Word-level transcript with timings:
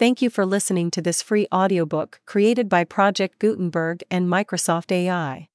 Thank 0.00 0.22
you 0.22 0.30
for 0.30 0.46
listening 0.46 0.90
to 0.92 1.02
this 1.02 1.20
free 1.20 1.46
audiobook 1.52 2.20
created 2.24 2.70
by 2.70 2.84
Project 2.84 3.38
Gutenberg 3.38 4.02
and 4.10 4.26
Microsoft 4.26 4.90
AI. 4.90 5.50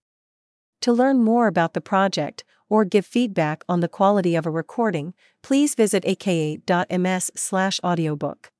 To 0.82 0.94
learn 0.94 1.24
more 1.24 1.48
about 1.48 1.74
the 1.74 1.82
project 1.82 2.44
or 2.70 2.86
give 2.86 3.08
feedback 3.08 3.64
on 3.68 3.80
the 3.80 3.88
quality 3.88 4.36
of 4.36 4.46
a 4.46 4.52
recording, 4.52 5.16
please 5.42 5.74
visit 5.74 6.06
aka.ms/audiobook. 6.06 8.52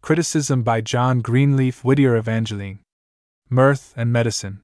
Criticism 0.00 0.62
by 0.62 0.80
John 0.80 1.22
Greenleaf 1.22 1.82
Whittier 1.82 2.14
Evangeline. 2.14 2.78
Mirth 3.50 3.92
and 3.96 4.12
Medicine. 4.12 4.62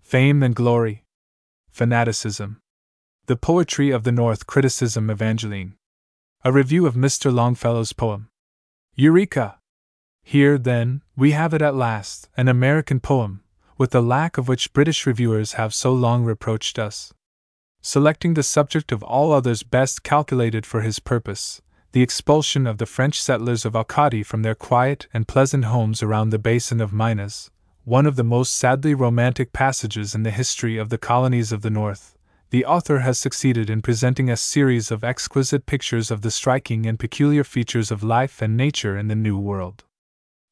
Fame 0.00 0.42
and 0.42 0.56
Glory. 0.56 1.04
Fanaticism. 1.68 2.62
The 3.26 3.36
Poetry 3.36 3.90
of 3.90 4.04
the 4.04 4.12
North 4.12 4.46
Criticism 4.46 5.10
Evangeline. 5.10 5.74
A 6.42 6.50
review 6.50 6.86
of 6.86 6.94
Mr. 6.94 7.30
Longfellow's 7.30 7.92
poem. 7.92 8.30
Eureka! 8.98 9.58
Here, 10.22 10.56
then, 10.56 11.02
we 11.14 11.32
have 11.32 11.52
it 11.52 11.60
at 11.60 11.74
last 11.74 12.30
an 12.34 12.48
American 12.48 12.98
poem, 12.98 13.42
with 13.76 13.90
the 13.90 14.00
lack 14.00 14.38
of 14.38 14.48
which 14.48 14.72
British 14.72 15.04
reviewers 15.04 15.52
have 15.52 15.74
so 15.74 15.92
long 15.92 16.24
reproached 16.24 16.78
us. 16.78 17.12
Selecting 17.82 18.32
the 18.32 18.42
subject 18.42 18.92
of 18.92 19.02
all 19.02 19.34
others 19.34 19.62
best 19.62 20.02
calculated 20.02 20.64
for 20.64 20.80
his 20.80 20.98
purpose, 20.98 21.60
the 21.92 22.00
expulsion 22.00 22.66
of 22.66 22.78
the 22.78 22.86
French 22.86 23.20
settlers 23.20 23.66
of 23.66 23.76
Acadie 23.76 24.22
from 24.22 24.40
their 24.40 24.54
quiet 24.54 25.08
and 25.12 25.28
pleasant 25.28 25.66
homes 25.66 26.02
around 26.02 26.30
the 26.30 26.38
basin 26.38 26.80
of 26.80 26.90
Minas, 26.90 27.50
one 27.84 28.06
of 28.06 28.16
the 28.16 28.24
most 28.24 28.54
sadly 28.54 28.94
romantic 28.94 29.52
passages 29.52 30.14
in 30.14 30.22
the 30.22 30.30
history 30.30 30.78
of 30.78 30.88
the 30.88 30.96
colonies 30.96 31.52
of 31.52 31.60
the 31.60 31.68
North, 31.68 32.15
the 32.50 32.64
author 32.64 33.00
has 33.00 33.18
succeeded 33.18 33.68
in 33.68 33.82
presenting 33.82 34.30
a 34.30 34.36
series 34.36 34.90
of 34.90 35.02
exquisite 35.02 35.66
pictures 35.66 36.10
of 36.10 36.22
the 36.22 36.30
striking 36.30 36.86
and 36.86 36.98
peculiar 36.98 37.42
features 37.42 37.90
of 37.90 38.04
life 38.04 38.40
and 38.40 38.56
nature 38.56 38.96
in 38.96 39.08
the 39.08 39.16
New 39.16 39.38
World. 39.38 39.84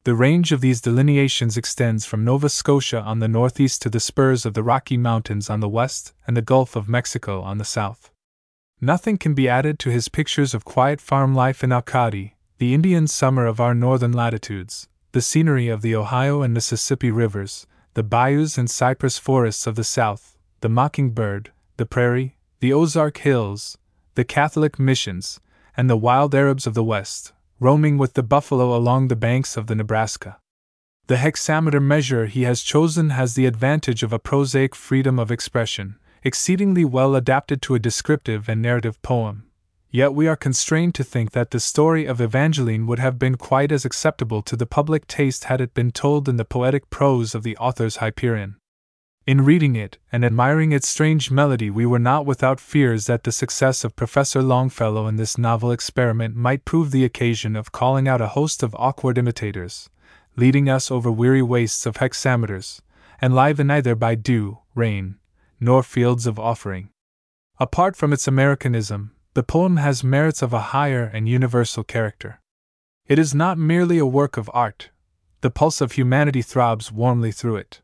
The 0.03 0.13
range 0.13 0.51
of 0.51 0.61
these 0.61 0.81
delineations 0.81 1.57
extends 1.57 2.05
from 2.05 2.23
Nova 2.23 2.49
Scotia 2.49 3.01
on 3.01 3.19
the 3.19 3.27
northeast 3.27 3.81
to 3.81 3.89
the 3.89 3.99
spurs 3.99 4.45
of 4.45 4.53
the 4.53 4.61
Rocky 4.61 4.97
Mountains 4.97 5.49
on 5.49 5.61
the 5.61 5.69
west 5.69 6.13
and 6.27 6.37
the 6.37 6.41
Gulf 6.41 6.75
of 6.75 6.89
Mexico 6.89 7.41
on 7.41 7.57
the 7.57 7.65
south. 7.65 8.11
Nothing 8.81 9.17
can 9.17 9.33
be 9.33 9.49
added 9.49 9.79
to 9.79 9.89
his 9.89 10.09
pictures 10.09 10.53
of 10.53 10.65
quiet 10.65 11.01
farm 11.01 11.33
life 11.33 11.63
in 11.63 11.71
Acadie, 11.71 12.35
the 12.57 12.73
Indian 12.73 13.07
summer 13.07 13.45
of 13.45 13.59
our 13.59 13.73
northern 13.73 14.11
latitudes, 14.11 14.87
the 15.13 15.21
scenery 15.21 15.69
of 15.69 15.81
the 15.81 15.95
Ohio 15.95 16.41
and 16.41 16.53
Mississippi 16.53 17.09
rivers, 17.09 17.65
the 17.93 18.03
bayous 18.03 18.57
and 18.57 18.69
cypress 18.69 19.17
forests 19.17 19.65
of 19.65 19.75
the 19.75 19.83
south, 19.83 20.37
the 20.59 20.69
mockingbird, 20.69 21.51
the 21.77 21.85
prairie, 21.85 22.37
the 22.59 22.71
Ozark 22.71 23.17
Hills, 23.17 23.77
the 24.15 24.23
Catholic 24.23 24.79
missions, 24.79 25.39
and 25.75 25.89
the 25.89 25.97
wild 25.97 26.33
Arabs 26.33 26.65
of 26.65 26.73
the 26.73 26.83
West, 26.83 27.33
roaming 27.59 27.97
with 27.97 28.13
the 28.13 28.23
buffalo 28.23 28.75
along 28.75 29.07
the 29.07 29.15
banks 29.15 29.57
of 29.57 29.67
the 29.67 29.75
Nebraska. 29.75 30.37
The 31.07 31.17
hexameter 31.17 31.79
measure 31.79 32.25
he 32.25 32.43
has 32.43 32.63
chosen 32.63 33.11
has 33.11 33.35
the 33.35 33.45
advantage 33.45 34.03
of 34.03 34.11
a 34.11 34.19
prosaic 34.19 34.73
freedom 34.73 35.19
of 35.19 35.31
expression, 35.31 35.99
exceedingly 36.23 36.83
well 36.83 37.15
adapted 37.15 37.61
to 37.63 37.75
a 37.75 37.79
descriptive 37.79 38.49
and 38.49 38.61
narrative 38.61 39.01
poem. 39.01 39.43
Yet 39.91 40.13
we 40.13 40.27
are 40.27 40.35
constrained 40.35 40.95
to 40.95 41.03
think 41.03 41.31
that 41.31 41.51
the 41.51 41.59
story 41.59 42.05
of 42.05 42.19
Evangeline 42.19 42.87
would 42.87 42.99
have 42.99 43.19
been 43.19 43.35
quite 43.35 43.71
as 43.71 43.85
acceptable 43.85 44.41
to 44.41 44.55
the 44.55 44.65
public 44.65 45.07
taste 45.07 45.45
had 45.45 45.61
it 45.61 45.73
been 45.73 45.91
told 45.91 46.27
in 46.27 46.37
the 46.37 46.43
poetic 46.43 46.89
prose 46.89 47.35
of 47.35 47.43
the 47.43 47.55
author's 47.57 47.97
Hyperion. 47.97 48.55
In 49.25 49.43
reading 49.43 49.75
it 49.75 49.97
and 50.11 50.23
admiring 50.23 50.71
its 50.71 50.87
strange 50.87 51.31
melody, 51.31 51.71
we 51.71 51.83
were 51.83 51.97
not 51.97 52.27
without 52.27 52.59
fears 52.59 53.07
that 53.07 53.23
the 53.23 53.31
success 53.31 53.83
of 53.83 53.95
Professor 53.95 54.43
Longfellow 54.43 55.07
in 55.07 55.15
this 55.15 55.35
novel 55.35 55.71
experiment 55.71 56.35
might 56.35 56.63
prove 56.63 56.91
the 56.91 57.03
occasion 57.03 57.55
of 57.55 57.71
calling 57.71 58.07
out 58.07 58.21
a 58.21 58.29
host 58.37 58.61
of 58.61 58.75
awkward 58.77 59.17
imitators, 59.17 59.89
leading 60.35 60.69
us 60.69 60.91
over 60.91 61.11
weary 61.11 61.41
wastes 61.41 61.87
of 61.87 61.97
hexameters, 61.97 62.83
enlivened 63.19 63.69
neither 63.69 63.95
by 63.95 64.13
dew, 64.13 64.59
rain, 64.75 65.15
nor 65.59 65.81
fields 65.81 66.27
of 66.27 66.37
offering. 66.37 66.89
Apart 67.59 67.95
from 67.95 68.13
its 68.13 68.27
Americanism, 68.27 69.15
the 69.33 69.41
poem 69.41 69.77
has 69.77 70.03
merits 70.03 70.43
of 70.43 70.53
a 70.53 70.69
higher 70.69 71.03
and 71.03 71.27
universal 71.27 71.83
character. 71.83 72.41
It 73.07 73.17
is 73.17 73.33
not 73.33 73.57
merely 73.57 73.97
a 73.97 74.05
work 74.05 74.37
of 74.37 74.51
art, 74.53 74.91
the 75.41 75.49
pulse 75.49 75.81
of 75.81 75.93
humanity 75.93 76.43
throbs 76.43 76.91
warmly 76.91 77.31
through 77.31 77.55
it. 77.55 77.81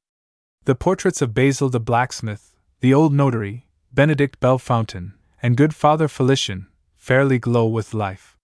The 0.65 0.75
portraits 0.75 1.23
of 1.23 1.33
Basil 1.33 1.69
the 1.69 1.79
blacksmith, 1.79 2.53
the 2.81 2.93
old 2.93 3.13
notary, 3.13 3.65
Benedict 3.91 4.39
Bellefontaine, 4.39 5.13
and 5.41 5.57
good 5.57 5.73
Father 5.73 6.07
Felician 6.07 6.67
fairly 6.95 7.39
glow 7.39 7.65
with 7.65 7.95
life. 7.95 8.37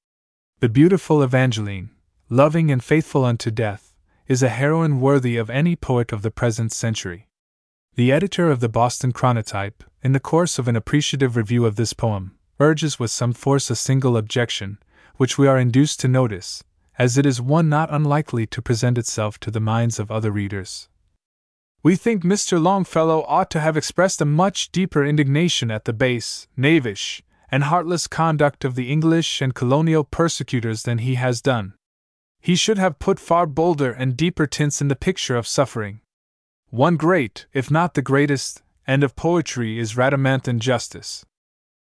The 0.60 0.68
beautiful 0.68 1.22
Evangeline, 1.22 1.92
loving 2.28 2.72
and 2.72 2.84
faithful 2.84 3.24
unto 3.24 3.52
death, 3.52 3.94
is 4.28 4.42
a 4.42 4.50
heroine 4.50 5.00
worthy 5.00 5.38
of 5.38 5.52
any 5.52 5.76
poet 5.76 6.12
of 6.12 6.24
the 6.24 6.32
present 6.32 6.72
century. 6.72 7.28
The 7.94 8.12
editor 8.12 8.50
of 8.50 8.62
the 8.62 8.70
Boston 8.70 9.14
Chronotype, 9.14 9.84
in 10.02 10.14
the 10.14 10.20
course 10.20 10.58
of 10.58 10.68
an 10.68 10.76
appreciative 10.76 11.36
review 11.36 11.68
of 11.68 11.76
this 11.76 11.94
poem, 11.94 12.36
urges 12.60 12.98
with 12.98 13.12
some 13.12 13.32
force 13.32 13.70
a 13.70 13.76
single 13.76 14.18
objection, 14.18 14.80
which 15.18 15.38
we 15.38 15.46
are 15.46 15.60
induced 15.60 16.00
to 16.00 16.08
notice, 16.08 16.64
as 16.98 17.16
it 17.16 17.28
is 17.28 17.40
one 17.40 17.70
not 17.70 17.94
unlikely 17.94 18.48
to 18.48 18.60
present 18.60 18.98
itself 18.98 19.40
to 19.42 19.52
the 19.52 19.60
minds 19.60 20.00
of 20.00 20.10
other 20.10 20.32
readers. 20.32 20.90
We 21.84 21.96
think 21.96 22.24
Mr. 22.24 22.62
Longfellow 22.62 23.24
ought 23.28 23.50
to 23.52 23.60
have 23.60 23.78
expressed 23.78 24.22
a 24.22 24.26
much 24.26 24.72
deeper 24.72 25.06
indignation 25.06 25.72
at 25.72 25.86
the 25.86 25.94
base, 25.94 26.48
knavish, 26.58 27.24
and 27.50 27.64
heartless 27.64 28.08
conduct 28.08 28.66
of 28.66 28.76
the 28.76 28.92
English 28.92 29.42
and 29.42 29.56
colonial 29.56 30.04
persecutors 30.04 30.84
than 30.84 30.98
he 30.98 31.16
has 31.16 31.42
done. 31.42 31.76
He 32.42 32.56
should 32.56 32.78
have 32.78 33.00
put 33.00 33.20
far 33.20 33.46
bolder 33.46 33.92
and 33.92 34.18
deeper 34.18 34.48
tints 34.48 34.82
in 34.82 34.88
the 34.88 34.96
picture 34.96 35.36
of 35.36 35.48
suffering. 35.48 36.02
One 36.70 36.98
great, 36.98 37.46
if 37.54 37.72
not 37.72 37.94
the 37.94 38.02
greatest, 38.02 38.62
end 38.86 39.04
of 39.04 39.16
poetry 39.16 39.80
is 39.80 39.96
Rhadamanthine 39.96 40.60
justice. 40.60 41.26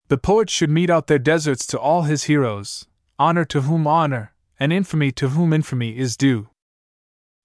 The 0.07 0.17
poet 0.17 0.49
should 0.49 0.69
mete 0.69 0.89
out 0.89 1.07
their 1.07 1.19
deserts 1.19 1.65
to 1.67 1.79
all 1.79 2.03
his 2.03 2.23
heroes, 2.23 2.85
honor 3.17 3.45
to 3.45 3.61
whom 3.61 3.87
honor, 3.87 4.33
and 4.59 4.73
infamy 4.73 5.11
to 5.13 5.29
whom 5.29 5.53
infamy 5.53 5.97
is 5.97 6.17
due. 6.17 6.49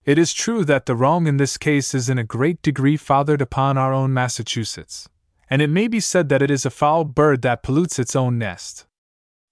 It 0.07 0.19
is 0.19 0.33
true 0.33 0.65
that 0.65 0.87
the 0.87 0.95
wrong 0.95 1.27
in 1.27 1.37
this 1.37 1.57
case 1.57 1.93
is 1.93 2.09
in 2.09 2.17
a 2.17 2.23
great 2.23 2.63
degree 2.63 2.97
fathered 2.97 3.43
upon 3.43 3.77
our 3.77 3.93
own 3.93 4.15
Massachusetts, 4.15 5.09
and 5.51 5.61
it 5.61 5.69
may 5.69 5.89
be 5.89 5.99
said 5.99 6.29
that 6.29 6.43
it 6.43 6.51
is 6.51 6.65
a 6.65 6.71
foul 6.71 7.03
bird 7.03 7.43
that 7.43 7.65
pollutes 7.65 7.99
its 7.99 8.15
own 8.15 8.39
nest. 8.39 8.87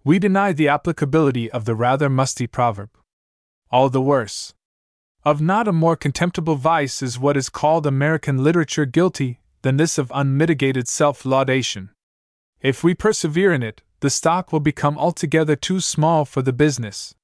We 0.04 0.20
deny 0.20 0.53
the 0.53 0.69
applicability 0.69 1.50
of 1.50 1.64
the 1.64 1.75
rather 1.75 2.09
musty 2.09 2.47
proverb. 2.47 2.91
All 3.72 3.88
the 3.88 4.00
worse. 4.00 4.54
Of 5.25 5.41
not 5.41 5.66
a 5.66 5.72
more 5.72 5.97
contemptible 5.97 6.54
vice 6.54 7.03
is 7.03 7.19
what 7.19 7.37
is 7.37 7.48
called 7.48 7.84
American 7.84 8.44
literature 8.44 8.87
guilty 8.87 9.41
than 9.62 9.76
this 9.76 9.98
of 9.98 10.12
unmitigated 10.14 10.87
self 10.87 11.25
laudation. 11.25 11.91
If 12.60 12.84
we 12.84 12.94
persevere 12.94 13.53
in 13.53 13.64
it, 13.64 13.82
the 13.98 14.10
stock 14.10 14.53
will 14.53 14.60
become 14.60 14.98
altogether 14.98 15.56
too 15.56 15.81
small 15.81 16.25
for 16.25 16.43
the 16.43 16.53
business, 16.53 17.16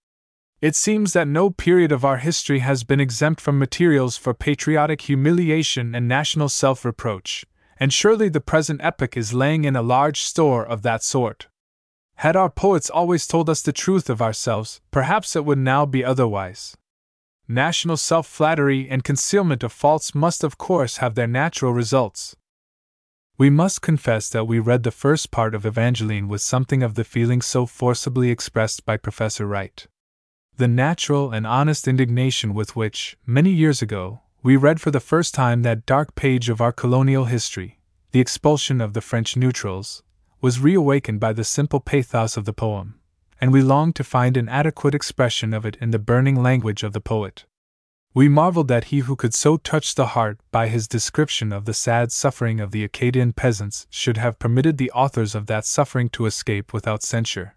it 0.60 0.76
seems 0.76 1.14
that 1.14 1.26
no 1.26 1.48
period 1.48 1.90
of 1.90 2.04
our 2.04 2.18
history 2.18 2.58
has 2.58 2.84
been 2.84 3.00
exempt 3.00 3.40
from 3.40 3.58
materials 3.58 4.18
for 4.18 4.34
patriotic 4.34 5.02
humiliation 5.02 5.94
and 5.94 6.06
national 6.06 6.50
self 6.50 6.84
reproach, 6.84 7.46
and 7.78 7.94
surely 7.94 8.28
the 8.28 8.42
present 8.42 8.78
epoch 8.82 9.16
is 9.16 9.32
laying 9.32 9.64
in 9.64 9.74
a 9.74 9.82
large 9.82 10.20
store 10.20 10.64
of 10.64 10.82
that 10.82 11.02
sort. 11.02 11.48
Had 12.16 12.36
our 12.36 12.50
poets 12.50 12.90
always 12.90 13.26
told 13.26 13.48
us 13.48 13.62
the 13.62 13.72
truth 13.72 14.10
of 14.10 14.20
ourselves, 14.20 14.82
perhaps 14.90 15.34
it 15.34 15.46
would 15.46 15.58
now 15.58 15.86
be 15.86 16.04
otherwise. 16.04 16.76
National 17.48 17.96
self 17.96 18.26
flattery 18.26 18.86
and 18.90 19.02
concealment 19.02 19.62
of 19.62 19.72
faults 19.72 20.14
must, 20.14 20.44
of 20.44 20.58
course, 20.58 20.98
have 20.98 21.14
their 21.14 21.26
natural 21.26 21.72
results. 21.72 22.36
We 23.38 23.48
must 23.48 23.80
confess 23.80 24.28
that 24.28 24.44
we 24.44 24.58
read 24.58 24.82
the 24.82 24.90
first 24.90 25.30
part 25.30 25.54
of 25.54 25.64
Evangeline 25.64 26.28
with 26.28 26.42
something 26.42 26.82
of 26.82 26.96
the 26.96 27.04
feeling 27.04 27.40
so 27.40 27.64
forcibly 27.64 28.30
expressed 28.30 28.84
by 28.84 28.98
Professor 28.98 29.46
Wright 29.46 29.86
the 30.56 30.68
natural 30.68 31.32
and 31.32 31.46
honest 31.46 31.88
indignation 31.88 32.52
with 32.52 32.76
which, 32.76 33.16
many 33.24 33.50
years 33.50 33.80
ago, 33.80 34.20
we 34.42 34.56
read 34.56 34.78
for 34.78 34.90
the 34.90 35.00
first 35.00 35.32
time 35.32 35.62
that 35.62 35.86
dark 35.86 36.14
page 36.14 36.50
of 36.50 36.60
our 36.60 36.70
colonial 36.70 37.24
history, 37.24 37.78
the 38.12 38.20
expulsion 38.20 38.80
of 38.80 38.92
the 38.92 39.00
French 39.00 39.36
neutrals, 39.36 40.02
was 40.42 40.60
reawakened 40.60 41.18
by 41.18 41.32
the 41.32 41.44
simple 41.44 41.80
pathos 41.80 42.36
of 42.36 42.44
the 42.44 42.52
poem, 42.52 43.00
and 43.40 43.52
we 43.52 43.62
longed 43.62 43.96
to 43.96 44.04
find 44.04 44.36
an 44.36 44.48
adequate 44.48 44.94
expression 44.94 45.54
of 45.54 45.64
it 45.64 45.76
in 45.80 45.92
the 45.92 45.98
burning 45.98 46.42
language 46.42 46.82
of 46.82 46.92
the 46.92 47.00
poet. 47.00 47.46
We 48.12 48.28
marveled 48.28 48.68
that 48.68 48.84
he 48.84 48.98
who 49.00 49.14
could 49.16 49.34
so 49.34 49.56
touch 49.56 49.94
the 49.94 50.08
heart 50.08 50.40
by 50.50 50.68
his 50.68 50.88
description 50.88 51.52
of 51.52 51.64
the 51.64 51.72
sad 51.72 52.10
suffering 52.10 52.60
of 52.60 52.70
the 52.70 52.82
Acadian 52.84 53.32
peasants 53.32 53.86
should 53.88 54.16
have 54.16 54.38
permitted 54.38 54.78
the 54.78 54.90
authors 54.90 55.34
of 55.34 55.46
that 55.46 55.64
suffering 55.64 56.08
to 56.10 56.26
escape 56.26 56.72
without 56.72 57.02
censure. 57.02 57.56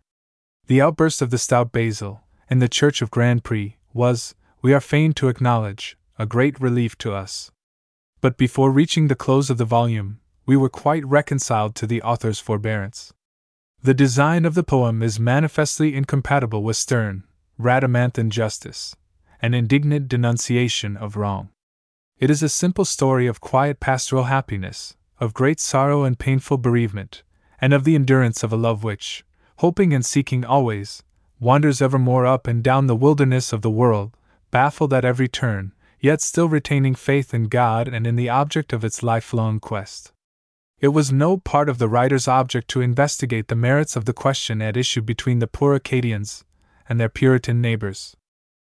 The 0.68 0.80
outburst 0.80 1.22
of 1.22 1.32
the 1.32 1.38
stout 1.38 1.72
Basil, 1.72 2.22
in 2.50 2.60
the 2.60 2.70
Church 2.70 3.02
of 3.02 3.12
Grand 3.12 3.44
Pré, 3.44 3.76
was, 3.94 4.36
we 4.62 4.74
are 4.74 4.82
fain 4.82 5.14
to 5.14 5.28
acknowledge, 5.28 5.98
a 6.18 6.26
great 6.26 6.60
relief 6.60 6.98
to 7.00 7.14
us. 7.14 7.52
But 8.22 8.38
before 8.38 8.72
reaching 8.72 9.08
the 9.08 9.16
close 9.16 9.50
of 9.50 9.58
the 9.58 9.66
volume, 9.66 10.20
we 10.46 10.58
were 10.58 10.70
quite 10.70 11.06
reconciled 11.06 11.76
to 11.76 11.88
the 11.88 12.02
author's 12.02 12.40
forbearance. 12.40 13.14
The 13.82 13.94
design 13.94 14.46
of 14.46 14.56
the 14.56 14.64
poem 14.64 15.04
is 15.04 15.20
manifestly 15.20 15.96
incompatible 15.96 16.64
with 16.64 16.78
stern, 16.78 17.24
Rhadamanthine 17.60 18.30
justice, 18.30 18.96
an 19.42 19.54
indignant 19.54 20.08
denunciation 20.08 20.96
of 20.96 21.18
wrong. 21.18 21.50
It 22.18 22.30
is 22.30 22.42
a 22.42 22.50
simple 22.50 22.86
story 22.86 23.28
of 23.28 23.42
quiet 23.42 23.80
pastoral 23.80 24.24
happiness, 24.24 24.96
of 25.20 25.34
great 25.34 25.60
sorrow 25.60 26.04
and 26.04 26.18
painful 26.18 26.58
bereavement, 26.58 27.24
and 27.60 27.74
of 27.74 27.84
the 27.84 27.96
endurance 27.96 28.44
of 28.44 28.54
a 28.54 28.58
love 28.58 28.84
which, 28.84 29.26
hoping 29.58 29.94
and 29.94 30.06
seeking 30.06 30.46
always, 30.46 31.04
wanders 31.40 31.82
evermore 31.82 32.26
up 32.26 32.48
and 32.48 32.64
down 32.64 32.88
the 32.88 32.96
wilderness 32.96 33.52
of 33.52 33.62
the 33.62 33.72
world, 33.72 34.16
baffled 34.52 34.94
at 34.94 35.06
every 35.06 35.28
turn, 35.28 35.74
yet 36.00 36.22
still 36.22 36.50
retaining 36.50 36.96
faith 36.96 37.34
in 37.34 37.46
God 37.46 37.88
and 37.88 38.06
in 38.06 38.16
the 38.16 38.30
object 38.30 38.74
of 38.74 38.84
its 38.84 39.02
lifelong 39.02 39.60
quest. 39.60 40.12
It 40.80 40.90
was 40.90 41.14
no 41.14 41.38
part 41.38 41.70
of 41.70 41.78
the 41.78 41.88
writer's 41.88 42.28
object 42.28 42.68
to 42.70 42.82
investigate 42.82 43.48
the 43.48 43.56
merits 43.56 43.96
of 43.96 44.04
the 44.04 44.14
question 44.14 44.62
at 44.62 44.76
issue 44.76 45.02
between 45.02 45.40
the 45.40 45.48
poor 45.48 45.76
Acadians 45.76 46.44
and 46.90 47.00
their 47.00 47.10
Puritan 47.10 47.62
neighbors. 47.62 48.18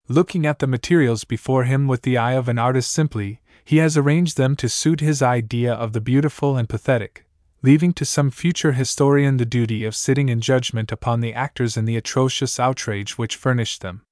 Looking 0.09 0.47
at 0.47 0.61
the 0.61 0.69
materials 0.69 1.25
before 1.25 1.65
him 1.65 1.89
with 1.89 2.03
the 2.03 2.17
eye 2.17 2.35
of 2.35 2.49
an 2.49 2.61
artist 2.61 2.93
simply, 2.93 3.41
he 3.65 3.79
has 3.79 3.97
arranged 3.97 4.37
them 4.37 4.55
to 4.55 4.69
suit 4.69 5.01
his 5.01 5.21
idea 5.21 5.75
of 5.75 5.93
the 5.93 6.01
beautiful 6.01 6.57
and 6.57 6.69
pathetic, 6.69 7.26
leaving 7.63 7.93
to 7.93 8.05
some 8.05 8.31
future 8.31 8.73
historian 8.73 9.37
the 9.37 9.45
duty 9.45 9.85
of 9.85 9.97
sitting 9.97 10.29
in 10.29 10.41
judgment 10.41 10.93
upon 10.93 11.21
the 11.21 11.35
actors 11.35 11.77
in 11.77 11.85
the 11.85 11.97
atrocious 11.97 12.61
outrage 12.61 13.19
which 13.19 13.37
furnished 13.37 13.81
them. 13.81 14.03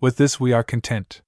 With 0.00 0.16
this 0.16 0.38
we 0.38 0.52
are 0.52 0.62
content. 0.62 1.22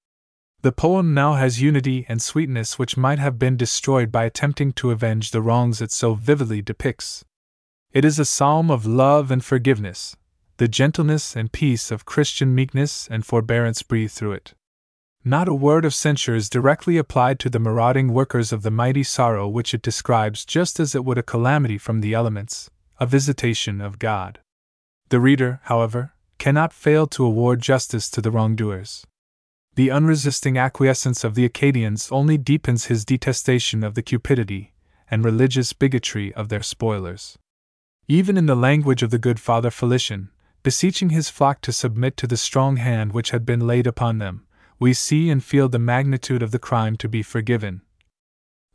The 0.62 0.72
poem 0.72 1.14
now 1.14 1.34
has 1.34 1.62
unity 1.62 2.04
and 2.08 2.20
sweetness 2.20 2.78
which 2.78 2.96
might 2.96 3.18
have 3.18 3.38
been 3.38 3.56
destroyed 3.56 4.10
by 4.10 4.24
attempting 4.24 4.72
to 4.72 4.90
avenge 4.90 5.30
the 5.30 5.42
wrongs 5.42 5.80
it 5.80 5.92
so 5.92 6.14
vividly 6.14 6.62
depicts. 6.62 7.24
It 7.92 8.04
is 8.04 8.18
a 8.18 8.24
psalm 8.24 8.70
of 8.70 8.84
love 8.84 9.30
and 9.30 9.44
forgiveness, 9.44 10.16
the 10.58 10.68
gentleness 10.68 11.36
and 11.36 11.52
peace 11.52 11.90
of 11.92 12.04
Christian 12.04 12.54
meekness 12.54 13.06
and 13.08 13.24
forbearance 13.24 13.82
breathe 13.82 14.10
through 14.10 14.32
it. 14.32 14.54
Not 15.28 15.46
a 15.46 15.52
word 15.52 15.84
of 15.84 15.92
censure 15.92 16.34
is 16.34 16.48
directly 16.48 16.96
applied 16.96 17.38
to 17.40 17.50
the 17.50 17.58
marauding 17.58 18.14
workers 18.14 18.50
of 18.50 18.62
the 18.62 18.70
mighty 18.70 19.02
sorrow 19.02 19.46
which 19.46 19.74
it 19.74 19.82
describes 19.82 20.42
just 20.46 20.80
as 20.80 20.94
it 20.94 21.04
would 21.04 21.18
a 21.18 21.22
calamity 21.22 21.76
from 21.76 22.00
the 22.00 22.14
elements, 22.14 22.70
a 22.98 23.04
visitation 23.04 23.82
of 23.82 23.98
God. 23.98 24.38
The 25.10 25.20
reader, 25.20 25.60
however, 25.64 26.14
cannot 26.38 26.72
fail 26.72 27.06
to 27.08 27.26
award 27.26 27.60
justice 27.60 28.08
to 28.08 28.22
the 28.22 28.30
wrongdoers. 28.30 29.06
The 29.74 29.90
unresisting 29.90 30.56
acquiescence 30.56 31.24
of 31.24 31.34
the 31.34 31.44
Acadians 31.44 32.08
only 32.10 32.38
deepens 32.38 32.86
his 32.86 33.04
detestation 33.04 33.84
of 33.84 33.96
the 33.96 34.02
cupidity 34.02 34.72
and 35.10 35.22
religious 35.22 35.74
bigotry 35.74 36.32
of 36.32 36.48
their 36.48 36.62
spoilers. 36.62 37.36
Even 38.06 38.38
in 38.38 38.46
the 38.46 38.56
language 38.56 39.02
of 39.02 39.10
the 39.10 39.18
good 39.18 39.38
Father 39.40 39.70
Felician, 39.70 40.30
beseeching 40.62 41.10
his 41.10 41.28
flock 41.28 41.60
to 41.60 41.70
submit 41.70 42.16
to 42.16 42.26
the 42.26 42.38
strong 42.38 42.78
hand 42.78 43.12
which 43.12 43.28
had 43.28 43.44
been 43.44 43.66
laid 43.66 43.86
upon 43.86 44.16
them, 44.16 44.46
we 44.78 44.92
see 44.92 45.30
and 45.30 45.42
feel 45.42 45.68
the 45.68 45.78
magnitude 45.78 46.42
of 46.42 46.50
the 46.50 46.58
crime 46.58 46.96
to 46.96 47.08
be 47.08 47.22
forgiven. 47.22 47.82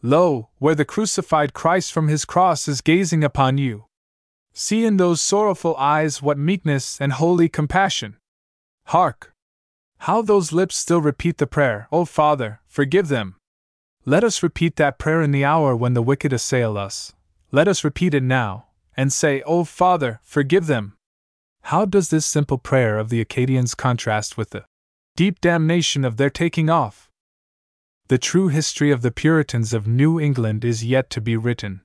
Lo, 0.02 0.50
where 0.60 0.76
the 0.76 0.86
crucified 0.86 1.54
Christ 1.54 1.94
from 1.94 2.10
his 2.10 2.26
cross 2.26 2.68
is 2.68 2.82
gazing 2.82 3.24
upon 3.24 3.58
you! 3.58 3.86
See 4.54 4.86
in 4.86 4.98
those 4.98 5.22
sorrowful 5.22 5.76
eyes 5.78 6.22
what 6.22 6.38
meekness 6.38 7.00
and 7.00 7.14
holy 7.14 7.48
compassion! 7.48 8.18
Hark! 8.88 9.34
How 10.00 10.22
those 10.22 10.52
lips 10.52 10.76
still 10.76 11.00
repeat 11.00 11.38
the 11.38 11.48
prayer, 11.48 11.88
O 11.92 12.04
Father, 12.04 12.60
forgive 12.68 13.08
them! 13.08 13.36
Let 14.06 14.26
us 14.26 14.44
repeat 14.44 14.76
that 14.76 15.00
prayer 15.00 15.22
in 15.22 15.32
the 15.32 15.46
hour 15.46 15.74
when 15.76 15.94
the 15.94 16.02
wicked 16.02 16.34
assail 16.34 16.78
us. 16.78 17.14
Let 17.52 17.70
us 17.70 17.86
repeat 17.86 18.14
it 18.14 18.24
now, 18.24 18.66
and 18.98 19.14
say, 19.14 19.42
O 19.44 19.64
Father, 19.64 20.20
forgive 20.22 20.68
them! 20.68 20.98
How 21.68 21.86
does 21.86 22.10
this 22.10 22.26
simple 22.26 22.58
prayer 22.58 23.00
of 23.00 23.08
the 23.08 23.22
Acadians 23.22 23.74
contrast 23.74 24.38
with 24.38 24.50
the 24.50 24.66
deep 25.16 25.40
damnation 25.42 26.04
of 26.04 26.18
their 26.18 26.32
taking 26.32 26.72
off? 26.72 27.12
The 28.08 28.18
true 28.18 28.48
history 28.48 28.90
of 28.90 29.04
the 29.04 29.12
Puritans 29.12 29.72
of 29.72 29.86
New 29.88 30.20
England 30.20 30.66
is 30.66 30.84
yet 30.84 31.12
to 31.12 31.22
be 31.22 31.38
written. 31.38 31.82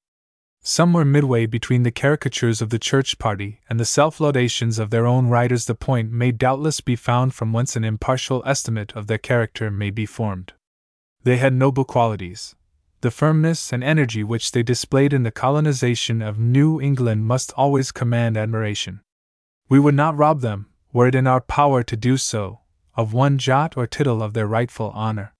Somewhere 0.63 1.05
midway 1.05 1.45
between 1.45 1.83
the 1.83 1.91
caricatures 1.91 2.63
of 2.63 2.71
the 2.71 2.79
church 2.79 3.19
party 3.19 3.61
and 3.69 3.79
the 3.79 3.85
self 3.85 4.19
laudations 4.19 4.79
of 4.79 4.89
their 4.89 5.07
own 5.07 5.29
writers, 5.29 5.67
the 5.67 5.75
point 5.75 6.11
may 6.11 6.33
doubtless 6.33 6.81
be 6.81 6.97
found 6.97 7.35
from 7.35 7.53
whence 7.53 7.77
an 7.77 7.85
impartial 7.85 8.43
estimate 8.47 8.93
of 8.97 9.09
their 9.09 9.19
character 9.19 9.71
may 9.71 9.91
be 9.91 10.07
formed. 10.07 10.55
They 11.23 11.37
had 11.37 11.53
noble 11.53 11.85
qualities. 11.85 12.57
The 13.03 13.11
firmness 13.11 13.75
and 13.75 13.85
energy 13.85 14.25
which 14.25 14.53
they 14.53 14.63
displayed 14.63 15.13
in 15.13 15.25
the 15.25 15.31
colonization 15.31 16.23
of 16.23 16.39
New 16.39 16.81
England 16.81 17.27
must 17.27 17.53
always 17.59 17.93
command 17.93 18.39
admiration. 18.39 19.01
We 19.69 19.79
would 19.79 19.95
not 19.95 20.17
rob 20.17 20.41
them, 20.41 20.71
were 20.95 21.09
it 21.09 21.15
in 21.15 21.27
our 21.27 21.43
power 21.43 21.83
to 21.83 21.97
do 21.97 22.17
so, 22.17 22.61
of 22.99 23.12
one 23.12 23.39
jot 23.39 23.77
or 23.77 23.87
tittle 23.87 24.21
of 24.21 24.35
their 24.35 24.49
rightful 24.49 24.91
honor. 24.91 25.33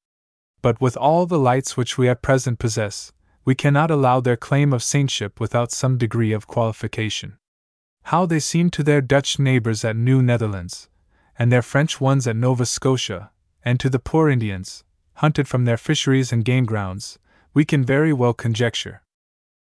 But 0.63 0.81
with 0.81 0.97
all 0.97 1.27
the 1.27 1.41
lights 1.41 1.77
which 1.77 1.99
we 1.99 2.09
at 2.09 2.23
present 2.23 2.61
possess, 2.61 3.13
we 3.45 3.57
cannot 3.57 3.91
allow 3.91 4.21
their 4.21 4.37
claim 4.37 4.73
of 4.73 4.81
saintship 4.81 5.41
without 5.41 5.73
some 5.73 5.99
degree 5.99 6.33
of 6.33 6.47
qualification. 6.47 7.37
How 8.05 8.27
they 8.27 8.39
seem 8.39 8.71
to 8.71 8.85
their 8.85 9.01
Dutch 9.01 9.41
neighbors 9.41 9.85
at 9.85 9.97
New 9.97 10.23
Netherlands, 10.23 10.89
and 11.37 11.51
their 11.51 11.63
French 11.63 12.01
ones 12.01 12.29
at 12.29 12.37
Nova 12.37 12.65
Scotia, 12.65 13.33
and 13.65 13.81
to 13.81 13.91
the 13.91 13.99
poor 13.99 14.29
Indians, 14.29 14.85
hunted 15.15 15.49
from 15.49 15.65
their 15.65 15.77
fisheries 15.77 16.33
and 16.33 16.45
game 16.45 16.65
grounds, 16.65 17.19
we 17.55 17.65
can 17.65 17.85
very 17.85 18.13
well 18.13 18.35
conjecture 18.35 19.03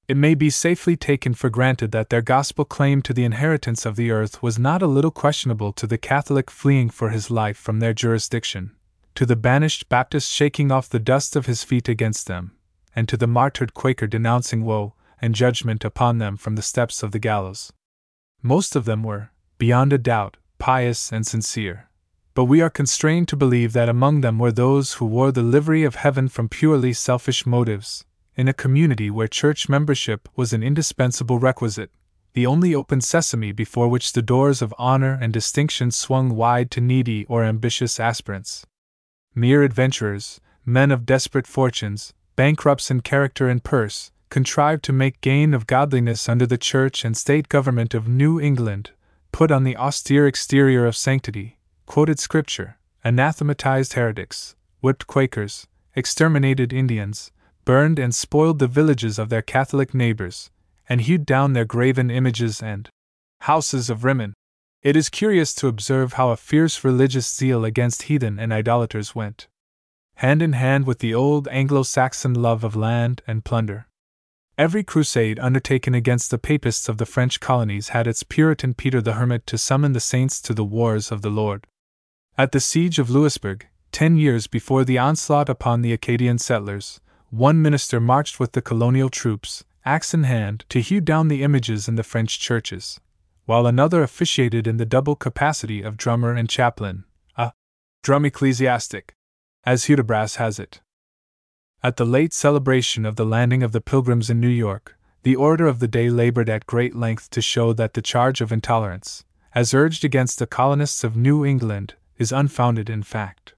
it 0.07 0.17
may 0.17 0.35
be 0.35 0.51
safely 0.51 0.97
taken 0.97 1.33
for 1.33 1.49
granted 1.49 1.91
that 1.93 2.11
their 2.11 2.21
gospel 2.21 2.65
claim 2.65 3.01
to 3.01 3.15
the 3.15 3.25
inheritance 3.25 3.87
of 3.87 3.97
the 3.97 4.11
earth 4.11 4.43
was 4.43 4.59
not 4.59 4.83
a 4.83 4.87
little 4.87 5.11
questionable 5.11 5.73
to 5.73 5.87
the 5.87 5.97
Catholic 5.97 6.51
fleeing 6.51 6.91
for 6.91 7.11
his 7.11 7.31
life 7.31 7.57
from 7.57 7.81
their 7.81 7.95
jurisdiction, 7.95 8.73
to 9.15 9.25
the 9.25 9.37
banished 9.37 9.89
Baptist 9.89 10.31
shaking 10.31 10.71
off 10.71 10.91
the 10.91 10.99
dust 10.99 11.37
of 11.37 11.47
his 11.47 11.65
feet 11.65 11.89
against 11.89 12.27
them, 12.27 12.53
and 12.95 13.09
to 13.09 13.17
the 13.17 13.27
martyred 13.27 13.73
Quaker 13.73 14.07
denouncing 14.07 14.65
woe 14.65 14.95
and 15.23 15.35
judgment 15.35 15.85
upon 15.85 16.19
them 16.19 16.37
from 16.37 16.55
the 16.57 16.63
steps 16.63 17.03
of 17.03 17.13
the 17.13 17.19
gallows. 17.19 17.73
Most 18.43 18.77
of 18.77 18.85
them 18.85 19.03
were, 19.03 19.31
beyond 19.57 19.93
a 19.93 19.99
doubt, 19.99 20.37
pious 20.59 21.11
and 21.13 21.27
sincere. 21.27 21.89
But 22.35 22.45
we 22.45 22.61
are 22.61 22.69
constrained 22.69 23.29
to 23.29 23.37
believe 23.37 23.73
that 23.73 23.89
among 23.89 24.21
them 24.21 24.39
were 24.39 24.53
those 24.53 24.95
who 24.95 25.07
wore 25.07 25.33
the 25.33 25.43
livery 25.43 25.85
of 25.85 25.95
heaven 25.95 26.29
from 26.29 26.51
purely 26.51 26.93
selfish 26.93 27.47
motives, 27.47 28.05
in 28.37 28.49
a 28.49 28.53
community 28.53 29.11
where 29.11 29.29
church 29.29 29.69
membership 29.69 30.29
was 30.37 30.53
an 30.53 30.63
indispensable 30.63 31.39
requisite, 31.39 31.91
the 32.35 32.47
only 32.47 32.75
open 32.75 33.01
sesame 33.01 33.53
before 33.53 33.89
which 33.89 34.13
the 34.13 34.23
doors 34.23 34.61
of 34.61 34.75
honor 34.77 35.17
and 35.21 35.33
distinction 35.33 35.91
swung 35.91 36.35
wide 36.35 36.71
to 36.71 36.81
needy 36.81 37.25
or 37.27 37.45
ambitious 37.45 38.01
aspirants. 38.01 38.67
Mere 39.35 39.63
adventurers, 39.63 40.41
men 40.67 40.91
of 40.91 41.07
desperate 41.07 41.47
fortunes, 41.47 42.13
bankrupts 42.35 42.91
in 42.91 43.01
character 43.01 43.49
and 43.49 43.63
purse, 43.63 44.11
contrived 44.31 44.83
to 44.83 44.93
make 44.93 45.21
gain 45.21 45.55
of 45.55 45.69
godliness 45.69 46.29
under 46.29 46.47
the 46.47 46.59
church 46.59 47.05
and 47.05 47.17
state 47.17 47.49
government 47.49 47.95
of 47.95 48.09
New 48.09 48.41
England, 48.41 48.91
put 49.31 49.53
on 49.53 49.63
the 49.63 49.77
austere 49.77 50.27
exterior 50.27 50.87
of 50.87 50.97
sanctity, 50.97 51.59
quoted 51.87 52.19
scripture, 52.19 52.79
anathematized 53.05 53.93
heretics, 53.93 54.57
whipped 54.81 55.07
Quakers, 55.07 55.69
exterminated 55.95 56.73
Indians, 56.73 57.31
burned 57.65 57.99
and 57.99 58.15
spoiled 58.15 58.59
the 58.59 58.67
villages 58.67 59.19
of 59.19 59.29
their 59.29 59.43
Catholic 59.43 59.95
neighbors, 59.95 60.51
and 60.89 61.01
hewed 61.01 61.25
down 61.25 61.53
their 61.53 61.65
graven 61.65 62.11
images 62.11 62.63
and 62.63 62.89
houses 63.41 63.91
of 63.91 64.05
Rimmon. 64.05 64.35
It 64.83 64.97
is 64.97 65.09
curious 65.09 65.55
to 65.55 65.69
observe 65.69 66.15
how 66.15 66.31
a 66.31 66.37
fierce 66.37 66.85
religious 66.85 67.33
zeal 67.35 67.65
against 67.65 68.03
heathen 68.03 68.39
and 68.39 68.53
idolaters 68.53 69.15
went 69.15 69.47
hand 70.17 70.43
in 70.43 70.53
hand 70.53 70.87
with 70.87 71.01
the 71.01 71.15
old 71.15 71.49
Anglo 71.49 71.83
Saxon 71.83 72.35
love 72.35 72.63
of 72.65 72.77
land 72.77 73.23
and 73.27 73.45
plunder. 73.45 73.89
Every 74.57 74.85
crusade 74.85 75.41
undertaken 75.41 75.95
against 75.95 76.31
the 76.31 76.39
papists 76.39 76.89
of 76.89 76.99
the 76.99 77.07
French 77.07 77.41
colonies 77.41 77.89
had 77.89 78.07
its 78.07 78.23
Puritan 78.23 78.75
Peter 78.75 79.01
the 79.01 79.15
Hermit 79.15 79.47
to 79.49 79.59
summon 79.59 79.93
the 79.93 80.01
saints 80.01 80.41
to 80.43 80.55
the 80.55 80.65
wars 80.65 81.11
of 81.11 81.23
the 81.23 81.31
Lord. 81.31 81.67
At 82.39 82.53
the 82.53 82.61
siege 82.61 83.01
of 83.01 83.11
Louisbourg, 83.11 83.67
ten 83.91 84.17
years 84.17 84.47
before 84.47 84.85
the 84.85 84.99
onslaught 84.99 85.49
upon 85.49 85.83
the 85.83 85.93
Acadian 85.93 86.39
settlers, 86.39 87.01
one 87.35 87.61
minister 87.61 87.99
marched 87.99 88.39
with 88.39 88.53
the 88.53 88.63
colonial 88.63 89.09
troops, 89.11 89.65
axe 89.85 90.15
in 90.15 90.23
hand, 90.23 90.65
to 90.69 90.81
hew 90.81 91.01
down 91.01 91.27
the 91.27 91.43
images 91.43 91.89
in 91.89 91.97
the 91.97 92.05
French 92.05 92.39
churches, 92.39 93.01
while 93.45 93.67
another 93.67 94.05
officiated 94.05 94.69
in 94.69 94.77
the 94.77 94.87
double 94.87 95.17
capacity 95.17 95.83
of 95.83 95.97
drummer 95.97 96.33
and 96.33 96.49
chaplain, 96.49 97.05
a 97.37 97.53
drum 98.05 98.25
ecclesiastic, 98.25 99.17
as 99.65 99.87
Hudibras 99.87 100.37
has 100.37 100.61
it. 100.61 100.81
At 101.83 101.97
the 101.97 102.05
late 102.05 102.33
celebration 102.33 103.05
of 103.05 103.17
the 103.17 103.27
landing 103.27 103.65
of 103.65 103.73
the 103.73 103.81
Pilgrims 103.81 104.31
in 104.31 104.39
New 104.39 104.47
York, 104.47 104.97
the 105.25 105.35
Order 105.35 105.67
of 105.67 105.81
the 105.81 105.89
Day 105.89 106.11
labored 106.11 106.49
at 106.49 106.67
great 106.67 106.95
length 106.95 107.31
to 107.31 107.43
show 107.43 107.73
that 107.73 107.95
the 107.95 108.03
charge 108.03 108.41
of 108.41 108.53
intolerance, 108.53 109.25
as 109.55 109.75
urged 109.75 110.05
against 110.05 110.39
the 110.39 110.47
colonists 110.47 111.03
of 111.03 111.17
New 111.17 111.45
England, 111.45 111.95
is 112.17 112.31
unfounded 112.31 112.89
in 112.89 113.03
fact 113.03 113.54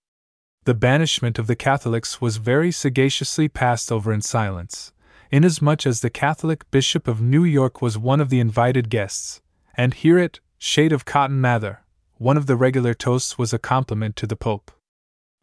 the 0.67 0.75
banishment 0.75 1.39
of 1.39 1.47
the 1.47 1.55
Catholics 1.55 2.21
was 2.21 2.39
very 2.39 2.73
sagaciously 2.73 3.49
passed 3.49 3.93
over 3.93 4.13
in 4.13 4.21
silence, 4.21 4.93
inasmuch 5.31 5.87
as 5.87 6.01
the 6.01 6.11
Catholic 6.11 6.69
Bishop 6.73 7.07
of 7.07 7.21
New 7.21 7.45
York 7.45 7.81
was 7.81 7.97
one 7.97 8.21
of 8.21 8.31
the 8.31 8.41
invited 8.41 8.91
guests, 8.91 9.41
and 9.77 9.95
hear 9.95 10.19
it, 10.19 10.41
shade 10.59 10.91
of 10.93 11.05
Cotton 11.05 11.41
Mather, 11.41 11.85
one 12.17 12.37
of 12.37 12.47
the 12.47 12.57
regular 12.57 12.95
toasts 12.95 13.39
was 13.39 13.53
a 13.53 13.61
compliment 13.61 14.17
to 14.17 14.27
the 14.27 14.35
Pope. 14.35 14.73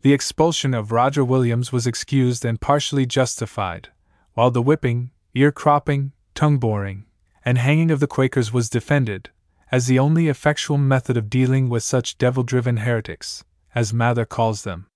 The 0.02 0.12
expulsion 0.12 0.74
of 0.74 0.92
Roger 0.92 1.24
Williams 1.24 1.72
was 1.72 1.88
excused 1.88 2.44
and 2.44 2.60
partially 2.60 3.06
justified, 3.06 3.88
while 4.34 4.52
the 4.52 4.62
whipping, 4.62 5.12
ear 5.34 5.54
cropping, 5.54 6.12
tongue 6.36 6.58
boring, 6.58 7.06
and 7.46 7.58
hanging 7.58 7.92
of 7.92 8.02
the 8.02 8.08
Quakers 8.08 8.52
was 8.52 8.70
defended, 8.70 9.30
as 9.72 9.88
the 9.88 10.00
only 10.00 10.28
effectual 10.28 10.78
method 10.78 11.16
of 11.16 11.30
dealing 11.30 11.70
with 11.70 11.82
such 11.82 12.18
devil 12.18 12.44
driven 12.44 12.78
heretics, 12.78 13.46
as 13.74 13.94
Mather 13.94 14.26
calls 14.26 14.64
them. 14.64 14.88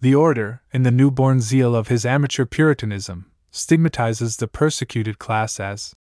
The 0.00 0.14
order, 0.14 0.62
in 0.72 0.84
the 0.84 0.92
newborn 0.92 1.40
zeal 1.40 1.74
of 1.74 1.88
his 1.88 2.06
amateur 2.06 2.44
Puritanism, 2.44 3.32
stigmatizes 3.50 4.36
the 4.36 4.46
persecuted 4.46 5.18
class 5.18 5.58
as 5.58 5.94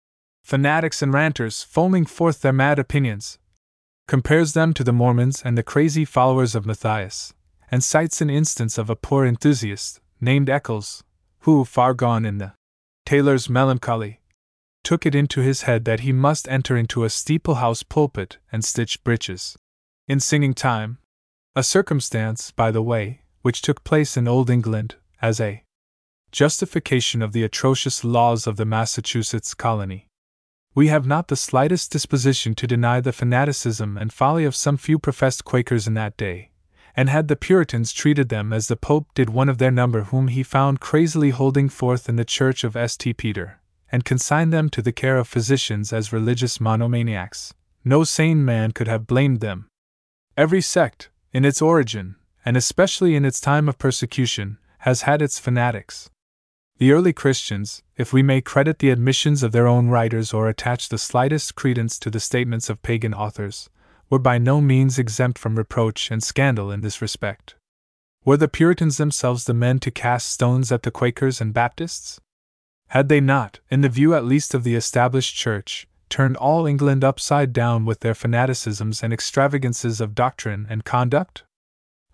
fanatics 0.43 1.01
and 1.01 1.11
ranters 1.11 1.63
foaming 1.63 2.05
forth 2.05 2.41
their 2.41 2.53
mad 2.53 2.77
opinions, 2.77 3.39
compares 4.07 4.53
them 4.53 4.73
to 4.75 4.83
the 4.83 4.93
Mormons 4.93 5.41
and 5.43 5.57
the 5.57 5.63
crazy 5.63 6.05
followers 6.05 6.53
of 6.53 6.65
Matthias, 6.65 7.33
and 7.71 7.83
cites 7.83 8.21
an 8.21 8.29
instance 8.29 8.77
of 8.77 8.89
a 8.89 8.95
poor 8.95 9.25
enthusiast, 9.25 9.99
named 10.21 10.49
Eccles, 10.49 11.03
who, 11.39 11.65
far 11.65 11.93
gone 11.93 12.23
in 12.23 12.37
the 12.37 12.53
tailor's 13.05 13.49
melancholy, 13.49 14.21
took 14.83 15.05
it 15.05 15.15
into 15.15 15.41
his 15.41 15.63
head 15.63 15.85
that 15.85 16.01
he 16.01 16.11
must 16.11 16.47
enter 16.47 16.77
into 16.77 17.03
a 17.03 17.09
steeple 17.09 17.55
house 17.55 17.81
pulpit 17.81 18.37
and 18.51 18.63
stitch 18.63 19.03
breeches. 19.03 19.57
In 20.07 20.19
singing 20.19 20.53
time, 20.53 20.99
a 21.55 21.63
circumstance, 21.63 22.51
by 22.51 22.71
the 22.71 22.83
way, 22.83 23.21
which 23.47 23.61
took 23.61 23.85
place 23.85 24.17
in 24.17 24.27
Old 24.27 24.49
England, 24.49 24.95
as 25.21 25.39
a 25.39 25.63
justification 26.33 27.21
of 27.21 27.31
the 27.31 27.43
atrocious 27.43 28.03
laws 28.03 28.45
of 28.45 28.57
the 28.57 28.65
Massachusetts 28.65 29.53
colony. 29.53 30.09
We 30.75 30.89
have 30.89 31.07
not 31.07 31.29
the 31.29 31.37
slightest 31.37 31.93
disposition 31.93 32.55
to 32.55 32.67
deny 32.67 32.99
the 32.99 33.13
fanaticism 33.13 33.97
and 33.97 34.11
folly 34.11 34.43
of 34.43 34.53
some 34.53 34.75
few 34.75 34.99
professed 34.99 35.45
Quakers 35.45 35.87
in 35.87 35.93
that 35.93 36.17
day, 36.17 36.51
and 36.93 37.07
had 37.07 37.29
the 37.29 37.37
Puritans 37.37 37.93
treated 37.93 38.27
them 38.27 38.51
as 38.51 38.67
the 38.67 38.75
Pope 38.75 39.07
did 39.15 39.29
one 39.29 39.47
of 39.47 39.59
their 39.59 39.71
number 39.71 40.01
whom 40.01 40.27
he 40.27 40.43
found 40.43 40.81
crazily 40.81 41.29
holding 41.29 41.69
forth 41.69 42.09
in 42.09 42.17
the 42.17 42.25
church 42.25 42.65
of 42.65 42.75
St. 42.75 43.15
Peter, 43.15 43.61
and 43.89 44.03
consigned 44.03 44.51
them 44.51 44.67
to 44.71 44.81
the 44.81 44.91
care 44.91 45.17
of 45.17 45.25
physicians 45.25 45.93
as 45.93 46.11
religious 46.11 46.57
monomaniacs, 46.57 47.53
no 47.85 48.03
sane 48.03 48.43
man 48.43 48.73
could 48.73 48.89
have 48.89 49.07
blamed 49.07 49.39
them. 49.39 49.69
Every 50.35 50.59
sect, 50.59 51.09
in 51.31 51.45
its 51.45 51.61
origin, 51.61 52.17
and 52.47 52.55
especially 52.55 53.13
in 53.13 53.25
its 53.25 53.41
time 53.41 53.67
of 53.67 53.77
persecution, 53.77 54.57
has 54.77 55.01
had 55.01 55.21
its 55.21 55.37
fanatics. 55.37 56.09
The 56.77 56.93
early 56.93 57.11
Christians, 57.11 57.83
if 57.97 58.13
we 58.13 58.23
may 58.23 58.39
credit 58.39 58.79
the 58.79 58.89
admissions 58.89 59.43
of 59.43 59.51
their 59.51 59.67
own 59.67 59.89
writers 59.89 60.31
or 60.33 60.47
attach 60.47 60.87
the 60.87 60.97
slightest 60.97 61.55
credence 61.55 61.99
to 61.99 62.09
the 62.09 62.21
statements 62.21 62.69
of 62.69 62.81
pagan 62.81 63.13
authors, 63.13 63.69
were 64.09 64.17
by 64.17 64.37
no 64.37 64.61
means 64.61 64.97
exempt 64.97 65.37
from 65.37 65.57
reproach 65.57 66.09
and 66.09 66.23
scandal 66.23 66.71
in 66.71 66.79
this 66.79 67.01
respect. 67.01 67.55
Were 68.23 68.37
the 68.37 68.47
Puritans 68.47 68.95
themselves 68.95 69.43
the 69.43 69.53
men 69.53 69.79
to 69.79 69.91
cast 69.91 70.31
stones 70.31 70.71
at 70.71 70.83
the 70.83 70.91
Quakers 70.91 71.41
and 71.41 71.53
Baptists? 71.53 72.21
Had 72.91 73.09
they 73.09 73.19
not, 73.19 73.59
in 73.69 73.81
the 73.81 73.89
view 73.89 74.15
at 74.15 74.23
least 74.23 74.53
of 74.53 74.63
the 74.63 74.75
established 74.75 75.35
Church, 75.35 75.85
turned 76.07 76.37
all 76.37 76.65
England 76.65 77.03
upside 77.03 77.51
down 77.51 77.83
with 77.83 77.99
their 77.99 78.15
fanaticisms 78.15 79.03
and 79.03 79.11
extravagances 79.11 79.99
of 79.99 80.15
doctrine 80.15 80.65
and 80.69 80.85
conduct? 80.85 81.43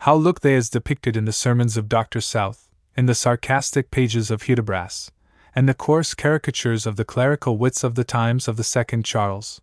How 0.03 0.15
look 0.15 0.41
they 0.41 0.55
as 0.55 0.69
depicted 0.69 1.15
in 1.15 1.23
the 1.23 1.31
sermons 1.31 1.77
of 1.77 1.87
Dr. 1.87 2.19
South, 2.19 2.69
in 2.97 3.05
the 3.05 3.15
sarcastic 3.15 3.89
pages 3.89 4.29
of 4.29 4.41
Hudibras, 4.41 5.09
and 5.55 5.69
the 5.69 5.73
coarse 5.73 6.13
caricatures 6.13 6.85
of 6.85 6.97
the 6.97 7.05
clerical 7.05 7.57
wits 7.57 7.85
of 7.85 7.95
the 7.95 8.03
times 8.03 8.49
of 8.49 8.57
the 8.57 8.65
Second 8.65 9.05
Charles. 9.05 9.61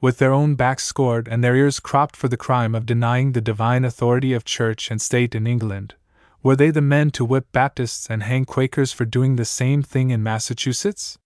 With 0.00 0.18
their 0.18 0.32
own 0.32 0.54
backs 0.54 0.84
scored 0.84 1.26
and 1.26 1.42
their 1.42 1.56
ears 1.56 1.80
cropped 1.80 2.14
for 2.14 2.28
the 2.28 2.36
crime 2.36 2.76
of 2.76 2.86
denying 2.86 3.32
the 3.32 3.40
divine 3.40 3.84
authority 3.84 4.32
of 4.32 4.44
church 4.44 4.92
and 4.92 5.02
state 5.02 5.34
in 5.34 5.44
England, 5.44 5.96
were 6.40 6.54
they 6.54 6.70
the 6.70 6.80
men 6.80 7.10
to 7.10 7.24
whip 7.24 7.48
Baptists 7.50 8.08
and 8.08 8.22
hang 8.22 8.44
Quakers 8.44 8.92
for 8.92 9.04
doing 9.04 9.34
the 9.34 9.44
same 9.44 9.82
thing 9.82 10.10
in 10.10 10.22
Massachusetts? 10.22 11.18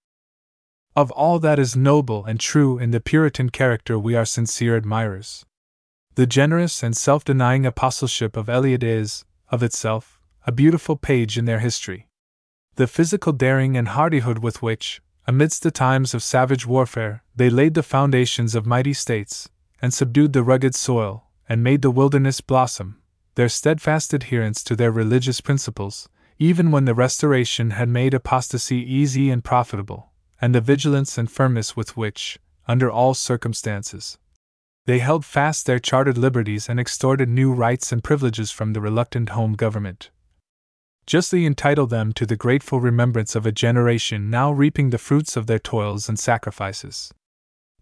Of 0.97 1.11
all 1.11 1.39
that 1.41 1.59
is 1.59 1.77
noble 1.77 2.25
and 2.25 2.41
true 2.41 2.79
in 2.79 2.93
the 2.93 3.01
Puritan 3.01 3.51
character, 3.51 3.99
we 3.99 4.15
are 4.15 4.25
sincere 4.25 4.75
admirers. 4.75 5.45
The 6.19 6.27
generous 6.27 6.83
and 6.83 6.97
self 6.97 7.25
denying 7.25 7.65
apostleship 7.65 8.37
of 8.37 8.49
Eliot 8.49 8.83
is, 8.83 9.25
of 9.51 9.63
itself, 9.63 10.19
a 10.49 10.51
beautiful 10.51 10.97
page 10.97 11.39
in 11.39 11.45
their 11.45 11.61
history. 11.61 12.09
The 12.75 12.89
physical 12.89 13.33
daring 13.33 13.77
and 13.77 13.87
hardihood 13.87 14.41
with 14.41 14.61
which, 14.61 15.01
amidst 15.29 15.63
the 15.63 15.71
times 15.71 16.15
of 16.15 16.25
savage 16.25 16.67
warfare, 16.67 17.23
they 17.37 17.49
laid 17.49 17.75
the 17.75 17.85
foundations 17.85 18.57
of 18.57 18.67
mighty 18.67 18.95
states, 18.95 19.49
and 19.81 19.95
subdued 19.95 20.33
the 20.33 20.43
rugged 20.43 20.75
soil, 20.75 21.29
and 21.49 21.63
made 21.63 21.83
the 21.83 21.91
wilderness 21.93 22.41
blossom, 22.41 23.01
their 23.37 23.49
steadfast 23.49 24.13
adherence 24.13 24.65
to 24.65 24.75
their 24.75 24.91
religious 24.91 25.41
principles, 25.41 26.09
even 26.37 26.73
when 26.73 26.85
the 26.85 26.95
Restoration 26.95 27.71
had 27.71 27.89
made 27.89 28.13
apostasy 28.13 28.79
easy 28.79 29.31
and 29.31 29.45
profitable, 29.45 30.11
and 30.41 30.53
the 30.53 30.61
vigilance 30.61 31.17
and 31.17 31.31
firmness 31.31 31.77
with 31.77 31.97
which, 31.97 32.41
under 32.67 32.91
all 32.91 33.15
circumstances, 33.15 34.19
they 34.89 34.99
held 34.99 35.25
fast 35.25 35.67
their 35.67 35.79
chartered 35.79 36.19
liberties 36.19 36.69
and 36.69 36.81
extorted 36.81 37.29
new 37.29 37.53
rights 37.53 37.93
and 37.93 38.03
privileges 38.03 38.51
from 38.51 38.73
the 38.73 38.81
reluctant 38.81 39.29
home 39.29 39.53
government 39.53 40.11
justly 41.09 41.47
entitle 41.47 41.87
them 41.87 42.13
to 42.13 42.27
the 42.27 42.37
grateful 42.37 42.81
remembrance 42.81 43.35
of 43.35 43.47
a 43.47 43.51
generation 43.51 44.29
now 44.29 44.53
reaping 44.53 44.91
the 44.91 44.99
fruits 44.99 45.39
of 45.39 45.47
their 45.47 45.59
toils 45.59 46.07
and 46.07 46.19
sacrifices. 46.19 47.15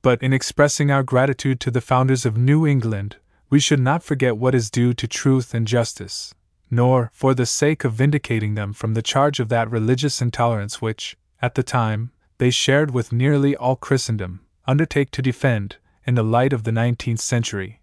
But 0.01 0.23
in 0.23 0.33
expressing 0.33 0.93
our 0.93 1.03
gratitude 1.03 1.59
to 1.61 1.73
the 1.73 1.81
founders 1.81 2.25
of 2.25 2.37
New 2.37 2.65
England, 2.65 3.17
we 3.51 3.59
should 3.59 3.81
not 3.81 4.05
forget 4.05 4.37
what 4.37 4.55
is 4.55 4.71
due 4.71 4.95
to 4.95 5.09
truth 5.09 5.55
and 5.55 5.67
justice, 5.67 6.35
nor, 6.71 7.11
for 7.13 7.35
the 7.35 7.47
sake 7.47 7.83
of 7.83 7.95
vindicating 7.95 8.55
them 8.55 8.73
from 8.73 8.95
the 8.95 9.03
charge 9.03 9.41
of 9.41 9.49
that 9.49 9.69
religious 9.73 10.23
intolerance 10.23 10.81
which, 10.81 11.17
at 11.43 11.57
the 11.57 11.65
time, 11.65 12.13
they 12.39 12.51
shared 12.51 12.93
with 12.93 13.13
nearly 13.13 13.57
all 13.57 13.75
Christendom, 13.75 14.39
undertake 14.69 15.11
to 15.11 15.21
defend, 15.21 15.79
in 16.07 16.15
the 16.15 16.23
light 16.23 16.53
of 16.53 16.63
the 16.63 16.73
nineteenth 16.73 17.21
century, 17.21 17.81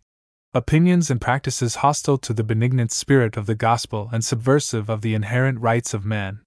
opinions 0.53 1.11
and 1.11 1.19
practices 1.19 1.75
hostile 1.75 2.17
to 2.17 2.33
the 2.33 2.43
benignant 2.43 2.91
spirit 2.91 3.35
of 3.35 3.47
the 3.47 3.55
gospel 3.55 4.09
and 4.13 4.23
subversive 4.23 4.89
of 4.89 5.01
the 5.01 5.13
inherent 5.13 5.59
rights 5.59 5.93
of 5.93 6.05
man. 6.05 6.39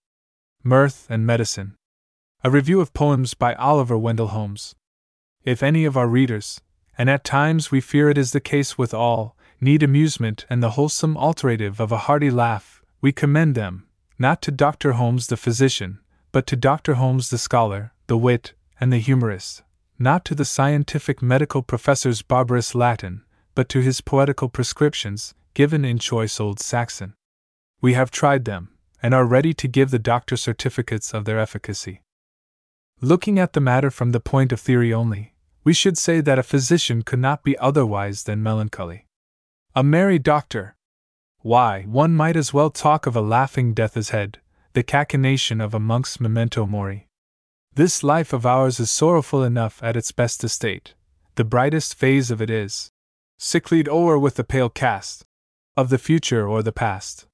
Mirth 0.63 1.07
and 1.11 1.27
Medicine. 1.27 1.75
A 2.43 2.51
review 2.51 2.81
of 2.81 2.95
poems 2.95 3.35
by 3.35 3.55
Oliver 3.55 3.99
Wendell 3.99 4.29
Holmes. 4.29 4.75
If 5.45 5.63
any 5.63 5.85
of 5.85 5.97
our 5.97 6.09
readers, 6.09 6.61
and 6.97 7.11
at 7.11 7.25
times 7.25 7.71
we 7.71 7.81
fear 7.81 8.09
it 8.09 8.17
is 8.17 8.33
the 8.33 8.41
case 8.41 8.79
with 8.79 8.95
all, 8.95 9.37
need 9.61 9.83
amusement 9.83 10.47
and 10.49 10.63
the 10.63 10.71
wholesome 10.71 11.17
alternative 11.17 11.79
of 11.79 11.93
a 11.93 11.99
hearty 11.99 12.31
laugh, 12.31 12.83
we 13.01 13.13
commend 13.13 13.55
them, 13.55 13.87
not 14.19 14.41
to 14.43 14.51
Dr. 14.51 14.93
Holmes 14.93 15.27
the 15.27 15.37
physician, 15.37 15.99
but 16.33 16.47
to 16.47 16.57
Dr. 16.57 16.95
Holmes 16.95 17.29
the 17.29 17.39
scholar, 17.39 17.93
the 18.07 18.17
wit, 18.17 18.55
and 18.81 18.93
the 18.93 18.99
humorist, 18.99 19.63
not 19.99 20.25
to 20.25 20.35
the 20.35 20.45
scientific 20.45 21.23
medical 21.23 21.63
professor's 21.63 22.23
barbarous 22.23 22.75
Latin, 22.75 23.23
but 23.55 23.69
to 23.69 23.81
his 23.81 24.01
poetical 24.01 24.49
prescriptions, 24.49 25.35
given 25.55 25.85
in 25.85 25.99
choice 25.99 26.39
Old 26.39 26.61
Saxon. 26.61 27.15
We 27.81 27.95
have 27.95 28.11
tried 28.11 28.45
them, 28.45 28.71
and 29.03 29.15
are 29.15 29.25
ready 29.25 29.55
to 29.55 29.69
give 29.69 29.91
the 29.91 29.99
doctor 29.99 30.37
certificates 30.37 31.15
of 31.15 31.25
their 31.25 31.39
efficacy. 31.39 32.03
Looking 33.01 33.39
at 33.39 33.53
the 33.53 33.61
matter 33.61 33.91
from 33.91 34.13
the 34.13 34.21
point 34.21 34.53
of 34.53 34.61
theory 34.61 34.93
only, 34.93 35.35
we 35.65 35.73
should 35.73 35.99
say 35.99 36.21
that 36.21 36.39
a 36.39 36.43
physician 36.43 37.03
could 37.03 37.19
not 37.19 37.43
be 37.43 37.59
otherwise 37.59 38.23
than 38.23 38.43
melancholy. 38.43 39.07
A 39.75 39.83
merry 39.83 40.19
doctor! 40.19 40.77
Why, 41.41 41.83
one 41.83 42.15
might 42.15 42.37
as 42.37 42.53
well 42.53 42.71
talk 42.71 43.07
of 43.07 43.17
a 43.17 43.21
laughing 43.21 43.75
death's 43.75 44.11
head, 44.11 44.41
the 44.73 44.83
cachinnation 44.83 45.63
of 45.63 45.75
a 45.75 45.81
monk's 45.81 46.21
memento 46.21 46.67
mori. 46.67 47.09
This 47.77 48.03
life 48.03 48.33
of 48.33 48.47
ours 48.47 48.81
is 48.81 48.91
sorrowful 48.91 49.43
enough 49.43 49.83
at 49.83 49.99
its 49.99 50.11
best 50.11 50.43
estate. 50.43 50.95
The 51.35 51.45
brightest 51.45 51.95
phase 51.95 52.31
of 52.31 52.41
it 52.41 52.49
is, 52.49 52.91
sicklied 53.37 53.87
o'er 53.87 54.19
with 54.19 54.37
the 54.37 54.45
pale 54.45 54.71
cast 54.71 55.27
of 55.77 55.91
the 55.91 55.99
future 55.99 56.49
or 56.49 56.63
the 56.63 56.73
past. 56.73 57.27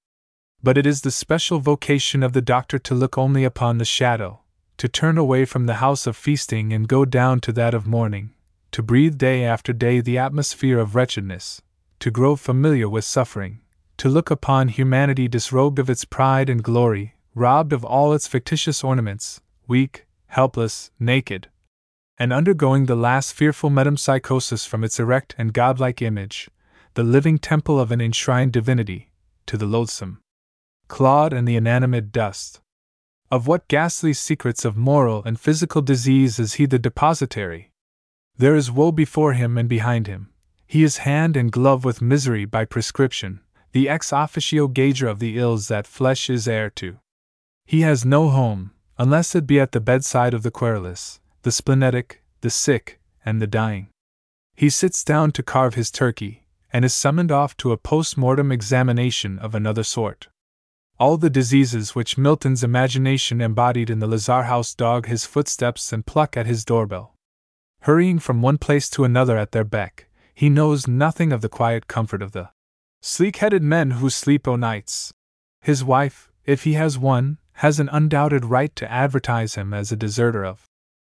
But 0.60 0.76
it 0.76 0.84
is 0.84 1.02
the 1.02 1.12
special 1.12 1.60
vocation 1.60 2.24
of 2.24 2.32
the 2.32 2.42
doctor 2.42 2.80
to 2.80 2.92
look 2.92 3.16
only 3.16 3.44
upon 3.44 3.78
the 3.78 3.84
shadow, 3.84 4.40
to 4.78 4.88
turn 4.88 5.16
away 5.16 5.44
from 5.44 5.66
the 5.66 5.74
house 5.74 6.08
of 6.08 6.16
feasting 6.16 6.72
and 6.72 6.88
go 6.88 7.04
down 7.04 7.38
to 7.42 7.52
that 7.52 7.72
of 7.72 7.86
mourning, 7.86 8.30
to 8.72 8.82
breathe 8.82 9.18
day 9.18 9.44
after 9.44 9.72
day 9.72 10.00
the 10.00 10.18
atmosphere 10.18 10.80
of 10.80 10.96
wretchedness, 10.96 11.62
to 12.00 12.10
grow 12.10 12.34
familiar 12.34 12.88
with 12.88 13.04
suffering, 13.04 13.60
to 13.96 14.08
look 14.08 14.28
upon 14.28 14.66
humanity 14.66 15.28
disrobed 15.28 15.78
of 15.78 15.88
its 15.88 16.04
pride 16.04 16.50
and 16.50 16.64
glory, 16.64 17.14
robbed 17.32 17.72
of 17.72 17.84
all 17.84 18.12
its 18.12 18.26
fictitious 18.26 18.82
ornaments, 18.82 19.40
weak, 19.68 20.04
helpless, 20.32 20.90
naked, 20.98 21.50
and 22.18 22.32
undergoing 22.32 22.86
the 22.86 22.96
last 22.96 23.34
fearful 23.34 23.68
metempsychosis 23.68 24.66
from 24.66 24.82
its 24.82 24.98
erect 24.98 25.34
and 25.36 25.52
godlike 25.52 26.00
image, 26.00 26.48
the 26.94 27.02
living 27.02 27.38
temple 27.38 27.78
of 27.78 27.92
an 27.92 28.00
enshrined 28.00 28.50
divinity, 28.50 29.10
to 29.44 29.58
the 29.58 29.66
loathsome 29.66 30.18
clod 30.88 31.34
and 31.34 31.46
the 31.46 31.56
inanimate 31.56 32.12
dust. 32.12 32.60
Of 33.30 33.46
what 33.46 33.68
ghastly 33.68 34.14
secrets 34.14 34.64
of 34.64 34.76
moral 34.76 35.22
and 35.24 35.38
physical 35.38 35.82
disease 35.82 36.38
is 36.38 36.54
he 36.54 36.64
the 36.64 36.78
depositary? 36.78 37.70
There 38.36 38.56
is 38.56 38.70
woe 38.70 38.92
before 38.92 39.34
him 39.34 39.58
and 39.58 39.68
behind 39.68 40.06
him. 40.06 40.30
He 40.66 40.82
is 40.82 40.98
hand 40.98 41.36
and 41.36 41.52
glove 41.52 41.84
with 41.84 42.00
misery 42.00 42.46
by 42.46 42.64
prescription, 42.64 43.40
the 43.72 43.86
ex 43.88 44.12
officio 44.12 44.66
gauger 44.66 45.08
of 45.08 45.18
the 45.18 45.38
ills 45.38 45.68
that 45.68 45.86
flesh 45.86 46.30
is 46.30 46.48
heir 46.48 46.70
to. 46.70 46.98
He 47.66 47.82
has 47.82 48.04
no 48.04 48.30
home, 48.30 48.72
unless 49.02 49.34
it 49.34 49.48
be 49.48 49.58
at 49.58 49.72
the 49.72 49.80
bedside 49.80 50.32
of 50.32 50.44
the 50.44 50.50
querulous, 50.52 51.18
the 51.42 51.50
splenetic, 51.50 52.22
the 52.40 52.48
sick, 52.48 53.00
and 53.24 53.42
the 53.42 53.48
dying. 53.48 53.88
He 54.54 54.70
sits 54.70 55.02
down 55.02 55.32
to 55.32 55.42
carve 55.42 55.74
his 55.74 55.90
turkey, 55.90 56.44
and 56.72 56.84
is 56.84 56.94
summoned 56.94 57.32
off 57.32 57.56
to 57.56 57.72
a 57.72 57.76
post 57.76 58.16
mortem 58.16 58.52
examination 58.52 59.40
of 59.40 59.56
another 59.56 59.82
sort. 59.82 60.28
All 61.00 61.16
the 61.16 61.28
diseases 61.28 61.96
which 61.96 62.16
Milton's 62.16 62.62
imagination 62.62 63.40
embodied 63.40 63.90
in 63.90 63.98
the 63.98 64.06
Lazar 64.06 64.44
house 64.44 64.72
dog 64.72 65.06
his 65.06 65.26
footsteps 65.26 65.92
and 65.92 66.06
pluck 66.06 66.36
at 66.36 66.46
his 66.46 66.64
doorbell. 66.64 67.16
Hurrying 67.80 68.20
from 68.20 68.40
one 68.40 68.56
place 68.56 68.88
to 68.90 69.02
another 69.02 69.36
at 69.36 69.50
their 69.50 69.64
beck, 69.64 70.06
he 70.32 70.48
knows 70.48 70.86
nothing 70.86 71.32
of 71.32 71.40
the 71.40 71.48
quiet 71.48 71.88
comfort 71.88 72.22
of 72.22 72.30
the 72.30 72.50
sleek 73.00 73.38
headed 73.38 73.64
men 73.64 73.90
who 73.98 74.08
sleep 74.08 74.46
o' 74.46 74.54
nights. 74.54 75.12
His 75.60 75.82
wife, 75.82 76.30
if 76.44 76.62
he 76.62 76.74
has 76.74 77.00
one, 77.00 77.38
has 77.54 77.78
an 77.78 77.88
undoubted 77.92 78.44
right 78.44 78.74
to 78.76 78.90
advertise 78.90 79.54
him 79.54 79.72
as 79.72 79.92
a 79.92 79.96
deserter 79.96 80.44
of 80.44 80.64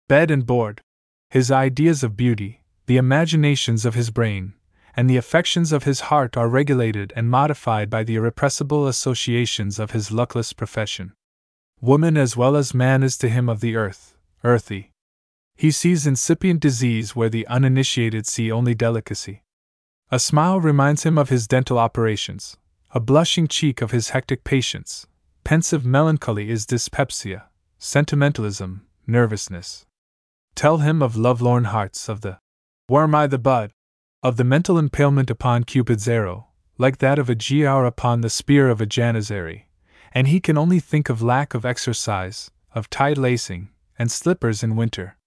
bed 0.08 0.30
and 0.30 0.46
board. 0.46 0.80
His 1.30 1.50
ideas 1.50 2.04
of 2.04 2.16
beauty, 2.16 2.62
the 2.86 2.96
imaginations 2.96 3.84
of 3.84 3.94
his 3.94 4.10
brain, 4.10 4.54
and 4.96 5.10
the 5.10 5.16
affections 5.16 5.72
of 5.72 5.84
his 5.84 6.00
heart 6.00 6.36
are 6.36 6.48
regulated 6.48 7.12
and 7.16 7.30
modified 7.30 7.90
by 7.90 8.04
the 8.04 8.14
irrepressible 8.14 8.86
associations 8.86 9.78
of 9.78 9.90
his 9.90 10.12
luckless 10.12 10.52
profession. 10.52 11.12
Woman 11.80 12.16
as 12.16 12.36
well 12.36 12.56
as 12.56 12.72
man 12.74 13.02
is 13.02 13.18
to 13.18 13.28
him 13.28 13.48
of 13.48 13.60
the 13.60 13.74
earth, 13.76 14.16
earthy. 14.44 14.92
He 15.56 15.70
sees 15.70 16.06
incipient 16.06 16.60
disease 16.60 17.16
where 17.16 17.28
the 17.28 17.46
uninitiated 17.46 18.26
see 18.26 18.50
only 18.50 18.74
delicacy. 18.74 19.42
A 20.10 20.18
smile 20.18 20.60
reminds 20.60 21.02
him 21.02 21.18
of 21.18 21.28
his 21.28 21.48
dental 21.48 21.78
operations, 21.78 22.56
a 22.92 23.00
blushing 23.00 23.48
cheek 23.48 23.82
of 23.82 23.90
his 23.90 24.10
hectic 24.10 24.44
patients. 24.44 25.06
Pensive 25.44 25.84
melancholy 25.84 26.48
is 26.48 26.64
dyspepsia, 26.64 27.50
sentimentalism, 27.78 28.86
nervousness. 29.06 29.84
Tell 30.54 30.78
him 30.78 31.02
of 31.02 31.16
lovelorn 31.16 31.64
hearts, 31.64 32.08
of 32.08 32.22
the 32.22 32.38
worm 32.88 33.14
i 33.14 33.26
the 33.26 33.38
bud, 33.38 33.70
of 34.22 34.38
the 34.38 34.44
mental 34.44 34.78
impalement 34.78 35.28
upon 35.28 35.64
Cupid's 35.64 36.08
arrow, 36.08 36.48
like 36.78 36.96
that 36.96 37.18
of 37.18 37.28
a 37.28 37.34
Giaour 37.34 37.86
upon 37.86 38.22
the 38.22 38.30
spear 38.30 38.70
of 38.70 38.80
a 38.80 38.86
Janizary, 38.86 39.64
and 40.12 40.28
he 40.28 40.40
can 40.40 40.56
only 40.56 40.80
think 40.80 41.10
of 41.10 41.20
lack 41.20 41.52
of 41.52 41.66
exercise, 41.66 42.50
of 42.74 42.88
tight 42.88 43.18
lacing, 43.18 43.68
and 43.98 44.10
slippers 44.10 44.62
in 44.62 44.76
winter. 44.76 45.18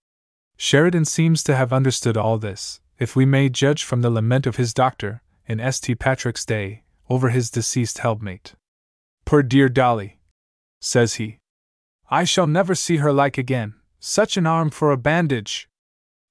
Sheridan 0.58 1.06
seems 1.06 1.44
to 1.44 1.56
have 1.56 1.72
understood 1.72 2.18
all 2.18 2.40
this, 2.40 2.82
if 2.98 3.16
we 3.16 3.28
may 3.28 3.50
judge 3.50 3.84
from 3.84 4.02
the 4.02 4.10
lament 4.10 4.48
of 4.48 4.56
his 4.56 4.74
doctor, 4.74 5.22
in 5.46 5.60
St. 5.72 6.00
Patrick's 6.00 6.44
Day, 6.44 6.82
over 7.08 7.30
his 7.30 7.52
deceased 7.52 8.00
helpmate. 8.00 8.56
Poor 9.28 9.44
dear 9.44 9.68
Dolly, 9.68 10.22
says 10.80 11.16
he. 11.16 11.40
I 12.10 12.24
shall 12.24 12.48
never 12.48 12.74
see 12.74 12.98
her 12.98 13.12
like 13.12 13.38
again, 13.38 13.74
such 14.00 14.38
an 14.38 14.48
arm 14.48 14.70
for 14.70 14.90
a 14.90 14.96
bandage! 14.96 15.68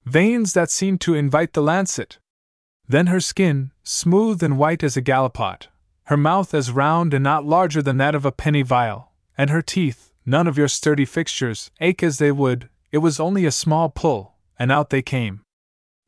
Veins 0.06 0.54
that 0.54 0.70
seem 0.70 0.96
to 1.00 1.12
invite 1.12 1.52
the 1.52 1.60
lancet, 1.60 2.16
then 2.88 3.08
her 3.08 3.20
skin, 3.20 3.70
smooth 3.82 4.42
and 4.42 4.56
white 4.56 4.82
as 4.82 4.96
a 4.96 5.02
gallipot, 5.02 5.68
her 6.04 6.16
mouth 6.16 6.54
as 6.54 6.70
round 6.72 7.12
and 7.12 7.22
not 7.22 7.44
larger 7.44 7.82
than 7.82 7.98
that 7.98 8.14
of 8.14 8.24
a 8.24 8.32
penny 8.32 8.62
vial, 8.62 9.12
and 9.36 9.50
her 9.50 9.60
teeth, 9.60 10.10
none 10.24 10.46
of 10.46 10.56
your 10.56 10.66
sturdy 10.66 11.04
fixtures, 11.04 11.70
ache 11.82 12.02
as 12.02 12.16
they 12.16 12.32
would, 12.32 12.70
it 12.92 12.98
was 13.04 13.20
only 13.20 13.44
a 13.44 13.50
small 13.50 13.90
pull, 13.90 14.36
and 14.58 14.72
out 14.72 14.88
they 14.88 15.02
came. 15.02 15.42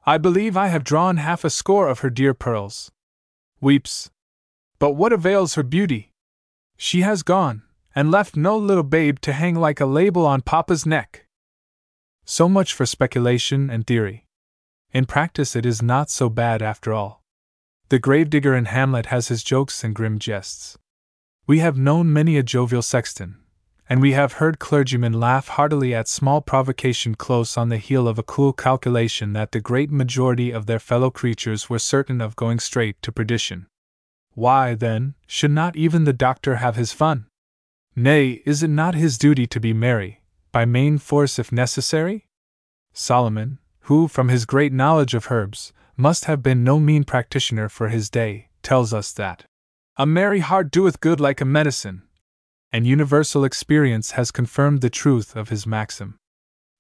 I 0.07 0.17
believe 0.17 0.57
I 0.57 0.69
have 0.69 0.85
drawn 0.85 1.19
half 1.19 1.45
a 1.45 1.51
score 1.51 1.87
of 1.87 1.99
her 1.99 2.09
dear 2.09 2.33
pearls. 2.33 2.91
Weeps. 3.61 4.09
But 4.79 4.93
what 4.93 5.13
avails 5.13 5.55
her 5.57 5.63
beauty? 5.63 6.13
She 6.81 7.01
has 7.01 7.25
gone, 7.25 7.63
and 7.93 8.11
left 8.11 8.37
no 8.37 8.57
little 8.57 8.85
babe 8.85 9.19
to 9.23 9.33
hang 9.33 9.57
like 9.57 9.81
a 9.81 9.87
label 9.87 10.25
on 10.25 10.43
Papa's 10.43 10.87
neck. 10.87 11.27
So 12.25 12.49
much 12.49 12.73
for 12.73 12.87
speculation 12.87 13.69
and 13.69 13.85
theory. 13.85 14.27
In 14.93 15.05
practice, 15.05 15.57
it 15.57 15.67
is 15.67 15.83
not 15.83 16.09
so 16.09 16.29
bad 16.29 16.63
after 16.63 16.93
all. 16.95 17.25
The 17.89 17.99
gravedigger 17.99 18.55
in 18.55 18.67
Hamlet 18.67 19.07
has 19.07 19.27
his 19.27 19.43
jokes 19.43 19.83
and 19.83 19.93
grim 19.93 20.21
jests. 20.21 20.79
We 21.49 21.59
have 21.59 21.77
known 21.77 22.13
many 22.13 22.37
a 22.37 22.45
jovial 22.45 22.83
sexton, 22.83 23.39
and 23.89 24.01
we 24.01 24.13
have 24.13 24.35
heard 24.35 24.61
clergymen 24.61 25.15
laugh 25.15 25.49
heartily 25.49 25.95
at 25.95 26.07
small 26.07 26.41
provocation 26.41 27.17
close 27.17 27.57
on 27.57 27.71
the 27.71 27.79
heel 27.79 28.07
of 28.07 28.21
a 28.21 28.23
cool 28.23 28.53
calculation 28.53 29.33
that 29.33 29.51
the 29.51 29.61
great 29.61 29.91
majority 29.91 30.53
of 30.53 30.67
their 30.67 30.79
fellow 30.79 31.11
creatures 31.11 31.69
were 31.69 31.81
certain 31.81 32.21
of 32.21 32.37
going 32.37 32.61
straight 32.61 33.03
to 33.03 33.11
perdition. 33.11 33.67
Why, 34.39 34.77
then, 34.77 35.17
should 35.27 35.51
not 35.51 35.75
even 35.75 36.05
the 36.05 36.13
doctor 36.13 36.57
have 36.63 36.77
his 36.77 36.93
fun? 36.93 37.27
Nay, 37.97 38.41
is 38.47 38.63
it 38.63 38.71
not 38.71 38.95
his 38.95 39.19
duty 39.19 39.49
to 39.49 39.59
be 39.59 39.73
merry, 39.73 40.23
by 40.53 40.65
main 40.65 40.99
force 40.99 41.41
if 41.41 41.51
necessary? 41.51 42.29
Solomon, 42.93 43.59
who, 43.91 44.07
from 44.07 44.29
his 44.29 44.47
great 44.47 44.73
knowledge 44.73 45.13
of 45.13 45.33
herbs, 45.33 45.73
must 45.97 46.27
have 46.27 46.41
been 46.41 46.63
no 46.63 46.79
mean 46.79 47.03
practitioner 47.03 47.69
for 47.69 47.89
his 47.89 48.09
day, 48.09 48.49
tells 48.63 48.95
us 48.95 49.13
that 49.15 49.45
a 49.97 50.07
merry 50.07 50.39
heart 50.39 50.71
doeth 50.71 51.01
good 51.01 51.19
like 51.19 51.41
a 51.41 51.45
medicine, 51.45 52.05
and 52.71 52.87
universal 52.87 53.43
experience 53.43 54.13
has 54.13 54.31
confirmed 54.31 54.83
the 54.83 54.89
truth 54.89 55.35
of 55.35 55.49
his 55.49 55.67
maxim. 55.67 56.17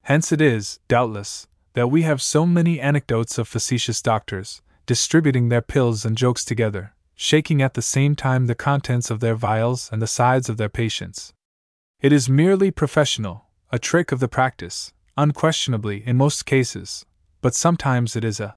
Hence 0.05 0.31
it 0.31 0.40
is, 0.40 0.79
doubtless, 0.87 1.49
that 1.73 1.88
we 1.88 2.03
have 2.03 2.23
so 2.23 2.47
many 2.47 2.79
anecdotes 2.79 3.37
of 3.37 3.49
facetious 3.49 4.01
doctors, 4.01 4.62
distributing 4.87 5.49
their 5.49 5.61
pills 5.61 6.05
and 6.05 6.16
jokes 6.16 6.44
together, 6.44 6.94
shaking 7.20 7.61
at 7.61 7.74
the 7.74 7.83
same 7.83 8.14
time 8.14 8.46
the 8.46 8.54
contents 8.54 9.11
of 9.11 9.18
their 9.18 9.35
vials 9.35 9.90
and 9.92 10.00
the 10.00 10.07
sides 10.07 10.48
of 10.48 10.57
their 10.57 10.68
patients. 10.68 11.35
It 12.00 12.12
is 12.12 12.28
merely 12.28 12.70
professional, 12.70 13.46
a 13.72 13.78
trick 13.78 14.12
of 14.12 14.20
the 14.20 14.28
practice, 14.28 14.92
unquestionably, 15.16 16.07
in 16.07 16.16
most 16.16 16.46
cases, 16.46 17.04
but 17.40 17.57
sometimes 17.57 18.14
it 18.14 18.22
is 18.22 18.38
a 18.38 18.54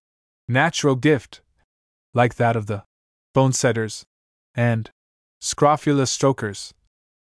natural 0.48 0.96
gift, 0.96 1.42
like 2.14 2.36
that 2.36 2.56
of 2.56 2.68
the 2.68 2.84
bone 3.34 3.52
setters, 3.52 4.06
and 4.54 4.92
scrofula 5.40 6.06
strokers, 6.06 6.72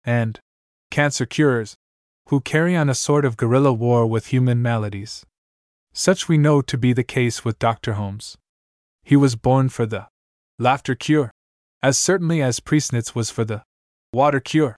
and 0.04 0.40
cancer 0.90 1.26
curers, 1.26 1.76
who 2.28 2.40
carry 2.40 2.74
on 2.74 2.88
a 2.88 2.94
sort 2.94 3.26
of 3.26 3.36
guerrilla 3.36 3.74
war 3.74 4.06
with 4.06 4.28
human 4.28 4.62
maladies. 4.62 5.26
Such 5.92 6.26
we 6.26 6.38
know 6.38 6.62
to 6.62 6.78
be 6.78 6.94
the 6.94 7.04
case 7.04 7.44
with 7.44 7.58
Dr. 7.58 7.94
Holmes. 7.94 8.38
He 9.02 9.14
was 9.14 9.36
born 9.36 9.68
for 9.68 9.84
the 9.84 10.06
laughter 10.58 10.94
cure, 10.94 11.30
as 11.82 11.96
certainly 11.96 12.42
as 12.42 12.60
Priesnitz 12.60 13.14
was 13.14 13.30
for 13.30 13.44
the 13.44 13.62
water 14.12 14.40
cure, 14.40 14.76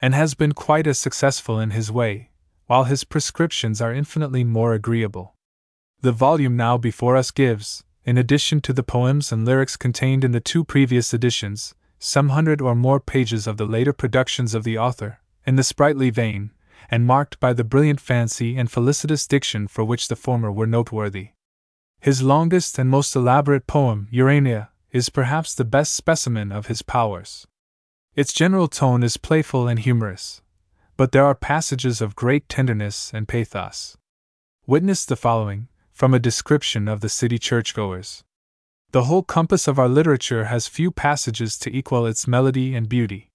and 0.00 0.14
has 0.14 0.34
been 0.34 0.52
quite 0.52 0.86
as 0.86 0.98
successful 0.98 1.58
in 1.58 1.70
his 1.70 1.90
way, 1.90 2.30
while 2.66 2.84
his 2.84 3.04
prescriptions 3.04 3.80
are 3.80 3.94
infinitely 3.94 4.44
more 4.44 4.74
agreeable. 4.74 5.34
The 6.00 6.12
volume 6.12 6.56
now 6.56 6.76
before 6.76 7.16
us 7.16 7.30
gives, 7.30 7.84
in 8.04 8.18
addition 8.18 8.60
to 8.62 8.72
the 8.72 8.82
poems 8.82 9.30
and 9.30 9.44
lyrics 9.44 9.76
contained 9.76 10.24
in 10.24 10.32
the 10.32 10.40
two 10.40 10.64
previous 10.64 11.14
editions, 11.14 11.74
some 11.98 12.30
hundred 12.30 12.60
or 12.60 12.74
more 12.74 12.98
pages 12.98 13.46
of 13.46 13.56
the 13.56 13.64
later 13.64 13.92
productions 13.92 14.54
of 14.54 14.64
the 14.64 14.76
author, 14.76 15.20
in 15.46 15.54
the 15.54 15.62
sprightly 15.62 16.10
vein, 16.10 16.50
and 16.90 17.06
marked 17.06 17.38
by 17.38 17.52
the 17.52 17.64
brilliant 17.64 18.00
fancy 18.00 18.56
and 18.56 18.70
felicitous 18.70 19.26
diction 19.26 19.68
for 19.68 19.84
which 19.84 20.08
the 20.08 20.16
former 20.16 20.50
were 20.50 20.66
noteworthy. 20.66 21.30
His 22.00 22.20
longest 22.20 22.78
and 22.80 22.90
most 22.90 23.14
elaborate 23.14 23.68
poem, 23.68 24.08
Urania, 24.10 24.70
is 24.92 25.08
perhaps 25.08 25.54
the 25.54 25.64
best 25.64 25.94
specimen 25.94 26.52
of 26.52 26.66
his 26.66 26.82
powers. 26.82 27.46
Its 28.14 28.32
general 28.32 28.68
tone 28.68 29.02
is 29.02 29.16
playful 29.16 29.66
and 29.66 29.80
humorous, 29.80 30.42
but 30.98 31.12
there 31.12 31.24
are 31.24 31.34
passages 31.34 32.02
of 32.02 32.14
great 32.14 32.46
tenderness 32.48 33.10
and 33.14 33.26
pathos. 33.26 33.96
Witness 34.66 35.06
the 35.06 35.16
following, 35.16 35.68
from 35.92 36.12
a 36.12 36.18
description 36.18 36.88
of 36.88 37.00
the 37.00 37.08
city 37.08 37.38
churchgoers. 37.38 38.22
The 38.92 39.04
whole 39.04 39.22
compass 39.22 39.66
of 39.66 39.78
our 39.78 39.88
literature 39.88 40.44
has 40.44 40.68
few 40.68 40.90
passages 40.90 41.56
to 41.58 41.74
equal 41.74 42.04
its 42.04 42.28
melody 42.28 42.74
and 42.74 42.86
beauty. 42.88 43.30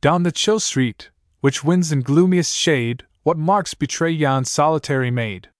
Down 0.00 0.22
the 0.22 0.32
chill 0.32 0.60
street, 0.60 1.10
which 1.40 1.62
winds 1.62 1.92
in 1.92 2.00
gloomiest 2.00 2.56
shade, 2.56 3.04
what 3.22 3.36
marks 3.36 3.74
betray 3.74 4.10
yon 4.10 4.46
solitary 4.46 5.10
maid? 5.10 5.50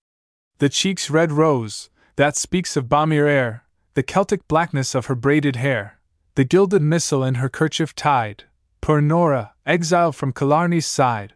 The 0.59 0.70
cheek's 0.70 1.11
red 1.11 1.33
rose, 1.33 1.90
that 2.16 2.37
speaks 2.37 2.77
of 2.77 2.87
balmier 2.88 3.29
air, 3.29 3.65
the 3.96 4.02
Celtic 4.02 4.46
blackness 4.46 4.94
of 4.94 5.06
her 5.06 5.14
braided 5.14 5.56
hair, 5.56 5.98
the 6.35 6.44
gilded 6.44 6.82
missal 6.82 7.24
in 7.24 7.37
her 7.37 7.48
kerchief 7.48 7.94
tied, 7.94 8.44
Poor 8.82 9.00
Nora, 9.00 9.54
exile 9.64 10.12
from 10.12 10.35
Killarney's 10.35 10.85
side. 10.85 11.32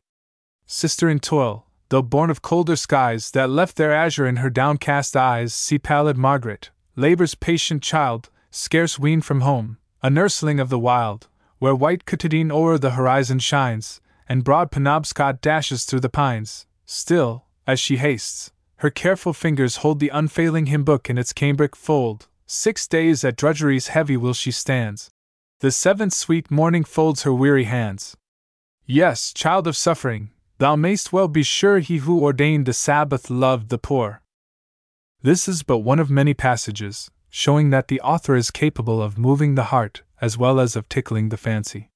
Sister 0.66 1.08
in 1.08 1.20
toil, 1.20 1.66
though 1.88 2.02
born 2.02 2.28
of 2.28 2.42
colder 2.42 2.76
skies 2.76 3.30
that 3.30 3.48
left 3.48 3.76
their 3.76 3.94
azure 3.94 4.26
in 4.26 4.36
her 4.36 4.50
downcast 4.50 5.16
eyes, 5.16 5.54
see 5.54 5.78
pallid 5.78 6.18
Margaret, 6.18 6.68
labor's 6.96 7.34
patient 7.34 7.82
child, 7.82 8.28
scarce 8.50 8.98
weaned 8.98 9.24
from 9.24 9.40
home, 9.40 9.78
a 10.02 10.10
nursling 10.10 10.60
of 10.60 10.68
the 10.68 10.78
wild, 10.78 11.28
where 11.60 11.74
white 11.74 12.04
Katahdin 12.04 12.52
o'er 12.52 12.76
the 12.76 12.90
horizon 12.90 13.38
shines, 13.38 14.02
and 14.28 14.44
broad 14.44 14.70
Penobscot 14.70 15.40
dashes 15.40 15.84
through 15.84 16.00
the 16.00 16.10
pines. 16.10 16.66
Still, 16.84 17.46
as 17.66 17.80
she 17.80 17.96
hastes, 17.96 18.52
her 18.76 18.90
careful 18.90 19.32
fingers 19.32 19.76
hold 19.76 19.98
the 19.98 20.10
unfailing 20.10 20.66
hymn 20.66 20.84
book 20.84 21.08
in 21.08 21.16
its 21.16 21.32
cambric 21.32 21.74
fold, 21.74 22.26
Six 22.52 22.88
days 22.88 23.22
at 23.22 23.36
drudgery's 23.36 23.94
heavy 23.94 24.16
will 24.16 24.34
she 24.34 24.50
stands. 24.50 25.08
The 25.60 25.70
seventh 25.70 26.12
sweet 26.12 26.50
morning 26.50 26.82
folds 26.82 27.22
her 27.22 27.32
weary 27.32 27.62
hands. 27.62 28.16
Yes, 28.84 29.32
child 29.32 29.68
of 29.68 29.76
suffering, 29.76 30.32
thou 30.58 30.74
mayst 30.74 31.12
well 31.12 31.28
be 31.28 31.44
sure 31.44 31.78
he 31.78 31.98
who 31.98 32.24
ordained 32.24 32.66
the 32.66 32.72
Sabbath 32.72 33.30
loved 33.30 33.68
the 33.68 33.78
poor. 33.78 34.20
This 35.22 35.46
is 35.46 35.62
but 35.62 35.78
one 35.78 36.00
of 36.00 36.10
many 36.10 36.34
passages, 36.34 37.08
showing 37.28 37.70
that 37.70 37.86
the 37.86 38.00
author 38.00 38.34
is 38.34 38.50
capable 38.50 39.00
of 39.00 39.16
moving 39.16 39.54
the 39.54 39.70
heart 39.70 40.02
as 40.20 40.36
well 40.36 40.58
as 40.58 40.74
of 40.74 40.88
tickling 40.88 41.28
the 41.28 41.36
fancy. 41.36 41.92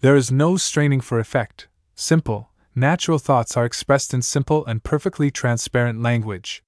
There 0.00 0.16
is 0.16 0.32
no 0.32 0.56
straining 0.56 1.02
for 1.02 1.20
effect, 1.20 1.68
simple, 1.94 2.50
natural 2.74 3.20
thoughts 3.20 3.56
are 3.56 3.64
expressed 3.64 4.12
in 4.12 4.22
simple 4.22 4.66
and 4.66 4.82
perfectly 4.82 5.30
transparent 5.30 6.02
language. 6.02 6.64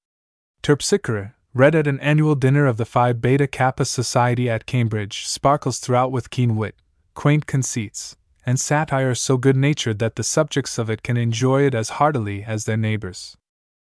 Terpsichore, 0.62 1.32
read 1.56 1.74
at 1.74 1.86
an 1.86 1.98
annual 2.00 2.34
dinner 2.34 2.66
of 2.66 2.76
the 2.76 2.84
Phi 2.84 3.14
Beta 3.14 3.46
Kappa 3.46 3.86
Society 3.86 4.50
at 4.50 4.66
Cambridge, 4.66 5.26
sparkles 5.26 5.78
throughout 5.78 6.12
with 6.12 6.28
keen 6.28 6.54
wit, 6.54 6.74
quaint 7.14 7.46
conceits, 7.46 8.14
and 8.44 8.60
satire 8.60 9.14
so 9.14 9.38
good 9.38 9.56
natured 9.56 9.98
that 9.98 10.16
the 10.16 10.22
subjects 10.22 10.76
of 10.76 10.90
it 10.90 11.02
can 11.02 11.16
enjoy 11.16 11.62
it 11.62 11.74
as 11.74 11.96
heartily 11.96 12.44
as 12.44 12.66
their 12.66 12.76
neighbors. 12.76 13.38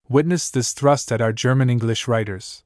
Witness 0.09 0.51
this 0.51 0.73
thrust 0.73 1.11
at 1.11 1.21
our 1.21 1.33
German 1.33 1.69
English 1.69 2.07
writers. 2.07 2.63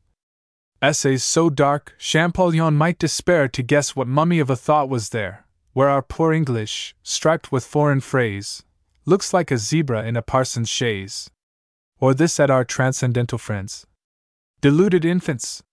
Essays 0.82 1.24
so 1.24 1.48
dark, 1.48 1.94
Champollion 1.98 2.74
might 2.74 2.98
despair 2.98 3.48
to 3.48 3.62
guess 3.62 3.96
what 3.96 4.06
mummy 4.06 4.40
of 4.40 4.50
a 4.50 4.56
thought 4.56 4.90
was 4.90 5.08
there, 5.08 5.46
where 5.72 5.88
our 5.88 6.02
poor 6.02 6.34
English, 6.34 6.94
striped 7.02 7.50
with 7.50 7.64
foreign 7.64 8.00
phrase, 8.00 8.62
looks 9.06 9.32
like 9.32 9.50
a 9.50 9.56
zebra 9.56 10.04
in 10.04 10.18
a 10.18 10.22
parson's 10.22 10.68
chaise. 10.68 11.30
Or 11.98 12.12
this 12.12 12.38
at 12.38 12.50
our 12.50 12.64
transcendental 12.64 13.38
friends. 13.38 13.86
Deluded 14.62 15.04
infants! 15.04 15.64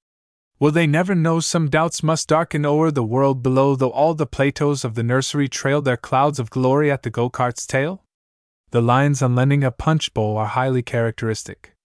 Will 0.60 0.71
they 0.71 0.88
never 0.88 1.13
know 1.13 1.39
some 1.39 1.69
doubts 1.69 2.02
must 2.02 2.28
darken 2.28 2.65
o'er 2.65 2.89
the 2.89 3.04
world 3.04 3.43
below, 3.43 3.75
though 3.75 3.91
all 3.91 4.15
the 4.15 4.25
Platos 4.25 4.84
of 4.84 4.95
the 4.95 5.04
nursery 5.04 5.47
trail 5.47 5.80
their 5.80 5.95
clouds 5.95 6.39
of 6.39 6.49
glory 6.49 6.89
at 6.89 7.04
the 7.04 7.12
go 7.12 7.30
kart's 7.30 7.67
tail? 7.67 8.04
The 8.71 8.82
lines 8.82 9.21
on 9.21 9.36
lending 9.36 9.63
a 9.63 9.69
punch 9.69 10.12
bowl 10.15 10.38
are 10.38 10.47
highly 10.47 10.82
characteristic. 10.82 11.75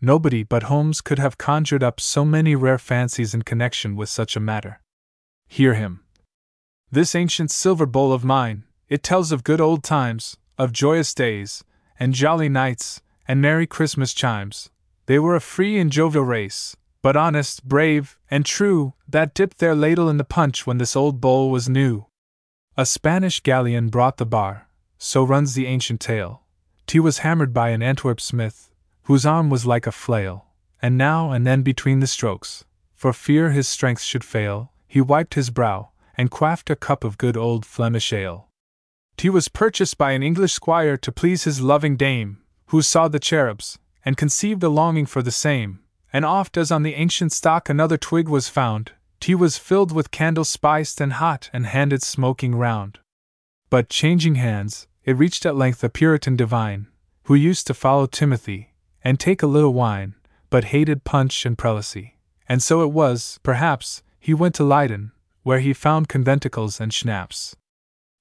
Nobody 0.00 0.42
but 0.42 0.62
Holmes 0.62 1.02
could 1.02 1.18
have 1.18 1.36
conjured 1.36 1.82
up 1.82 2.00
so 2.00 2.24
many 2.24 2.56
rare 2.56 2.78
fancies 2.78 3.34
in 3.34 3.42
connection 3.42 3.94
with 3.94 4.08
such 4.08 4.34
a 4.34 4.40
matter. 4.40 4.80
Hear 5.48 5.74
him. 5.74 6.00
This 6.90 7.14
ancient 7.14 7.50
silver 7.50 7.84
bowl 7.84 8.10
of 8.10 8.24
mine, 8.24 8.64
it 8.88 9.02
tells 9.02 9.32
of 9.32 9.44
good 9.44 9.60
old 9.60 9.84
times, 9.84 10.38
of 10.56 10.72
joyous 10.72 11.12
days, 11.12 11.62
and 12.00 12.14
jolly 12.14 12.48
nights, 12.48 13.02
and 13.26 13.42
merry 13.42 13.66
Christmas 13.66 14.14
chimes. 14.14 14.70
They 15.08 15.18
were 15.18 15.34
a 15.34 15.40
free 15.40 15.78
and 15.78 15.90
jovial 15.90 16.24
race, 16.24 16.76
but 17.00 17.16
honest, 17.16 17.64
brave, 17.64 18.18
and 18.30 18.44
true, 18.44 18.92
that 19.08 19.32
dipped 19.32 19.56
their 19.56 19.74
ladle 19.74 20.10
in 20.10 20.18
the 20.18 20.22
punch 20.22 20.66
when 20.66 20.76
this 20.76 20.94
old 20.94 21.18
bowl 21.18 21.50
was 21.50 21.66
new. 21.66 22.04
A 22.76 22.84
Spanish 22.84 23.40
galleon 23.40 23.88
brought 23.88 24.18
the 24.18 24.26
bar, 24.26 24.68
so 24.98 25.24
runs 25.24 25.54
the 25.54 25.64
ancient 25.64 26.02
tale. 26.02 26.42
Tea 26.86 27.00
was 27.00 27.20
hammered 27.20 27.54
by 27.54 27.70
an 27.70 27.82
Antwerp 27.82 28.20
smith, 28.20 28.70
whose 29.04 29.24
arm 29.24 29.48
was 29.48 29.64
like 29.64 29.86
a 29.86 29.92
flail, 29.92 30.44
and 30.82 30.98
now 30.98 31.30
and 31.30 31.46
then 31.46 31.62
between 31.62 32.00
the 32.00 32.06
strokes, 32.06 32.66
for 32.94 33.14
fear 33.14 33.52
his 33.52 33.66
strength 33.66 34.02
should 34.02 34.24
fail, 34.24 34.72
he 34.86 35.00
wiped 35.00 35.32
his 35.32 35.48
brow, 35.48 35.88
and 36.18 36.30
quaffed 36.30 36.68
a 36.68 36.76
cup 36.76 37.02
of 37.02 37.16
good 37.16 37.34
old 37.34 37.64
Flemish 37.64 38.12
ale. 38.12 38.50
Tea 39.16 39.30
was 39.30 39.48
purchased 39.48 39.96
by 39.96 40.12
an 40.12 40.22
English 40.22 40.52
squire 40.52 40.98
to 40.98 41.10
please 41.10 41.44
his 41.44 41.62
loving 41.62 41.96
dame, 41.96 42.42
who 42.66 42.82
saw 42.82 43.08
the 43.08 43.18
cherubs, 43.18 43.78
and 44.04 44.16
conceived 44.16 44.62
a 44.62 44.68
longing 44.68 45.06
for 45.06 45.22
the 45.22 45.30
same, 45.30 45.80
and 46.12 46.24
oft 46.24 46.56
as 46.56 46.70
on 46.70 46.82
the 46.82 46.94
ancient 46.94 47.32
stock 47.32 47.68
another 47.68 47.96
twig 47.96 48.28
was 48.28 48.48
found, 48.48 48.92
tea 49.20 49.34
was 49.34 49.58
filled 49.58 49.92
with 49.92 50.10
candles 50.10 50.48
spiced 50.48 51.00
and 51.00 51.14
hot 51.14 51.50
and 51.52 51.66
handed 51.66 52.02
smoking 52.02 52.54
round. 52.54 52.98
But 53.70 53.90
changing 53.90 54.36
hands, 54.36 54.86
it 55.04 55.16
reached 55.16 55.44
at 55.44 55.56
length 55.56 55.82
a 55.84 55.88
Puritan 55.88 56.36
divine, 56.36 56.86
who 57.24 57.34
used 57.34 57.66
to 57.66 57.74
follow 57.74 58.06
Timothy, 58.06 58.72
and 59.02 59.18
take 59.18 59.42
a 59.42 59.46
little 59.46 59.74
wine, 59.74 60.14
but 60.50 60.64
hated 60.64 61.04
punch 61.04 61.44
and 61.44 61.58
prelacy. 61.58 62.12
And 62.48 62.62
so 62.62 62.82
it 62.82 62.92
was, 62.92 63.38
perhaps, 63.42 64.02
he 64.18 64.32
went 64.32 64.54
to 64.56 64.64
Leyden, 64.64 65.12
where 65.42 65.60
he 65.60 65.72
found 65.72 66.08
conventicles 66.08 66.80
and 66.80 66.92
schnapps. 66.92 67.54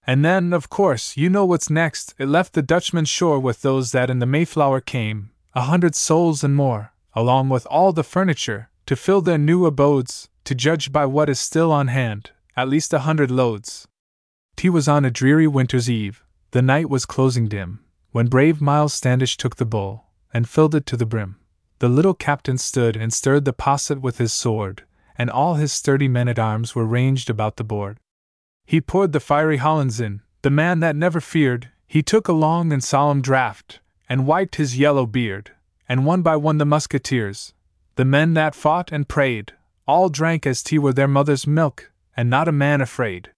And 0.05 0.23
then, 0.23 0.53
of 0.53 0.69
course, 0.69 1.17
you 1.17 1.29
know 1.29 1.45
what's 1.45 1.69
next. 1.69 2.15
It 2.17 2.27
left 2.27 2.53
the 2.53 2.61
Dutchman's 2.61 3.09
shore 3.09 3.39
with 3.39 3.61
those 3.61 3.91
that 3.91 4.09
in 4.09 4.19
the 4.19 4.25
Mayflower 4.25 4.79
came, 4.79 5.31
a 5.57 5.61
hundred 5.61 5.95
souls 5.95 6.43
and 6.43 6.55
more, 6.55 6.93
along 7.13 7.49
with 7.49 7.65
all 7.65 7.91
the 7.91 8.03
furniture, 8.03 8.69
to 8.85 8.95
fill 8.95 9.21
their 9.21 9.39
new 9.39 9.65
abodes, 9.65 10.29
to 10.43 10.53
judge 10.53 10.91
by 10.91 11.03
what 11.03 11.29
is 11.29 11.39
still 11.39 11.71
on 11.71 11.87
hand, 11.87 12.29
at 12.55 12.69
least 12.69 12.93
a 12.93 12.99
hundred 12.99 13.31
loads. 13.31 13.87
Tea 14.55 14.69
was 14.69 14.87
on 14.87 15.03
a 15.03 15.09
dreary 15.09 15.47
winter's 15.47 15.89
eve, 15.89 16.23
the 16.51 16.61
night 16.61 16.91
was 16.91 17.07
closing 17.07 17.47
dim, 17.47 17.79
when 18.11 18.27
brave 18.27 18.61
Miles 18.61 18.93
Standish 18.93 19.35
took 19.35 19.55
the 19.55 19.65
bowl, 19.65 20.05
and 20.31 20.47
filled 20.47 20.75
it 20.75 20.85
to 20.85 20.95
the 20.95 21.07
brim. 21.07 21.37
The 21.79 21.89
little 21.89 22.13
captain 22.13 22.59
stood 22.59 22.95
and 22.95 23.11
stirred 23.11 23.45
the 23.45 23.51
posset 23.51 23.99
with 23.99 24.19
his 24.19 24.31
sword, 24.31 24.83
and 25.17 25.27
all 25.27 25.55
his 25.55 25.73
sturdy 25.73 26.07
men 26.07 26.27
at 26.27 26.37
arms 26.37 26.75
were 26.75 26.85
ranged 26.85 27.31
about 27.31 27.55
the 27.55 27.63
board. 27.63 27.97
He 28.67 28.79
poured 28.79 29.11
the 29.11 29.19
fiery 29.19 29.57
Hollands 29.57 29.99
in, 29.99 30.21
the 30.43 30.51
man 30.51 30.81
that 30.81 30.95
never 30.95 31.19
feared, 31.19 31.69
he 31.87 32.03
took 32.03 32.27
a 32.27 32.31
long 32.31 32.71
and 32.71 32.83
solemn 32.83 33.23
draught, 33.23 33.79
and 34.09 34.27
wiped 34.27 34.55
his 34.55 34.77
yellow 34.77 35.05
beard, 35.05 35.51
and 35.87 36.05
one 36.05 36.21
by 36.21 36.35
one 36.35 36.57
the 36.57 36.65
musketeers, 36.65 37.53
the 37.95 38.05
men 38.05 38.33
that 38.33 38.55
fought 38.55 38.91
and 38.91 39.07
prayed, 39.07 39.53
all 39.87 40.09
drank 40.09 40.45
as 40.45 40.61
tea 40.61 40.77
were 40.77 40.93
their 40.93 41.07
mother's 41.07 41.47
milk, 41.47 41.91
and 42.15 42.29
not 42.29 42.47
a 42.47 42.51
man 42.51 42.81
afraid. 42.81 43.31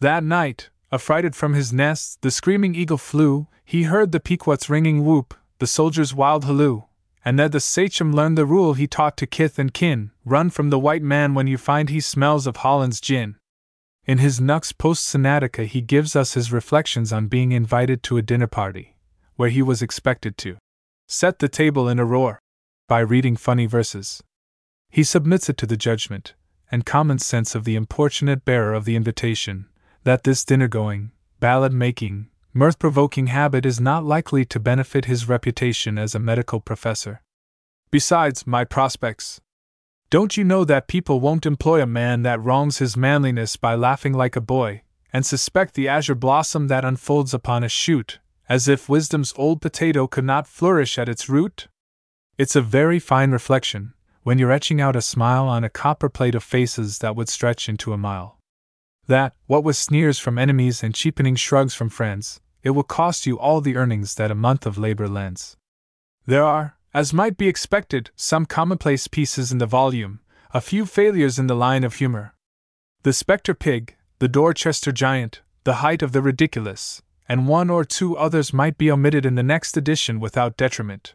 That 0.00 0.24
night, 0.24 0.70
affrighted 0.90 1.36
from 1.36 1.54
his 1.54 1.72
nest, 1.72 2.22
the 2.22 2.30
screaming 2.30 2.74
eagle 2.74 2.98
flew, 2.98 3.46
he 3.64 3.84
heard 3.84 4.12
the 4.12 4.20
Pequot's 4.20 4.68
ringing 4.68 5.04
whoop, 5.04 5.34
the 5.58 5.66
soldier's 5.66 6.14
wild 6.14 6.44
halloo, 6.44 6.84
and 7.24 7.38
there 7.38 7.48
the 7.48 7.60
sachem 7.60 8.12
learned 8.12 8.36
the 8.36 8.44
rule 8.44 8.74
he 8.74 8.86
taught 8.86 9.16
to 9.16 9.26
kith 9.26 9.58
and 9.58 9.72
kin 9.72 10.10
run 10.24 10.50
from 10.50 10.70
the 10.70 10.78
white 10.78 11.02
man 11.02 11.34
when 11.34 11.46
you 11.46 11.56
find 11.56 11.88
he 11.88 12.00
smells 12.00 12.46
of 12.46 12.56
Holland's 12.56 13.00
gin. 13.00 13.36
In 14.04 14.18
his 14.18 14.40
Nux 14.40 14.72
Postcoenatica, 14.76 15.66
he 15.66 15.80
gives 15.80 16.16
us 16.16 16.34
his 16.34 16.52
reflections 16.52 17.12
on 17.12 17.28
being 17.28 17.52
invited 17.52 18.02
to 18.02 18.16
a 18.16 18.22
dinner 18.22 18.48
party, 18.48 18.91
where 19.36 19.50
he 19.50 19.62
was 19.62 19.82
expected 19.82 20.36
to 20.38 20.56
set 21.08 21.38
the 21.38 21.48
table 21.48 21.88
in 21.88 21.98
a 21.98 22.04
roar 22.04 22.38
by 22.88 23.00
reading 23.00 23.36
funny 23.36 23.66
verses. 23.66 24.22
He 24.90 25.04
submits 25.04 25.48
it 25.48 25.56
to 25.58 25.66
the 25.66 25.76
judgment 25.76 26.34
and 26.70 26.86
common 26.86 27.18
sense 27.18 27.54
of 27.54 27.64
the 27.64 27.76
importunate 27.76 28.44
bearer 28.44 28.74
of 28.74 28.84
the 28.84 28.96
invitation 28.96 29.66
that 30.04 30.24
this 30.24 30.44
dinner 30.44 30.68
going, 30.68 31.12
ballad 31.38 31.72
making, 31.72 32.28
mirth 32.54 32.78
provoking 32.78 33.28
habit 33.28 33.64
is 33.64 33.80
not 33.80 34.04
likely 34.04 34.44
to 34.44 34.60
benefit 34.60 35.04
his 35.04 35.28
reputation 35.28 35.98
as 35.98 36.14
a 36.14 36.18
medical 36.18 36.60
professor. 36.60 37.20
Besides, 37.90 38.46
my 38.46 38.64
prospects, 38.64 39.40
don't 40.10 40.36
you 40.36 40.44
know 40.44 40.64
that 40.64 40.88
people 40.88 41.20
won't 41.20 41.46
employ 41.46 41.82
a 41.82 41.86
man 41.86 42.22
that 42.22 42.42
wrongs 42.42 42.78
his 42.78 42.96
manliness 42.96 43.56
by 43.56 43.74
laughing 43.74 44.12
like 44.12 44.36
a 44.36 44.40
boy, 44.40 44.82
and 45.12 45.24
suspect 45.24 45.74
the 45.74 45.88
azure 45.88 46.14
blossom 46.14 46.68
that 46.68 46.84
unfolds 46.84 47.32
upon 47.32 47.64
a 47.64 47.68
shoot, 47.68 48.18
as 48.48 48.68
if 48.68 48.88
wisdom's 48.88 49.32
old 49.36 49.60
potato 49.60 50.06
could 50.06 50.24
not 50.24 50.46
flourish 50.46 50.98
at 50.98 51.08
its 51.08 51.28
root? 51.28 51.68
It's 52.38 52.56
a 52.56 52.62
very 52.62 52.98
fine 52.98 53.30
reflection, 53.30 53.94
when 54.22 54.38
you're 54.38 54.52
etching 54.52 54.80
out 54.80 54.96
a 54.96 55.02
smile 55.02 55.48
on 55.48 55.64
a 55.64 55.70
copper 55.70 56.08
plate 56.08 56.34
of 56.34 56.42
faces 56.42 56.98
that 56.98 57.16
would 57.16 57.28
stretch 57.28 57.68
into 57.68 57.92
a 57.92 57.98
mile. 57.98 58.38
That, 59.06 59.34
what 59.46 59.64
with 59.64 59.76
sneers 59.76 60.18
from 60.18 60.38
enemies 60.38 60.82
and 60.82 60.94
cheapening 60.94 61.36
shrugs 61.36 61.74
from 61.74 61.88
friends, 61.88 62.40
it 62.62 62.70
will 62.70 62.84
cost 62.84 63.26
you 63.26 63.38
all 63.38 63.60
the 63.60 63.76
earnings 63.76 64.14
that 64.14 64.30
a 64.30 64.36
month 64.36 64.66
of 64.66 64.78
labor 64.78 65.08
lends. 65.08 65.56
There 66.26 66.44
are, 66.44 66.76
as 66.94 67.12
might 67.12 67.36
be 67.36 67.48
expected, 67.48 68.10
some 68.14 68.46
commonplace 68.46 69.08
pieces 69.08 69.50
in 69.50 69.58
the 69.58 69.66
volume, 69.66 70.20
a 70.54 70.60
few 70.60 70.86
failures 70.86 71.38
in 71.38 71.46
the 71.46 71.56
line 71.56 71.82
of 71.82 71.94
humor. 71.94 72.34
The 73.02 73.12
Spectre 73.12 73.54
Pig, 73.54 73.96
the 74.20 74.28
Dorchester 74.28 74.92
Giant, 74.92 75.40
the 75.64 75.76
Height 75.76 76.02
of 76.02 76.12
the 76.12 76.22
Ridiculous, 76.22 77.02
and 77.28 77.48
one 77.48 77.70
or 77.70 77.84
two 77.84 78.16
others 78.16 78.52
might 78.52 78.78
be 78.78 78.90
omitted 78.90 79.24
in 79.24 79.34
the 79.34 79.42
next 79.42 79.76
edition 79.76 80.20
without 80.20 80.56
detriment. 80.56 81.14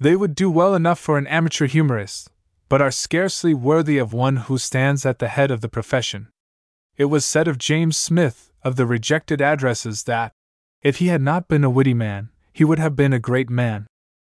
They 0.00 0.14
would 0.14 0.34
do 0.34 0.50
well 0.50 0.74
enough 0.74 0.98
for 0.98 1.18
an 1.18 1.26
amateur 1.26 1.66
humorist, 1.66 2.30
but 2.68 2.82
are 2.82 2.90
scarcely 2.90 3.54
worthy 3.54 3.98
of 3.98 4.12
one 4.12 4.36
who 4.36 4.58
stands 4.58 5.06
at 5.06 5.18
the 5.18 5.28
head 5.28 5.50
of 5.50 5.60
the 5.60 5.68
profession. 5.68 6.28
It 6.96 7.06
was 7.06 7.24
said 7.24 7.48
of 7.48 7.58
James 7.58 7.96
Smith, 7.96 8.52
of 8.62 8.76
the 8.76 8.86
rejected 8.86 9.40
addresses, 9.40 10.04
that, 10.04 10.32
if 10.82 10.96
he 10.96 11.06
had 11.08 11.22
not 11.22 11.48
been 11.48 11.64
a 11.64 11.70
witty 11.70 11.94
man, 11.94 12.30
he 12.52 12.64
would 12.64 12.78
have 12.78 12.96
been 12.96 13.12
a 13.12 13.18
great 13.18 13.48
man. 13.48 13.86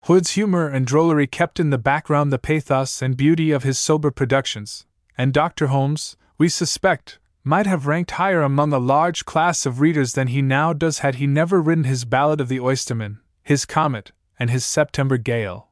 Hood's 0.04 0.32
humor 0.32 0.68
and 0.68 0.86
drollery 0.86 1.26
kept 1.26 1.58
in 1.58 1.70
the 1.70 1.78
background 1.78 2.32
the 2.32 2.38
pathos 2.38 3.00
and 3.00 3.16
beauty 3.16 3.50
of 3.50 3.62
his 3.62 3.78
sober 3.78 4.10
productions, 4.10 4.86
and 5.16 5.32
Dr. 5.32 5.68
Holmes, 5.68 6.16
we 6.36 6.48
suspect, 6.48 7.18
might 7.44 7.66
have 7.66 7.86
ranked 7.86 8.12
higher 8.12 8.40
among 8.40 8.72
a 8.72 8.78
large 8.78 9.26
class 9.26 9.66
of 9.66 9.80
readers 9.80 10.14
than 10.14 10.28
he 10.28 10.40
now 10.40 10.72
does 10.72 11.00
had 11.00 11.16
he 11.16 11.26
never 11.26 11.60
written 11.60 11.84
his 11.84 12.06
Ballad 12.06 12.40
of 12.40 12.48
the 12.48 12.58
Oysterman, 12.58 13.20
his 13.42 13.66
Comet, 13.66 14.12
and 14.38 14.48
his 14.48 14.64
September 14.64 15.18
Gale. 15.18 15.68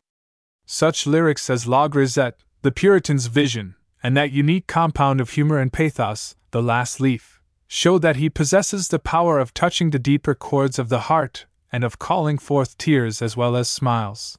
Such 0.66 1.06
lyrics 1.06 1.48
as 1.48 1.66
La 1.66 1.88
Grisette, 1.88 2.38
the 2.60 2.70
Puritan's 2.70 3.26
Vision, 3.26 3.74
and 4.02 4.16
that 4.16 4.32
unique 4.32 4.66
compound 4.66 5.20
of 5.20 5.30
humor 5.30 5.58
and 5.58 5.72
pathos, 5.72 6.36
the 6.50 6.62
last 6.62 7.00
leaf, 7.00 7.40
show 7.66 7.98
that 7.98 8.16
he 8.16 8.28
possesses 8.28 8.88
the 8.88 8.98
power 8.98 9.38
of 9.38 9.54
touching 9.54 9.90
the 9.90 9.98
deeper 9.98 10.34
chords 10.34 10.78
of 10.78 10.90
the 10.90 11.00
heart 11.00 11.46
and 11.72 11.84
of 11.84 11.98
calling 11.98 12.36
forth 12.36 12.76
tears 12.76 13.22
as 13.22 13.34
well 13.34 13.56
as 13.56 13.68
smiles. 13.68 14.38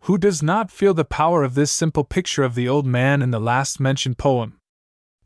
Who 0.00 0.18
does 0.18 0.42
not 0.42 0.72
feel 0.72 0.94
the 0.94 1.04
power 1.04 1.44
of 1.44 1.54
this 1.54 1.70
simple 1.70 2.02
picture 2.02 2.42
of 2.42 2.56
the 2.56 2.68
old 2.68 2.86
man 2.86 3.22
in 3.22 3.30
the 3.30 3.40
last 3.40 3.78
mentioned 3.78 4.18
poem? 4.18 4.58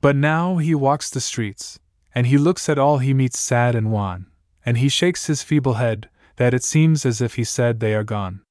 But 0.01 0.17
now 0.17 0.57
he 0.57 0.75
walks 0.75 1.11
the 1.11 1.21
streets, 1.21 1.79
and 2.15 2.27
he 2.27 2.39
looks 2.39 2.69
at 2.69 2.79
all 2.79 2.99
he 2.99 3.13
meets 3.13 3.39
sad 3.39 3.75
and 3.75 3.93
wan, 3.93 4.27
and 4.65 4.79
he 4.79 4.89
shakes 4.89 5.27
his 5.27 5.43
feeble 5.43 5.75
head, 5.75 6.09
that 6.37 6.55
it 6.55 6.65
seems 6.65 7.05
as 7.05 7.21
if 7.21 7.35
he 7.35 7.45
said 7.45 7.81
they 7.81 7.95
are 7.95 8.05
gone. 8.05 8.43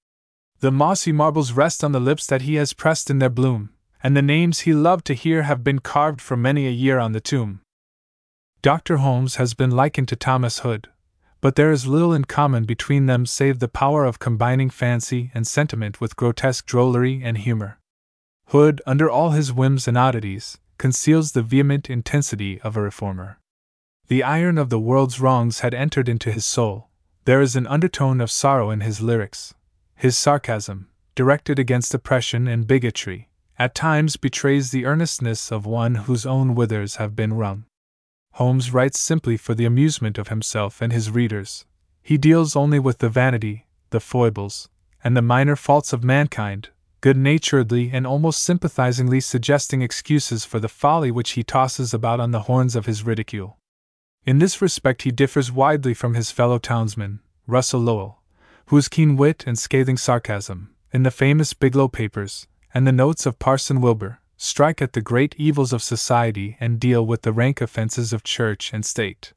The 0.59 0.71
mossy 0.71 1.11
marbles 1.11 1.53
rest 1.53 1.83
on 1.83 1.91
the 1.91 1.99
lips 1.99 2.27
that 2.27 2.43
he 2.43 2.55
has 2.55 2.73
pressed 2.73 3.09
in 3.09 3.19
their 3.19 3.29
bloom, 3.29 3.71
and 4.03 4.15
the 4.15 4.21
names 4.21 4.61
he 4.61 4.73
loved 4.73 5.05
to 5.05 5.13
hear 5.13 5.43
have 5.43 5.63
been 5.63 5.79
carved 5.79 6.21
for 6.21 6.37
many 6.37 6.67
a 6.67 6.71
year 6.71 6.99
on 6.99 7.13
the 7.13 7.21
tomb. 7.21 7.61
Dr. 8.61 8.97
Holmes 8.97 9.35
has 9.35 9.53
been 9.53 9.71
likened 9.71 10.09
to 10.09 10.15
Thomas 10.15 10.59
Hood, 10.59 10.89
but 11.41 11.55
there 11.55 11.71
is 11.71 11.87
little 11.87 12.13
in 12.13 12.25
common 12.25 12.65
between 12.65 13.05
them 13.05 13.25
save 13.25 13.59
the 13.59 13.69
power 13.69 14.03
of 14.05 14.19
combining 14.19 14.69
fancy 14.69 15.31
and 15.33 15.47
sentiment 15.47 16.01
with 16.01 16.17
grotesque 16.17 16.65
drollery 16.67 17.21
and 17.23 17.37
humor. 17.37 17.79
Hood, 18.47 18.81
under 18.85 19.09
all 19.09 19.31
his 19.31 19.53
whims 19.53 19.87
and 19.87 19.97
oddities, 19.97 20.57
conceals 20.79 21.33
the 21.33 21.43
vehement 21.43 21.89
intensity 21.89 22.59
of 22.61 22.75
a 22.75 22.81
reformer. 22.81 23.37
The 24.07 24.23
iron 24.23 24.57
of 24.57 24.69
the 24.69 24.79
world's 24.79 25.19
wrongs 25.19 25.59
had 25.59 25.75
entered 25.75 26.09
into 26.09 26.31
his 26.31 26.45
soul. 26.45 26.89
There 27.25 27.41
is 27.41 27.55
an 27.55 27.67
undertone 27.67 28.19
of 28.21 28.31
sorrow 28.31 28.71
in 28.71 28.79
his 28.79 29.01
lyrics. 29.01 29.53
His 29.95 30.17
sarcasm, 30.17 30.89
directed 31.13 31.59
against 31.59 31.93
oppression 31.93 32.47
and 32.47 32.65
bigotry, 32.65 33.29
at 33.59 33.75
times 33.75 34.15
betrays 34.15 34.71
the 34.71 34.85
earnestness 34.85 35.51
of 35.51 35.65
one 35.67 35.95
whose 35.95 36.25
own 36.25 36.55
withers 36.55 36.95
have 36.95 37.15
been 37.15 37.33
wrung. 37.33 37.65
Holmes 38.33 38.73
writes 38.73 38.99
simply 38.99 39.35
for 39.35 39.53
the 39.53 39.65
amusement 39.65 40.17
of 40.17 40.29
himself 40.29 40.81
and 40.81 40.93
his 40.93 41.11
readers. 41.11 41.65
He 42.01 42.17
deals 42.17 42.55
only 42.55 42.79
with 42.79 42.99
the 42.99 43.09
vanity, 43.09 43.67
the 43.89 43.99
foibles, 43.99 44.69
and 45.03 45.15
the 45.15 45.21
minor 45.21 45.57
faults 45.57 45.91
of 45.91 46.03
mankind, 46.03 46.69
good 47.01 47.17
naturedly 47.17 47.91
and 47.91 48.05
almost 48.05 48.43
sympathizingly 48.43 49.19
suggesting 49.19 49.81
excuses 49.81 50.43
for 50.45 50.59
the 50.59 50.67
folly 50.67 51.11
which 51.11 51.31
he 51.31 51.43
tosses 51.43 51.93
about 51.93 52.19
on 52.19 52.31
the 52.31 52.41
horns 52.41 52.75
of 52.75 52.85
his 52.85 53.03
ridicule. 53.03 53.57
In 54.25 54.39
this 54.39 54.61
respect, 54.61 55.03
he 55.03 55.11
differs 55.11 55.51
widely 55.51 55.93
from 55.93 56.13
his 56.13 56.31
fellow 56.31 56.57
townsman, 56.57 57.19
Russell 57.47 57.79
Lowell, 57.79 58.21
whose 58.67 58.87
keen 58.87 59.15
wit 59.15 59.45
and 59.47 59.57
scathing 59.57 59.97
sarcasm, 59.97 60.75
in 60.91 61.03
the 61.03 61.11
famous 61.11 61.53
Biglow 61.53 61.87
Papers, 61.87 62.47
and 62.73 62.85
the 62.85 62.91
notes 62.91 63.25
of 63.25 63.39
Parson 63.39 63.81
Wilbur, 63.81 64.19
strike 64.37 64.81
at 64.81 64.93
the 64.93 65.01
great 65.01 65.35
evils 65.37 65.73
of 65.73 65.81
society 65.81 66.57
and 66.59 66.79
deal 66.79 67.05
with 67.05 67.23
the 67.23 67.33
rank 67.33 67.61
offenses 67.61 68.13
of 68.13 68.23
church 68.23 68.71
and 68.73 68.85
state. 68.85 69.33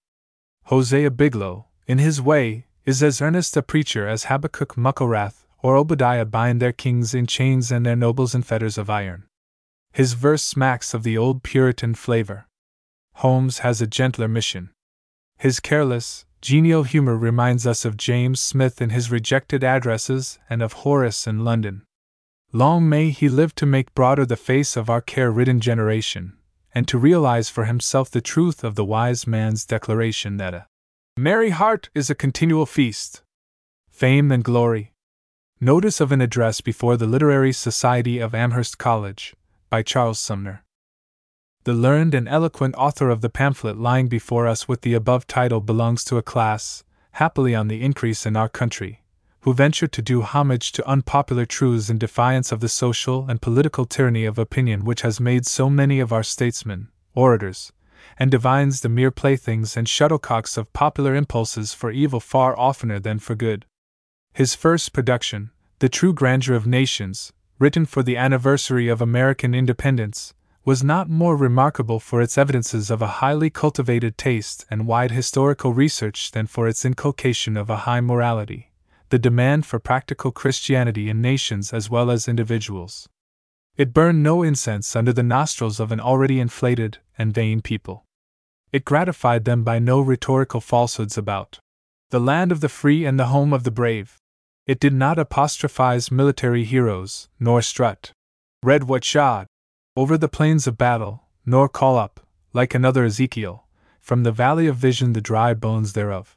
Hosea 0.65 1.11
Biglow, 1.11 1.67
in 1.87 1.99
his 1.99 2.21
way, 2.21 2.67
is 2.85 3.03
as 3.03 3.21
earnest 3.21 3.57
a 3.57 3.63
preacher 3.63 4.07
as 4.07 4.25
Habakkuk 4.25 4.75
Mucklewrath 4.77 5.42
or 5.63 5.77
Obadiah 5.77 6.25
bind 6.25 6.61
their 6.61 6.73
kings 6.73 7.15
in 7.15 7.27
chains 7.27 7.71
and 7.71 7.87
their 7.87 7.97
nobles 7.97 8.35
in 8.35 8.43
fetters 8.43 8.77
of 8.77 8.91
iron. 8.91 9.25
His 9.93 10.15
verse 10.15 10.43
smacks 10.43 10.95
of 10.95 11.03
the 11.03 11.17
old 11.17 11.43
Puritan 11.43 11.95
flavor. 11.95 12.47
Holmes 13.17 13.59
has 13.59 13.81
a 13.81 13.87
gentler 13.87 14.29
mission. 14.29 14.71
His 15.39 15.61
careless, 15.61 16.25
genial 16.41 16.83
humor 16.83 17.17
reminds 17.17 17.67
us 17.67 17.85
of 17.85 17.97
James 17.97 18.41
Smith 18.41 18.83
in 18.83 18.91
his 18.91 19.11
rejected 19.11 19.63
addresses 19.63 20.39
and 20.51 20.63
of 20.63 20.73
Horace 20.73 21.27
in 21.27 21.45
London. 21.45 21.83
Long 22.53 22.89
may 22.89 23.11
he 23.11 23.29
live 23.29 23.55
to 23.57 23.67
make 23.67 23.95
broader 23.95 24.27
the 24.27 24.37
face 24.37 24.77
of 24.77 24.91
our 24.91 25.01
care 25.01 25.31
ridden 25.31 25.61
generation, 25.61 26.37
and 26.75 26.87
to 26.89 26.99
realize 26.99 27.49
for 27.49 27.65
himself 27.65 28.11
the 28.11 28.21
truth 28.21 28.65
of 28.65 28.75
the 28.75 28.85
wise 28.85 29.27
man's 29.27 29.65
declaration 29.65 30.37
that 30.37 30.55
a 30.55 30.67
merry 31.17 31.51
heart 31.51 31.91
is 31.95 32.11
a 32.11 32.15
continual 32.15 32.67
feast. 32.67 33.23
Fame 33.91 34.33
and 34.33 34.43
Glory. 34.43 34.92
Notice 35.65 36.01
of 36.01 36.11
an 36.11 36.21
Address 36.21 36.61
before 36.61 36.97
the 36.97 37.07
Literary 37.07 37.53
Society 37.53 38.19
of 38.19 38.35
Amherst 38.35 38.79
College, 38.79 39.37
by 39.71 39.85
Charles 39.85 40.19
Sumner. 40.19 40.65
The 41.63 41.73
learned 41.73 42.15
and 42.15 42.29
eloquent 42.29 42.75
author 42.75 43.11
of 43.11 43.21
the 43.21 43.31
pamphlet 43.31 43.77
lying 43.77 44.09
before 44.09 44.49
us 44.49 44.67
with 44.67 44.81
the 44.81 44.95
above 44.95 45.29
title 45.29 45.61
belongs 45.61 46.03
to 46.07 46.17
a 46.17 46.23
class, 46.23 46.83
happily 47.13 47.55
on 47.55 47.69
the 47.69 47.81
increase 47.81 48.27
in 48.27 48.37
our 48.37 48.49
country, 48.49 49.05
who 49.43 49.55
venture 49.55 49.87
to 49.87 50.03
do 50.03 50.23
homage 50.23 50.73
to 50.73 50.85
unpopular 50.85 51.47
truths 51.47 51.89
in 51.89 51.97
defiance 51.97 52.51
of 52.51 52.59
the 52.59 52.69
social 52.69 53.31
and 53.31 53.41
political 53.41 53.85
tyranny 53.85 54.25
of 54.25 54.41
opinion 54.41 54.85
which 54.85 55.03
has 55.03 55.21
made 55.21 55.47
so 55.47 55.71
many 55.71 56.01
of 56.01 56.13
our 56.13 56.25
statesmen, 56.25 56.89
orators, 57.15 57.71
and 58.19 58.33
divines 58.33 58.81
the 58.81 58.89
mere 58.89 59.13
playthings 59.13 59.77
and 59.77 59.87
shuttlecocks 59.87 60.59
of 60.59 60.73
popular 60.73 61.15
impulses 61.15 61.73
for 61.73 61.93
evil 61.93 62.19
far 62.19 62.59
oftener 62.59 62.99
than 62.99 63.21
for 63.21 63.37
good. 63.37 63.65
His 64.35 64.55
first 64.55 64.95
production, 64.95 65.51
The 65.81 65.91
True 65.91 66.15
Grandeur 66.15 66.55
of 66.55 66.67
Nations, 66.67 67.35
written 67.59 67.85
for 67.85 68.03
the 68.03 68.17
anniversary 68.17 68.89
of 68.89 69.03
American 69.03 69.55
independence, 69.55 70.33
was 70.65 70.83
not 70.83 71.11
more 71.11 71.37
remarkable 71.37 72.01
for 72.01 72.23
its 72.23 72.39
evidences 72.39 72.91
of 72.91 73.03
a 73.03 73.21
highly 73.21 73.51
cultivated 73.51 74.17
taste 74.17 74.65
and 74.71 74.87
wide 74.87 75.11
historical 75.11 75.75
research 75.75 76.31
than 76.31 76.47
for 76.47 76.67
its 76.67 76.85
inculcation 76.85 77.59
of 77.59 77.69
a 77.69 77.85
high 77.85 78.01
morality 78.01 78.71
the 79.11 79.19
demand 79.19 79.67
for 79.67 79.79
practical 79.79 80.33
Christianity 80.33 81.11
in 81.11 81.21
nations 81.21 81.75
as 81.75 81.91
well 81.91 82.11
as 82.11 82.27
individuals. 82.27 83.11
It 83.77 83.93
burned 83.93 84.23
no 84.23 84.43
incense 84.43 84.97
under 84.97 85.13
the 85.13 85.23
nostrils 85.23 85.79
of 85.79 85.93
an 85.93 86.01
already 86.01 86.41
inflated 86.41 86.97
and 87.19 87.35
vain 87.35 87.61
people. 87.61 88.07
It 88.73 88.87
gratified 88.87 89.45
them 89.45 89.65
by 89.65 89.79
no 89.79 90.01
rhetorical 90.01 90.63
falsehoods 90.63 91.19
about 91.19 91.59
the 92.09 92.21
land 92.21 92.51
of 92.51 92.63
the 92.63 92.71
free 92.71 93.05
and 93.05 93.21
the 93.21 93.27
home 93.27 93.53
of 93.53 93.65
the 93.65 93.71
brave. 93.71 94.22
It 94.65 94.79
did 94.79 94.93
not 94.93 95.19
apostrophize 95.19 96.13
military 96.13 96.63
heroes, 96.63 97.29
nor 97.41 97.63
strut, 97.63 98.13
red 98.63 98.85
what 98.85 99.03
shod, 99.03 99.49
over 99.97 100.17
the 100.17 100.29
plains 100.29 100.69
of 100.69 100.79
battle, 100.79 101.25
nor 101.45 101.69
call 101.69 101.99
up, 101.99 102.25
like 102.53 102.73
another 102.73 103.05
Ezekiel, 103.05 103.67
from 104.01 104.23
the 104.23 104.31
valley 104.31 104.69
of 104.69 104.77
vision 104.77 105.15
the 105.15 105.21
dry 105.21 105.53
bones 105.53 105.95
thereof. 105.95 106.37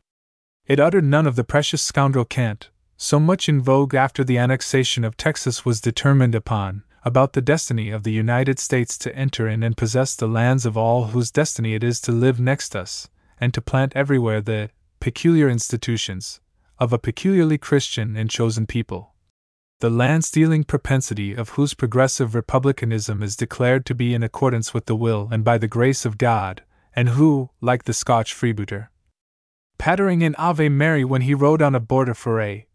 It 0.66 0.80
uttered 0.80 1.04
none 1.04 1.28
of 1.28 1.36
the 1.36 1.44
precious 1.44 1.84
scoundrel 1.84 2.26
cant, 2.26 2.72
so 2.98 3.20
much 3.20 3.48
in 3.48 3.62
vogue 3.62 3.94
after 3.94 4.24
the 4.24 4.40
annexation 4.40 5.04
of 5.04 5.18
Texas 5.18 5.64
was 5.64 5.80
determined 5.80 6.34
upon, 6.34 6.84
about 7.04 7.34
the 7.34 7.42
destiny 7.42 7.92
of 7.92 8.02
the 8.02 8.12
United 8.12 8.58
States 8.58 8.98
to 8.98 9.16
enter 9.16 9.48
in 9.48 9.62
and 9.62 9.78
possess 9.78 10.16
the 10.16 10.28
lands 10.28 10.66
of 10.66 10.76
all 10.76 11.08
whose 11.08 11.30
destiny 11.30 11.76
it 11.76 11.84
is 11.84 12.02
to 12.02 12.12
live 12.12 12.40
next 12.40 12.76
us, 12.76 13.08
and 13.40 13.54
to 13.54 13.62
plant 13.62 13.94
everywhere 13.96 14.42
the 14.42 14.72
peculiar 15.00 15.48
institutions 15.48 16.40
of 16.78 16.92
a 16.92 17.00
peculiarly 17.00 17.58
Christian 17.58 18.16
and 18.16 18.30
chosen 18.30 18.66
people. 18.66 19.14
The 19.80 19.90
land 19.90 20.24
stealing 20.26 20.64
propensity 20.64 21.34
of 21.34 21.50
whose 21.50 21.74
progressive 21.74 22.34
republicanism 22.34 23.22
is 23.22 23.36
declared 23.36 23.86
to 23.86 23.96
be 23.96 24.14
in 24.14 24.24
accordance 24.24 24.74
with 24.74 24.86
the 24.86 24.96
will 24.96 25.28
and 25.32 25.44
by 25.44 25.58
the 25.58 25.68
grace 25.68 26.06
of 26.06 26.18
God, 26.18 26.64
and 26.96 27.10
who, 27.10 27.50
like 27.60 27.84
the 27.84 27.94
Scotch 27.94 28.34
freebooter, 28.34 28.88
pattering 29.78 30.22
in 30.22 30.36
Ave 30.36 30.70
Mary 30.70 31.04
when 31.04 31.22
he 31.22 31.34
rode 31.34 31.62
on 31.62 31.76
a 31.76 31.80
border 31.80 32.14
foray, 32.14 32.66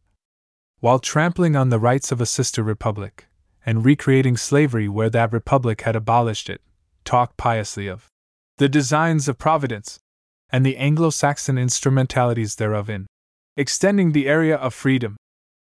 while 0.80 0.98
trampling 0.98 1.56
on 1.56 1.70
the 1.70 1.78
rights 1.78 2.12
of 2.12 2.20
a 2.20 2.26
sister 2.26 2.62
republic, 2.62 3.26
and 3.64 3.84
recreating 3.84 4.36
slavery 4.36 4.88
where 4.88 5.10
that 5.10 5.32
republic 5.32 5.82
had 5.82 5.96
abolished 5.96 6.50
it, 6.50 6.60
talk 7.04 7.36
piously 7.36 7.86
of 7.86 8.08
the 8.58 8.68
designs 8.68 9.26
of 9.26 9.38
Providence, 9.38 10.00
and 10.50 10.66
the 10.66 10.76
Anglo 10.76 11.08
Saxon 11.08 11.56
instrumentalities 11.56 12.56
thereof 12.56 12.90
in 12.90 13.06
extending 13.56 14.12
the 14.12 14.28
area 14.28 14.56
of 14.56 14.72
freedom. 14.72 15.16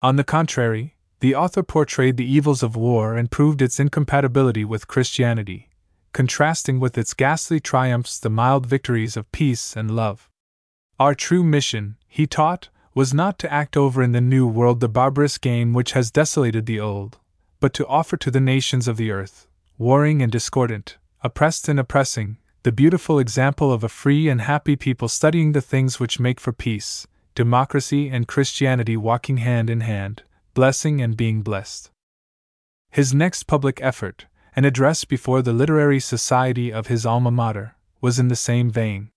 On 0.02 0.16
the 0.16 0.24
contrary, 0.24 0.96
the 1.20 1.34
author 1.34 1.62
portrayed 1.62 2.16
the 2.16 2.30
evils 2.30 2.62
of 2.62 2.76
war 2.76 3.16
and 3.16 3.30
proved 3.30 3.62
its 3.62 3.80
incompatibility 3.80 4.64
with 4.64 4.88
Christianity, 4.88 5.70
contrasting 6.12 6.80
with 6.80 6.98
its 6.98 7.14
ghastly 7.14 7.60
triumphs 7.60 8.18
the 8.18 8.30
mild 8.30 8.66
victories 8.66 9.16
of 9.16 9.30
peace 9.32 9.76
and 9.76 9.90
love. 9.90 10.28
Our 10.98 11.14
true 11.14 11.42
mission, 11.42 11.96
he 12.08 12.26
taught, 12.26 12.68
was 12.94 13.14
not 13.14 13.38
to 13.40 13.52
act 13.52 13.76
over 13.76 14.02
in 14.02 14.12
the 14.12 14.20
new 14.20 14.46
world 14.46 14.80
the 14.80 14.88
barbarous 14.88 15.38
game 15.38 15.72
which 15.72 15.92
has 15.92 16.10
desolated 16.10 16.66
the 16.66 16.80
old, 16.80 17.18
but 17.60 17.74
to 17.74 17.86
offer 17.86 18.16
to 18.16 18.30
the 18.30 18.40
nations 18.40 18.88
of 18.88 18.96
the 18.96 19.10
earth, 19.10 19.46
warring 19.78 20.22
and 20.22 20.32
discordant, 20.32 20.96
oppressed 21.22 21.68
and 21.68 21.78
oppressing, 21.78 22.38
the 22.62 22.72
beautiful 22.72 23.18
example 23.18 23.72
of 23.72 23.84
a 23.84 23.88
free 23.88 24.28
and 24.28 24.40
happy 24.40 24.76
people 24.76 25.08
studying 25.08 25.52
the 25.52 25.60
things 25.60 26.00
which 26.00 26.18
make 26.18 26.40
for 26.40 26.52
peace, 26.52 27.06
democracy 27.36 28.08
and 28.08 28.26
Christianity 28.26 28.96
walking 28.96 29.36
hand 29.36 29.70
in 29.70 29.82
hand, 29.82 30.24
blessing 30.54 31.00
and 31.02 31.16
being 31.16 31.42
blessed. 31.42 31.90
His 32.90 33.12
next 33.12 33.42
public 33.42 33.78
effort, 33.82 34.24
an 34.56 34.64
address 34.64 35.04
before 35.04 35.42
the 35.42 35.52
Literary 35.52 36.00
Society 36.00 36.72
of 36.72 36.86
his 36.86 37.04
alma 37.04 37.30
mater, 37.30 37.76
was 38.00 38.18
in 38.18 38.28
the 38.28 38.36
same 38.36 38.70
vein. 38.70 39.10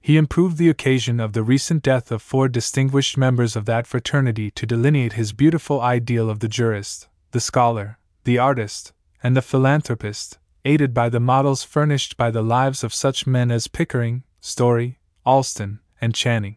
He 0.00 0.16
improved 0.16 0.58
the 0.58 0.68
occasion 0.68 1.20
of 1.20 1.34
the 1.34 1.44
recent 1.44 1.84
death 1.84 2.10
of 2.10 2.20
four 2.20 2.48
distinguished 2.48 3.16
members 3.16 3.54
of 3.54 3.64
that 3.66 3.86
fraternity 3.86 4.50
to 4.50 4.66
delineate 4.66 5.12
his 5.12 5.32
beautiful 5.32 5.80
ideal 5.80 6.28
of 6.28 6.40
the 6.40 6.48
jurist, 6.48 7.06
the 7.30 7.38
scholar, 7.38 7.98
the 8.24 8.38
artist, 8.38 8.92
and 9.22 9.36
the 9.36 9.42
philanthropist, 9.42 10.40
aided 10.64 10.92
by 10.92 11.08
the 11.08 11.20
models 11.20 11.62
furnished 11.62 12.16
by 12.16 12.32
the 12.32 12.42
lives 12.42 12.82
of 12.82 12.92
such 12.92 13.24
men 13.24 13.52
as 13.52 13.68
Pickering, 13.68 14.24
Story, 14.40 14.98
Alston, 15.24 15.78
and 16.00 16.12
Channing. 16.12 16.56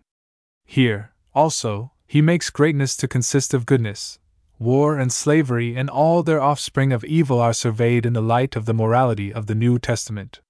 Here, 0.65 1.11
also, 1.33 1.91
he 2.07 2.21
makes 2.21 2.49
greatness 2.49 2.95
to 2.97 3.07
consist 3.07 3.53
of 3.53 3.65
goodness. 3.65 4.19
War 4.57 4.97
and 4.97 5.11
slavery 5.11 5.75
and 5.75 5.89
all 5.89 6.23
their 6.23 6.41
offspring 6.41 6.93
of 6.93 7.03
evil 7.03 7.39
are 7.39 7.53
surveyed 7.53 8.05
in 8.05 8.13
the 8.13 8.21
light 8.21 8.55
of 8.55 8.65
the 8.65 8.73
morality 8.73 9.33
of 9.33 9.47
the 9.47 9.55
New 9.55 9.79
Testament. 9.79 10.41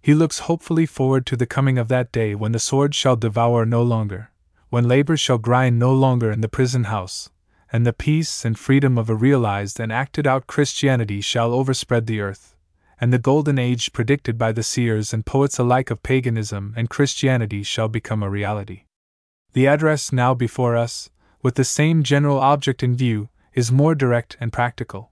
He 0.00 0.14
looks 0.14 0.40
hopefully 0.40 0.86
forward 0.86 1.26
to 1.26 1.36
the 1.36 1.46
coming 1.46 1.78
of 1.78 1.88
that 1.88 2.12
day 2.12 2.34
when 2.34 2.52
the 2.52 2.58
sword 2.58 2.94
shall 2.94 3.16
devour 3.16 3.64
no 3.64 3.82
longer, 3.82 4.30
when 4.70 4.86
labor 4.86 5.16
shall 5.16 5.38
grind 5.38 5.78
no 5.78 5.92
longer 5.92 6.30
in 6.30 6.40
the 6.40 6.48
prison 6.48 6.84
house, 6.84 7.30
and 7.72 7.86
the 7.86 7.92
peace 7.92 8.44
and 8.44 8.58
freedom 8.58 8.96
of 8.98 9.10
a 9.10 9.14
realized 9.14 9.80
and 9.80 9.92
acted 9.92 10.26
out 10.26 10.46
Christianity 10.46 11.20
shall 11.20 11.52
overspread 11.52 12.06
the 12.06 12.20
earth, 12.20 12.54
and 13.00 13.12
the 13.12 13.18
golden 13.18 13.58
age 13.58 13.92
predicted 13.92 14.38
by 14.38 14.52
the 14.52 14.62
seers 14.62 15.12
and 15.12 15.26
poets 15.26 15.58
alike 15.58 15.90
of 15.90 16.02
paganism 16.02 16.74
and 16.76 16.90
Christianity 16.90 17.62
shall 17.62 17.88
become 17.88 18.22
a 18.22 18.30
reality. 18.30 18.84
The 19.52 19.66
address 19.66 20.12
now 20.12 20.34
before 20.34 20.76
us, 20.76 21.10
with 21.42 21.54
the 21.54 21.64
same 21.64 22.02
general 22.02 22.38
object 22.38 22.82
in 22.82 22.94
view, 22.94 23.28
is 23.54 23.72
more 23.72 23.94
direct 23.94 24.36
and 24.40 24.52
practical. 24.52 25.10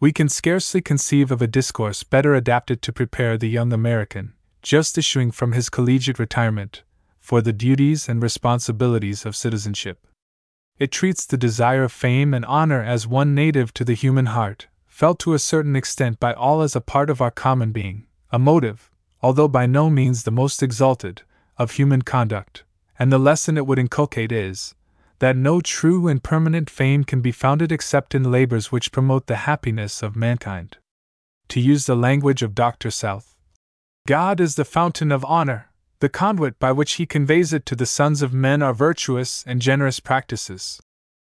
We 0.00 0.12
can 0.12 0.28
scarcely 0.28 0.80
conceive 0.80 1.30
of 1.30 1.42
a 1.42 1.46
discourse 1.46 2.02
better 2.02 2.34
adapted 2.34 2.82
to 2.82 2.92
prepare 2.92 3.36
the 3.36 3.48
young 3.48 3.72
American, 3.72 4.34
just 4.62 4.98
issuing 4.98 5.30
from 5.30 5.52
his 5.52 5.70
collegiate 5.70 6.18
retirement, 6.18 6.82
for 7.18 7.40
the 7.40 7.52
duties 7.52 8.08
and 8.08 8.22
responsibilities 8.22 9.24
of 9.24 9.36
citizenship. 9.36 10.06
It 10.78 10.90
treats 10.90 11.26
the 11.26 11.36
desire 11.36 11.84
of 11.84 11.92
fame 11.92 12.32
and 12.32 12.44
honor 12.46 12.82
as 12.82 13.06
one 13.06 13.34
native 13.34 13.74
to 13.74 13.84
the 13.84 13.94
human 13.94 14.26
heart, 14.26 14.68
felt 14.86 15.18
to 15.20 15.34
a 15.34 15.38
certain 15.38 15.76
extent 15.76 16.18
by 16.18 16.32
all 16.32 16.62
as 16.62 16.74
a 16.74 16.80
part 16.80 17.10
of 17.10 17.20
our 17.20 17.30
common 17.30 17.70
being, 17.70 18.06
a 18.30 18.38
motive, 18.38 18.90
although 19.22 19.48
by 19.48 19.66
no 19.66 19.90
means 19.90 20.22
the 20.22 20.30
most 20.30 20.62
exalted, 20.62 21.22
of 21.58 21.72
human 21.72 22.02
conduct, 22.02 22.64
and 23.00 23.10
the 23.10 23.18
lesson 23.18 23.56
it 23.56 23.66
would 23.66 23.78
inculcate 23.78 24.30
is 24.30 24.74
that 25.20 25.34
no 25.34 25.62
true 25.62 26.06
and 26.06 26.22
permanent 26.22 26.68
fame 26.68 27.02
can 27.02 27.22
be 27.22 27.32
founded 27.32 27.72
except 27.72 28.14
in 28.14 28.30
labors 28.30 28.70
which 28.70 28.92
promote 28.92 29.26
the 29.26 29.36
happiness 29.48 30.02
of 30.02 30.14
mankind. 30.14 30.76
To 31.48 31.60
use 31.60 31.86
the 31.86 31.96
language 31.96 32.42
of 32.42 32.54
Dr. 32.54 32.90
South, 32.90 33.34
God 34.06 34.38
is 34.38 34.54
the 34.54 34.66
fountain 34.66 35.10
of 35.10 35.24
honor, 35.24 35.70
the 36.00 36.10
conduit 36.10 36.58
by 36.58 36.72
which 36.72 36.92
he 36.92 37.06
conveys 37.06 37.54
it 37.54 37.64
to 37.66 37.74
the 37.74 37.86
sons 37.86 38.20
of 38.20 38.34
men 38.34 38.62
are 38.62 38.74
virtuous 38.74 39.44
and 39.46 39.62
generous 39.62 39.98
practices. 39.98 40.80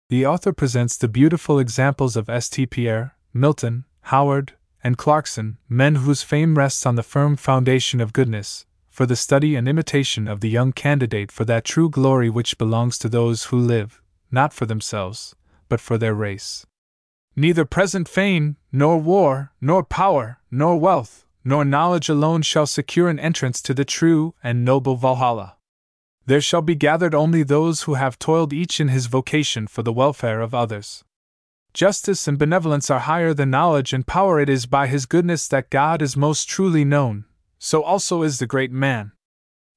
The 0.09 0.25
author 0.25 0.51
presents 0.51 0.97
the 0.97 1.07
beautiful 1.07 1.59
examples 1.59 2.17
of 2.17 2.29
St. 2.43 2.69
Pierre, 2.69 3.15
Milton, 3.33 3.85
Howard, 4.03 4.53
and 4.83 4.97
Clarkson, 4.97 5.57
men 5.69 5.95
whose 5.95 6.23
fame 6.23 6.57
rests 6.57 6.85
on 6.85 6.95
the 6.95 7.03
firm 7.03 7.37
foundation 7.37 8.01
of 8.01 8.13
goodness, 8.13 8.65
for 8.99 9.05
the 9.05 9.15
study 9.15 9.55
and 9.55 9.65
imitation 9.65 10.27
of 10.27 10.41
the 10.41 10.49
young 10.49 10.73
candidate 10.73 11.31
for 11.31 11.45
that 11.45 11.63
true 11.63 11.89
glory 11.89 12.29
which 12.29 12.57
belongs 12.57 12.97
to 12.97 13.07
those 13.07 13.45
who 13.45 13.57
live, 13.57 14.01
not 14.29 14.51
for 14.51 14.65
themselves, 14.65 15.33
but 15.69 15.79
for 15.79 15.97
their 15.97 16.13
race. 16.13 16.65
Neither 17.33 17.63
present 17.63 18.09
fame, 18.09 18.57
nor 18.73 18.97
war, 18.97 19.53
nor 19.61 19.85
power, 19.85 20.39
nor 20.51 20.75
wealth, 20.77 21.25
nor 21.45 21.63
knowledge 21.63 22.09
alone 22.09 22.41
shall 22.41 22.67
secure 22.67 23.07
an 23.07 23.19
entrance 23.19 23.61
to 23.61 23.73
the 23.73 23.85
true 23.85 24.35
and 24.43 24.65
noble 24.65 24.97
Valhalla. 24.97 25.55
There 26.25 26.41
shall 26.41 26.61
be 26.61 26.75
gathered 26.75 27.15
only 27.15 27.43
those 27.43 27.83
who 27.83 27.93
have 27.93 28.19
toiled 28.19 28.51
each 28.51 28.81
in 28.81 28.89
his 28.89 29.05
vocation 29.05 29.67
for 29.67 29.81
the 29.81 29.93
welfare 29.93 30.41
of 30.41 30.53
others. 30.53 31.05
Justice 31.73 32.27
and 32.27 32.37
benevolence 32.37 32.89
are 32.89 32.99
higher 32.99 33.33
than 33.33 33.49
knowledge 33.49 33.93
and 33.93 34.05
power. 34.05 34.41
It 34.41 34.49
is 34.49 34.65
by 34.65 34.87
his 34.87 35.05
goodness 35.05 35.47
that 35.47 35.69
God 35.69 36.01
is 36.01 36.17
most 36.17 36.49
truly 36.49 36.83
known, 36.83 37.23
so 37.59 37.83
also 37.83 38.23
is 38.23 38.39
the 38.39 38.47
great 38.47 38.71
man. 38.71 39.11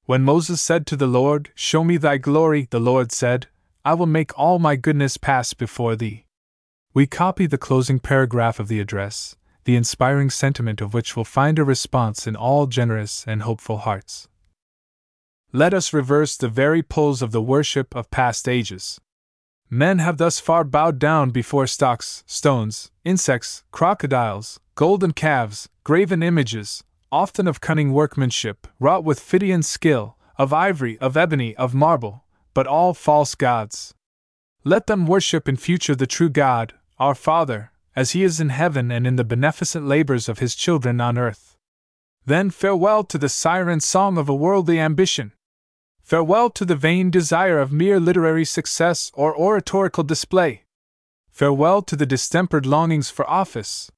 When 0.05 0.23
Moses 0.23 0.61
said 0.61 0.87
to 0.87 0.95
the 0.95 1.07
Lord, 1.07 1.51
Show 1.53 1.83
me 1.83 1.97
thy 1.97 2.17
glory, 2.17 2.67
the 2.71 2.79
Lord 2.79 3.11
said, 3.11 3.47
I 3.85 3.93
will 3.93 4.05
make 4.05 4.37
all 4.39 4.59
my 4.59 4.75
goodness 4.75 5.17
pass 5.17 5.53
before 5.53 5.95
thee. 5.95 6.25
We 6.93 7.05
copy 7.05 7.45
the 7.45 7.57
closing 7.57 7.99
paragraph 7.99 8.59
of 8.59 8.67
the 8.67 8.79
address, 8.79 9.35
the 9.65 9.75
inspiring 9.75 10.29
sentiment 10.29 10.81
of 10.81 10.93
which 10.93 11.15
will 11.15 11.25
find 11.25 11.59
a 11.59 11.63
response 11.63 12.27
in 12.27 12.35
all 12.35 12.67
generous 12.67 13.25
and 13.27 13.41
hopeful 13.41 13.79
hearts. 13.79 14.27
Let 15.51 15.73
us 15.73 15.93
reverse 15.93 16.35
the 16.35 16.49
very 16.49 16.81
poles 16.81 17.21
of 17.21 17.31
the 17.31 17.41
worship 17.41 17.95
of 17.95 18.09
past 18.09 18.49
ages. 18.49 18.99
Men 19.69 19.99
have 19.99 20.17
thus 20.17 20.39
far 20.39 20.63
bowed 20.63 20.99
down 20.99 21.31
before 21.31 21.67
stocks, 21.67 22.23
stones, 22.27 22.91
insects, 23.03 23.63
crocodiles, 23.71 24.59
golden 24.75 25.13
calves, 25.13 25.69
graven 25.83 26.21
images, 26.23 26.83
often 27.13 27.47
of 27.47 27.61
cunning 27.61 27.93
workmanship, 27.93 28.65
wrought 28.79 29.03
with 29.03 29.19
Phidian 29.19 29.61
skill, 29.61 30.17
of 30.35 30.51
ivory, 30.51 30.97
of 30.97 31.15
ebony, 31.15 31.55
of 31.57 31.75
marble, 31.75 32.23
but 32.55 32.65
all 32.65 32.95
false 32.95 33.35
gods. 33.35 33.93
Let 34.63 34.87
them 34.87 35.05
worship 35.05 35.47
in 35.47 35.55
future 35.55 35.95
the 35.95 36.07
true 36.07 36.29
God, 36.29 36.73
our 36.97 37.13
Father, 37.13 37.71
as 37.95 38.11
he 38.11 38.23
is 38.23 38.41
in 38.41 38.49
heaven 38.49 38.91
and 38.91 39.05
in 39.05 39.15
the 39.15 39.23
beneficent 39.23 39.85
labors 39.85 40.27
of 40.27 40.39
his 40.39 40.55
children 40.55 40.99
on 40.99 41.19
earth. 41.19 41.55
Then 42.25 42.49
farewell 42.49 43.03
to 43.03 43.19
the 43.19 43.29
siren 43.29 43.79
song 43.79 44.17
of 44.17 44.27
a 44.27 44.33
worldly 44.33 44.79
ambition. 44.79 45.33
Farewell 46.01 46.49
to 46.49 46.65
the 46.65 46.75
vain 46.75 47.11
desire 47.11 47.59
of 47.59 47.71
mere 47.71 47.99
literary 47.99 48.45
success 48.45 49.11
or 49.13 49.37
oratorical 49.37 50.03
display. 50.03 50.63
Farewell 51.29 51.83
to 51.83 51.95
the 51.95 52.07
distempered 52.07 52.65
longings 52.65 53.11
for 53.11 53.29
office. 53.29 53.91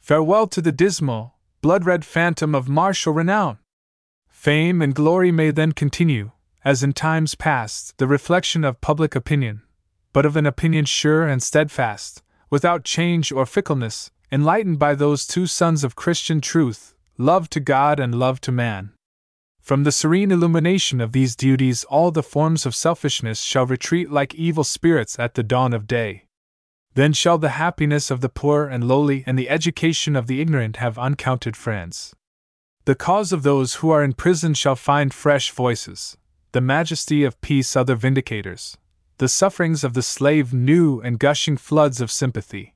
Farewell 0.00 0.46
to 0.48 0.60
the 0.60 0.72
dismal, 0.72 1.36
blood 1.62 1.86
red 1.86 2.04
phantom 2.04 2.56
of 2.56 2.68
martial 2.68 3.12
renown. 3.12 3.56
Fame 4.28 4.82
and 4.82 4.96
glory 4.96 5.30
may 5.30 5.52
then 5.52 5.70
continue, 5.70 6.32
as 6.64 6.82
in 6.82 6.92
times 6.92 7.36
past, 7.36 7.96
the 7.98 8.06
reflection 8.08 8.64
of 8.64 8.80
public 8.80 9.14
opinion, 9.14 9.62
but 10.12 10.26
of 10.26 10.36
an 10.36 10.44
opinion 10.44 10.84
sure 10.84 11.24
and 11.24 11.40
steadfast, 11.40 12.20
without 12.50 12.84
change 12.84 13.30
or 13.30 13.46
fickleness, 13.46 14.10
enlightened 14.32 14.80
by 14.80 14.92
those 14.96 15.24
two 15.24 15.46
sons 15.46 15.84
of 15.84 15.94
Christian 15.94 16.40
truth, 16.40 16.94
love 17.16 17.48
to 17.50 17.60
God 17.60 18.00
and 18.00 18.16
love 18.16 18.40
to 18.40 18.50
man. 18.50 18.92
From 19.60 19.84
the 19.84 19.92
serene 19.92 20.32
illumination 20.32 21.00
of 21.00 21.12
these 21.12 21.36
duties, 21.36 21.84
all 21.84 22.10
the 22.10 22.24
forms 22.24 22.66
of 22.66 22.74
selfishness 22.74 23.40
shall 23.42 23.66
retreat 23.66 24.10
like 24.10 24.34
evil 24.34 24.64
spirits 24.64 25.16
at 25.16 25.34
the 25.34 25.44
dawn 25.44 25.72
of 25.72 25.86
day. 25.86 26.24
Then 26.94 27.12
shall 27.12 27.38
the 27.38 27.50
happiness 27.50 28.10
of 28.10 28.20
the 28.20 28.28
poor 28.28 28.66
and 28.66 28.86
lowly 28.86 29.24
and 29.26 29.38
the 29.38 29.48
education 29.48 30.14
of 30.14 30.26
the 30.26 30.40
ignorant 30.40 30.76
have 30.76 30.98
uncounted 30.98 31.56
friends. 31.56 32.14
The 32.84 32.94
cause 32.94 33.32
of 33.32 33.42
those 33.42 33.76
who 33.76 33.90
are 33.90 34.04
in 34.04 34.12
prison 34.12 34.54
shall 34.54 34.76
find 34.76 35.14
fresh 35.14 35.50
voices, 35.50 36.16
the 36.52 36.60
majesty 36.60 37.24
of 37.24 37.40
peace 37.40 37.76
other 37.76 37.96
vindicators, 37.96 38.76
the 39.18 39.28
sufferings 39.28 39.84
of 39.84 39.94
the 39.94 40.02
slave 40.02 40.52
new 40.52 41.00
and 41.00 41.18
gushing 41.18 41.56
floods 41.56 42.00
of 42.00 42.10
sympathy. 42.10 42.74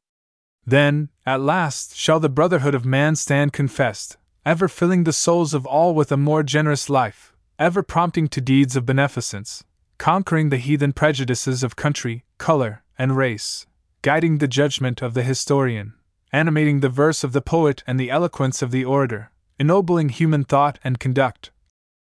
Then, 0.64 1.10
at 1.26 1.40
last, 1.40 1.96
shall 1.96 2.20
the 2.20 2.28
brotherhood 2.28 2.74
of 2.74 2.84
man 2.84 3.16
stand 3.16 3.52
confessed, 3.52 4.16
ever 4.44 4.68
filling 4.68 5.04
the 5.04 5.12
souls 5.12 5.52
of 5.52 5.66
all 5.66 5.94
with 5.94 6.10
a 6.10 6.16
more 6.16 6.42
generous 6.42 6.88
life, 6.88 7.34
ever 7.58 7.82
prompting 7.82 8.28
to 8.28 8.40
deeds 8.40 8.76
of 8.76 8.86
beneficence, 8.86 9.64
conquering 9.98 10.48
the 10.48 10.56
heathen 10.56 10.92
prejudices 10.92 11.62
of 11.62 11.76
country, 11.76 12.24
color, 12.38 12.82
and 12.98 13.16
race, 13.16 13.66
guiding 14.06 14.38
the 14.38 14.46
judgment 14.46 15.02
of 15.02 15.14
the 15.14 15.24
historian, 15.24 15.92
animating 16.32 16.78
the 16.78 16.88
verse 16.88 17.24
of 17.24 17.32
the 17.32 17.40
poet 17.40 17.82
and 17.88 17.98
the 17.98 18.08
eloquence 18.08 18.62
of 18.62 18.70
the 18.70 18.84
orator, 18.84 19.32
ennobling 19.58 20.10
human 20.10 20.44
thought 20.44 20.78
and 20.84 21.00
conduct, 21.00 21.50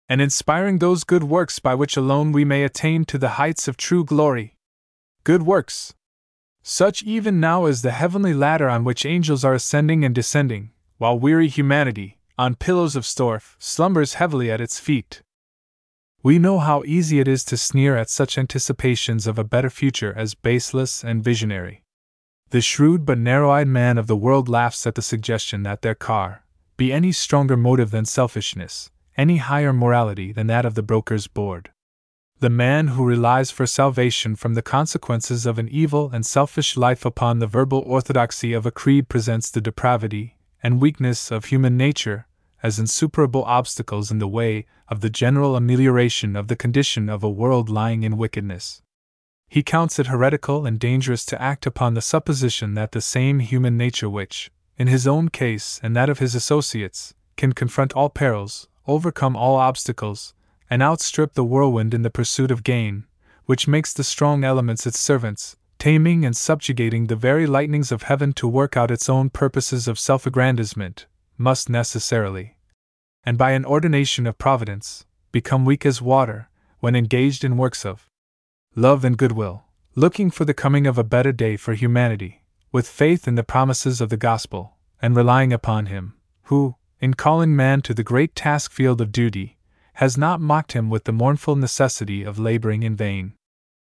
and 0.10 0.20
inspiring 0.20 0.80
those 0.80 1.06
good 1.06 1.24
works 1.24 1.58
by 1.58 1.74
which 1.74 1.96
alone 1.96 2.34
we 2.34 2.44
may 2.44 2.66
attain 2.66 3.06
to 3.06 3.18
the 3.18 3.40
heights 3.40 3.70
of 3.70 3.78
true 3.78 4.04
glory. 4.04 4.58
Good 5.24 5.44
works! 5.44 5.94
Such 6.64 7.02
even 7.04 7.40
now 7.40 7.64
as 7.64 7.82
the 7.82 7.92
heavenly 7.92 8.34
ladder 8.34 8.68
on 8.68 8.84
which 8.84 9.06
angels 9.06 9.46
are 9.46 9.54
ascending 9.54 10.04
and 10.04 10.14
descending, 10.14 10.72
while 10.98 11.18
weary 11.18 11.48
humanity, 11.48 12.18
on 12.38 12.56
pillows 12.56 12.98
of 12.98 13.06
storf, 13.06 13.56
slumbers 13.58 14.16
heavily 14.16 14.52
at 14.52 14.60
its 14.60 14.82
feet. 14.82 15.22
We 16.22 16.39
know 16.39 16.60
how 16.60 16.84
easy 16.86 17.22
it 17.22 17.30
is 17.30 17.46
to 17.46 17.56
sneer 17.56 17.96
at 17.96 18.10
such 18.10 18.38
anticipations 18.38 19.28
of 19.28 19.39
a 19.39 19.46
better 19.46 19.70
future 19.70 20.14
as 20.14 20.36
baseless 20.36 21.02
and 21.02 21.24
visionary. 21.24 21.84
The 22.52 22.62
shrewd 22.62 23.06
but 23.06 23.18
narrow 23.18 23.50
eyed 23.50 23.68
man 23.68 23.98
of 23.98 24.08
the 24.08 24.16
world 24.16 24.48
laughs 24.48 24.86
at 24.86 24.96
the 24.96 25.02
suggestion 25.02 25.64
that 25.64 25.82
there 25.82 25.96
car 25.96 26.43
be 26.78 26.91
any 26.91 27.12
stronger 27.12 27.56
motive 27.56 27.91
than 27.91 28.06
selfishness, 28.06 28.91
any 29.18 29.38
higher 29.38 29.72
morality 29.72 30.32
than 30.32 30.48
that 30.48 30.66
of 30.66 30.76
the 30.76 30.84
broker's 30.84 31.28
board. 31.28 31.72
The 32.39 32.50
man 32.50 32.89
who 32.89 33.06
relies 33.06 33.50
for 33.50 33.66
salvation 33.66 34.36
from 34.36 34.56
the 34.56 34.62
consequences 34.62 35.46
of 35.46 35.58
an 35.58 35.70
evil 35.70 36.12
and 36.12 36.26
selfish 36.26 36.76
life 36.76 37.06
upon 37.06 37.39
the 37.39 37.48
verbal 37.48 37.80
orthodoxy 37.80 38.52
of 38.52 38.66
a 38.66 38.72
creed 38.72 39.08
presents 39.08 39.50
the 39.50 39.62
depravity 39.62 40.36
and 40.62 40.82
weakness 40.82 41.32
of 41.32 41.46
human 41.46 41.78
nature 41.78 42.28
as 42.62 42.78
insuperable 42.78 43.43
obstacles 43.46 44.12
in 44.12 44.20
the 44.20 44.28
way 44.28 44.66
of 44.89 45.00
the 45.00 45.10
general 45.10 45.56
amelioration 45.56 46.36
of 46.36 46.48
the 46.48 46.56
condition 46.56 47.10
of 47.10 47.24
a 47.24 47.30
world 47.30 47.70
lying 47.70 48.04
in 48.04 48.18
wickedness. 48.18 48.82
He 49.56 49.64
counts 49.64 49.99
it 49.99 50.08
heretical 50.08 50.66
and 50.66 50.78
dangerous 50.78 51.24
to 51.28 51.41
act 51.41 51.66
upon 51.66 51.93
the 51.93 52.01
supposition 52.01 52.74
that 52.74 52.91
the 52.91 52.99
same 52.99 53.39
human 53.39 53.78
nature 53.78 54.10
which, 54.10 54.51
in 54.78 54.88
his 54.88 55.08
own 55.08 55.30
case 55.30 55.80
and 55.82 55.95
that 55.95 56.10
of 56.10 56.20
his 56.20 56.36
associates, 56.36 57.14
can 57.38 57.53
confront 57.53 57.93
all 57.93 58.10
perils, 58.10 58.68
overcome 58.86 59.38
all 59.38 59.56
obstacles, 59.56 60.34
and 60.70 60.84
outstrip 60.84 61.36
the 61.36 61.45
whirlwind 61.45 61.93
in 61.93 62.01
the 62.01 62.10
pursuit 62.10 62.51
of 62.51 62.66
gain, 62.66 63.06
which 63.45 63.66
makes 63.66 63.93
the 63.93 64.03
strong 64.03 64.43
elements 64.43 64.86
its 64.86 64.99
servants, 64.99 65.56
taming 65.80 66.26
and 66.26 66.36
subjugating 66.36 67.08
the 67.08 67.16
very 67.16 67.47
lightnings 67.47 67.93
of 67.93 68.03
heaven 68.03 68.34
to 68.34 68.49
work 68.49 68.76
out 68.76 68.91
its 68.91 69.08
own 69.08 69.30
purposes 69.30 69.88
of 69.88 69.97
self 69.97 70.26
aggrandizement, 70.26 71.06
must 71.38 71.70
necessarily, 71.70 72.58
and 73.24 73.38
by 73.38 73.51
an 73.51 73.64
ordination 73.64 74.28
of 74.28 74.38
Providence, 74.38 75.06
become 75.32 75.64
weak 75.64 75.86
as 75.86 76.01
water 76.01 76.49
when 76.82 76.93
engaged 76.93 77.45
in 77.45 77.56
works 77.56 77.86
of 77.86 78.10
love 78.76 79.05
and 79.05 79.17
goodwill, 79.17 79.63
looking 79.95 80.30
for 80.30 80.43
the 80.43 80.53
coming 80.53 80.86
of 80.86 80.97
a 80.97 81.03
better 81.03 81.32
day 81.32 81.55
for 81.55 81.73
humanity, 81.73 82.43
with 82.71 82.88
faith 82.88 83.28
in 83.28 83.36
the 83.36 83.43
promises 83.43 84.01
of 84.01 84.09
the 84.09 84.17
gospel, 84.17 84.76
and 85.01 85.15
relying 85.15 85.53
upon 85.53 85.86
Him, 85.86 86.13
who, 86.43 86.76
in 86.99 87.13
calling 87.13 87.55
man 87.55 87.82
to 87.82 87.93
the 87.93 88.03
great 88.03 88.36
task 88.36 88.71
field 88.71 88.99
of 88.99 89.11
duty, 89.11 89.57
has 89.95 90.17
not 90.17 90.41
mocked 90.41 90.73
him 90.73 90.89
with 90.89 91.05
the 91.05 91.13
mournful 91.13 91.55
necessity 91.55 92.23
of 92.23 92.38
laboring 92.38 92.84
in 92.84 92.95
vain. 92.95 93.34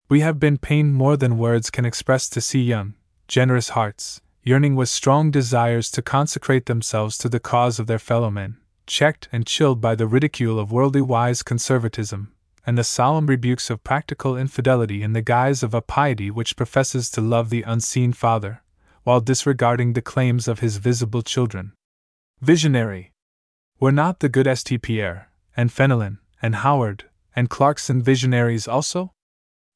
We 0.09 0.21
have 0.21 0.39
been 0.39 0.57
pained 0.57 0.95
more 0.95 1.15
than 1.15 1.38
words 1.38 1.69
can 1.69 1.86
express 1.86 2.27
to 2.29 2.41
see 2.41 2.61
young, 2.61 2.95
generous 3.27 3.69
hearts, 3.69 4.19
yearning 4.43 4.75
with 4.75 4.89
strong 4.89 5.29
desires 5.29 5.91
to 5.91 6.01
consecrate 6.01 6.65
themselves 6.65 7.19
to 7.19 7.29
the 7.29 7.39
cause 7.39 7.77
of 7.79 7.86
their 7.86 7.99
fellow 7.99 8.32
men, 8.32 8.57
checked 8.88 9.29
and 9.32 9.45
chilled 9.45 9.79
by 9.79 9.93
the 9.93 10.07
ridicule 10.07 10.57
of 10.59 10.71
worldly 10.71 11.01
wise 11.01 11.43
conservatism, 11.43 12.34
and 12.66 12.78
the 12.78 12.84
solemn 12.84 13.28
rebukes 13.28 13.70
of 13.70 13.84
practical 13.84 14.38
infidelity 14.38 15.01
in 15.01 15.14
the 15.14 15.22
guise 15.22 15.64
of 15.64 15.74
a 15.74 15.82
piety 15.82 16.30
which 16.30 16.55
professes 16.55 17.09
to 17.09 17.22
love 17.22 17.49
the 17.49 17.64
unseen 17.64 18.14
Father, 18.14 18.62
while 19.03 19.20
disregarding 19.20 19.93
the 19.93 20.01
claims 20.01 20.47
of 20.47 20.59
his 20.59 20.78
visible 20.78 21.22
children. 21.22 21.74
Visionary! 22.39 23.12
Were 23.80 23.91
not 23.91 24.20
the 24.20 24.30
good 24.30 24.47
St. 24.57 24.82
Pierre, 24.82 25.32
and 25.57 25.72
Fenelon, 25.72 26.20
and 26.41 26.55
Howard, 26.55 27.05
and 27.36 27.49
Clarkson 27.49 28.01
visionaries 28.01 28.68
also? 28.68 29.12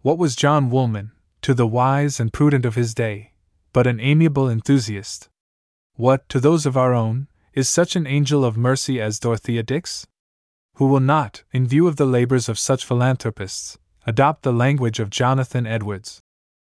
What 0.01 0.17
was 0.17 0.35
John 0.35 0.69
Woolman, 0.69 1.11
to 1.41 1.53
the 1.53 1.67
wise 1.67 2.19
and 2.19 2.31
prudent 2.31 2.65
of 2.65 2.75
his 2.75 2.93
day, 2.93 3.33
but 3.73 3.87
an 3.87 3.99
amiable 3.99 4.49
enthusiast? 4.49 5.29
What, 5.95 6.27
to 6.29 6.39
those 6.39 6.65
of 6.65 6.77
our 6.77 6.93
own, 6.93 7.27
is 7.53 7.69
such 7.69 7.95
an 7.95 8.05
angel 8.05 8.43
of 8.43 8.57
mercy 8.57 9.01
as 9.01 9.19
Dorothea 9.19 9.63
Dix? 9.63 10.05
Who 10.75 10.87
will 10.87 10.99
not, 10.99 11.43
in 11.53 11.65
view 11.65 11.87
of 11.87 11.95
the 11.95 12.05
labors 12.05 12.49
of 12.49 12.59
such 12.59 12.83
philanthropists, 12.83 13.77
adopt 14.05 14.43
the 14.43 14.51
language 14.51 14.99
of 14.99 15.09
Jonathan 15.09 15.65
Edwards? 15.65 16.19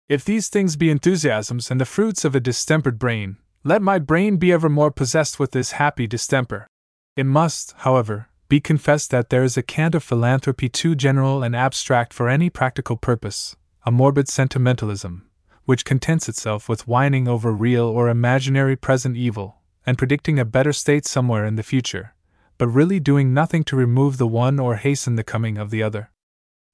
If 0.08 0.24
these 0.24 0.50
things 0.50 0.76
be 0.76 0.92
enthusiasms 0.92 1.72
and 1.72 1.82
the 1.82 1.86
fruits 1.86 2.24
of 2.24 2.36
a 2.36 2.40
distempered 2.40 3.00
brain, 3.00 3.38
let 3.64 3.82
my 3.82 3.98
brain 3.98 4.38
be 4.38 4.52
evermore 4.52 4.92
possessed 4.92 5.40
with 5.40 5.52
this 5.52 5.74
happy 5.74 6.06
distemper. 6.06 6.68
It 7.16 7.26
must, 7.26 7.74
however, 7.78 8.28
be 8.50 8.60
confessed 8.60 9.10
that 9.10 9.32
there 9.32 9.44
is 9.44 9.58
a 9.58 9.64
cant 9.64 9.96
of 9.96 10.04
philanthropy 10.04 10.70
too 10.70 10.94
general 10.94 11.42
and 11.42 11.56
abstract 11.56 12.14
for 12.14 12.30
any 12.30 12.52
practical 12.52 12.98
purpose, 12.98 13.56
a 13.84 13.92
morbid 13.92 14.28
sentimentalism, 14.28 15.28
which 15.66 15.86
contents 15.86 16.30
itself 16.30 16.70
with 16.70 16.88
whining 16.88 17.28
over 17.28 17.52
real 17.52 17.86
or 17.86 18.10
imaginary 18.10 18.76
present 18.76 19.18
evil, 19.18 19.62
and 19.88 19.98
predicting 19.98 20.38
a 20.38 20.46
better 20.46 20.72
state 20.72 21.08
somewhere 21.08 21.46
in 21.46 21.56
the 21.56 21.64
future, 21.64 22.13
but 22.58 22.68
really 22.68 23.00
doing 23.00 23.34
nothing 23.34 23.64
to 23.64 23.76
remove 23.76 24.18
the 24.18 24.28
one 24.28 24.60
or 24.60 24.76
hasten 24.76 25.16
the 25.16 25.24
coming 25.24 25.58
of 25.58 25.70
the 25.70 25.84
other. 25.84 26.12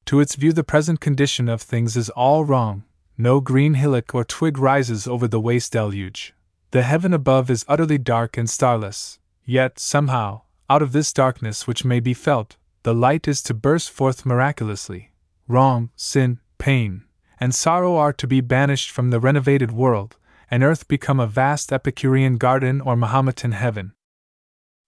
To 0.05 0.19
its 0.19 0.35
view, 0.35 0.53
the 0.53 0.63
present 0.63 0.99
condition 0.99 1.47
of 1.47 1.61
things 1.61 1.95
is 1.95 2.09
all 2.09 2.43
wrong, 2.45 2.83
no 3.17 3.41
green 3.41 3.75
hillock 3.75 4.15
or 4.15 4.23
twig 4.23 4.57
rises 4.57 5.07
over 5.07 5.27
the 5.27 5.39
waste 5.39 5.73
deluge. 5.73 6.33
The 6.71 6.83
heaven 6.83 7.13
above 7.13 7.49
is 7.49 7.65
utterly 7.67 7.97
dark 7.97 8.37
and 8.37 8.49
starless, 8.49 9.19
yet, 9.45 9.79
somehow, 9.79 10.41
out 10.69 10.81
of 10.81 10.91
this 10.91 11.11
darkness 11.11 11.67
which 11.67 11.83
may 11.83 11.99
be 11.99 12.13
felt, 12.13 12.57
the 12.83 12.93
light 12.93 13.27
is 13.27 13.41
to 13.43 13.53
burst 13.53 13.89
forth 13.89 14.25
miraculously. 14.25 15.11
Wrong, 15.47 15.89
sin, 15.95 16.39
pain, 16.57 17.03
and 17.39 17.53
sorrow 17.53 17.95
are 17.97 18.13
to 18.13 18.27
be 18.27 18.41
banished 18.41 18.91
from 18.91 19.09
the 19.09 19.19
renovated 19.19 19.71
world, 19.71 20.15
and 20.51 20.63
earth 20.63 20.87
become 20.87 21.19
a 21.19 21.27
vast 21.27 21.73
Epicurean 21.73 22.37
garden 22.37 22.81
or 22.81 22.95
Mahometan 22.95 23.53
heaven. 23.53 23.93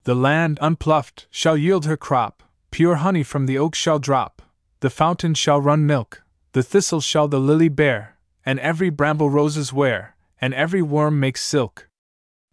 The 0.04 0.16
land 0.16 0.58
unpluffed 0.62 1.28
shall 1.30 1.56
yield 1.56 1.86
her 1.86 1.98
crop, 1.98 2.42
pure 2.72 2.96
honey 2.96 3.22
from 3.22 3.46
the 3.46 3.60
oak 3.60 3.76
shall 3.76 4.00
drop, 4.00 4.42
the 4.80 4.90
fountain 4.90 5.36
shall 5.36 5.62
run 5.62 5.86
milk, 5.86 6.24
the 6.54 6.64
thistle 6.64 7.02
shall 7.02 7.28
the 7.28 7.40
lily 7.40 7.70
bear, 7.70 8.18
and 8.44 8.60
every 8.60 8.90
bramble 8.90 9.30
roses 9.30 9.72
wear, 9.72 10.16
and 10.40 10.56
every 10.56 10.82
worm 10.82 11.20
make 11.20 11.38
silk. 11.38 11.88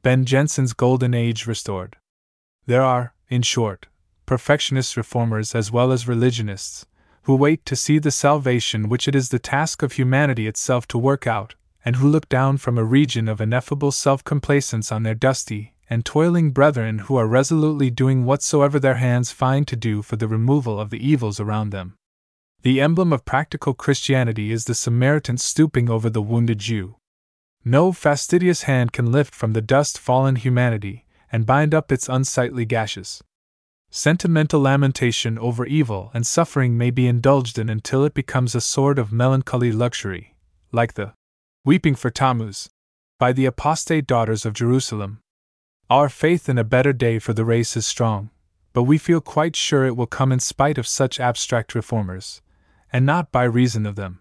Ben 0.03 0.27
Jonson's 0.27 0.75
Golden 0.75 1.15
Age 1.15 1.47
Restored. 1.47 1.97
There 2.67 2.83
are, 2.83 3.15
in 3.31 3.41
short, 3.41 3.87
perfectionist 4.27 4.95
reformers 4.99 5.55
as 5.55 5.73
well 5.73 5.91
as 5.91 6.07
religionists, 6.07 6.85
who 7.23 7.35
wait 7.35 7.65
to 7.65 7.77
see 7.77 7.99
the 7.99 8.11
salvation 8.11 8.91
which 8.91 9.09
it 9.09 9.15
is 9.15 9.31
the 9.31 9.39
task 9.39 9.83
of 9.83 9.93
humanity 9.93 10.47
itself 10.47 10.87
to 10.89 10.99
work 10.99 11.27
out, 11.27 11.55
and 11.83 11.97
who 11.97 12.09
look 12.09 12.29
down 12.29 12.59
from 12.59 12.77
a 12.77 12.85
region 12.85 13.27
of 13.27 13.41
ineffable 13.41 13.91
self 13.91 14.23
complacence 14.23 14.93
on 14.93 15.03
their 15.03 15.15
dusty 15.15 15.73
and 15.91 16.05
toiling 16.05 16.51
brethren 16.51 17.01
who 17.01 17.17
are 17.17 17.27
resolutely 17.27 17.91
doing 17.91 18.25
whatsoever 18.25 18.79
their 18.79 18.97
hands 18.97 19.33
find 19.33 19.67
to 19.69 19.77
do 19.77 20.03
for 20.03 20.17
the 20.17 20.29
removal 20.29 20.79
of 20.79 20.91
the 20.91 21.07
evils 21.07 21.41
around 21.41 21.71
them. 21.71 21.95
The 22.63 22.81
emblem 22.81 23.13
of 23.13 23.25
practical 23.25 23.73
Christianity 23.73 24.53
is 24.53 24.65
the 24.65 24.75
Samaritan 24.75 25.39
stooping 25.39 25.89
over 25.89 26.11
the 26.11 26.23
wounded 26.23 26.59
Jew. 26.59 26.97
No 27.65 27.93
fastidious 27.93 28.63
hand 28.63 28.93
can 28.93 29.13
lift 29.13 29.35
from 29.35 29.53
the 29.53 29.63
dust 29.63 29.99
fallen 29.99 30.37
humanity 30.37 31.05
and 31.31 31.47
bind 31.47 31.75
up 31.75 31.93
its 31.93 32.09
unsightly 32.09 32.65
gashes. 32.65 33.23
Sentimental 33.91 34.61
lamentation 34.61 35.39
over 35.39 35.65
evil 35.65 36.11
and 36.13 36.27
suffering 36.27 36.77
may 36.77 36.91
be 36.91 37.07
indulged 37.07 37.59
in 37.59 37.71
until 37.71 38.05
it 38.05 38.13
becomes 38.13 38.55
a 38.55 38.61
sort 38.61 38.99
of 38.99 39.13
melancholy 39.13 39.73
luxury, 39.73 40.35
like 40.73 40.95
the 40.95 41.15
weeping 41.65 41.95
for 41.95 42.11
Tammuz 42.11 42.69
by 43.19 43.33
the 43.33 43.47
apostate 43.47 44.07
daughters 44.07 44.45
of 44.45 44.53
Jerusalem. 44.53 45.21
Our 45.91 46.11
faith 46.11 46.51
in 46.51 46.59
a 46.59 46.65
better 46.65 46.93
day 46.93 47.19
for 47.19 47.33
the 47.33 47.47
race 47.47 47.75
is 47.75 47.87
strong, 47.87 48.29
but 48.75 48.83
we 48.83 48.99
feel 48.99 49.23
quite 49.23 49.57
sure 49.57 49.87
it 49.87 49.97
will 49.97 50.07
come 50.07 50.33
in 50.33 50.39
spite 50.39 50.77
of 50.77 50.87
such 50.87 51.19
abstract 51.19 51.75
reformers, 51.75 52.43
and 52.93 53.07
not 53.07 53.33
by 53.33 53.45
reason 53.45 53.87
of 53.87 53.97
them. 53.97 54.21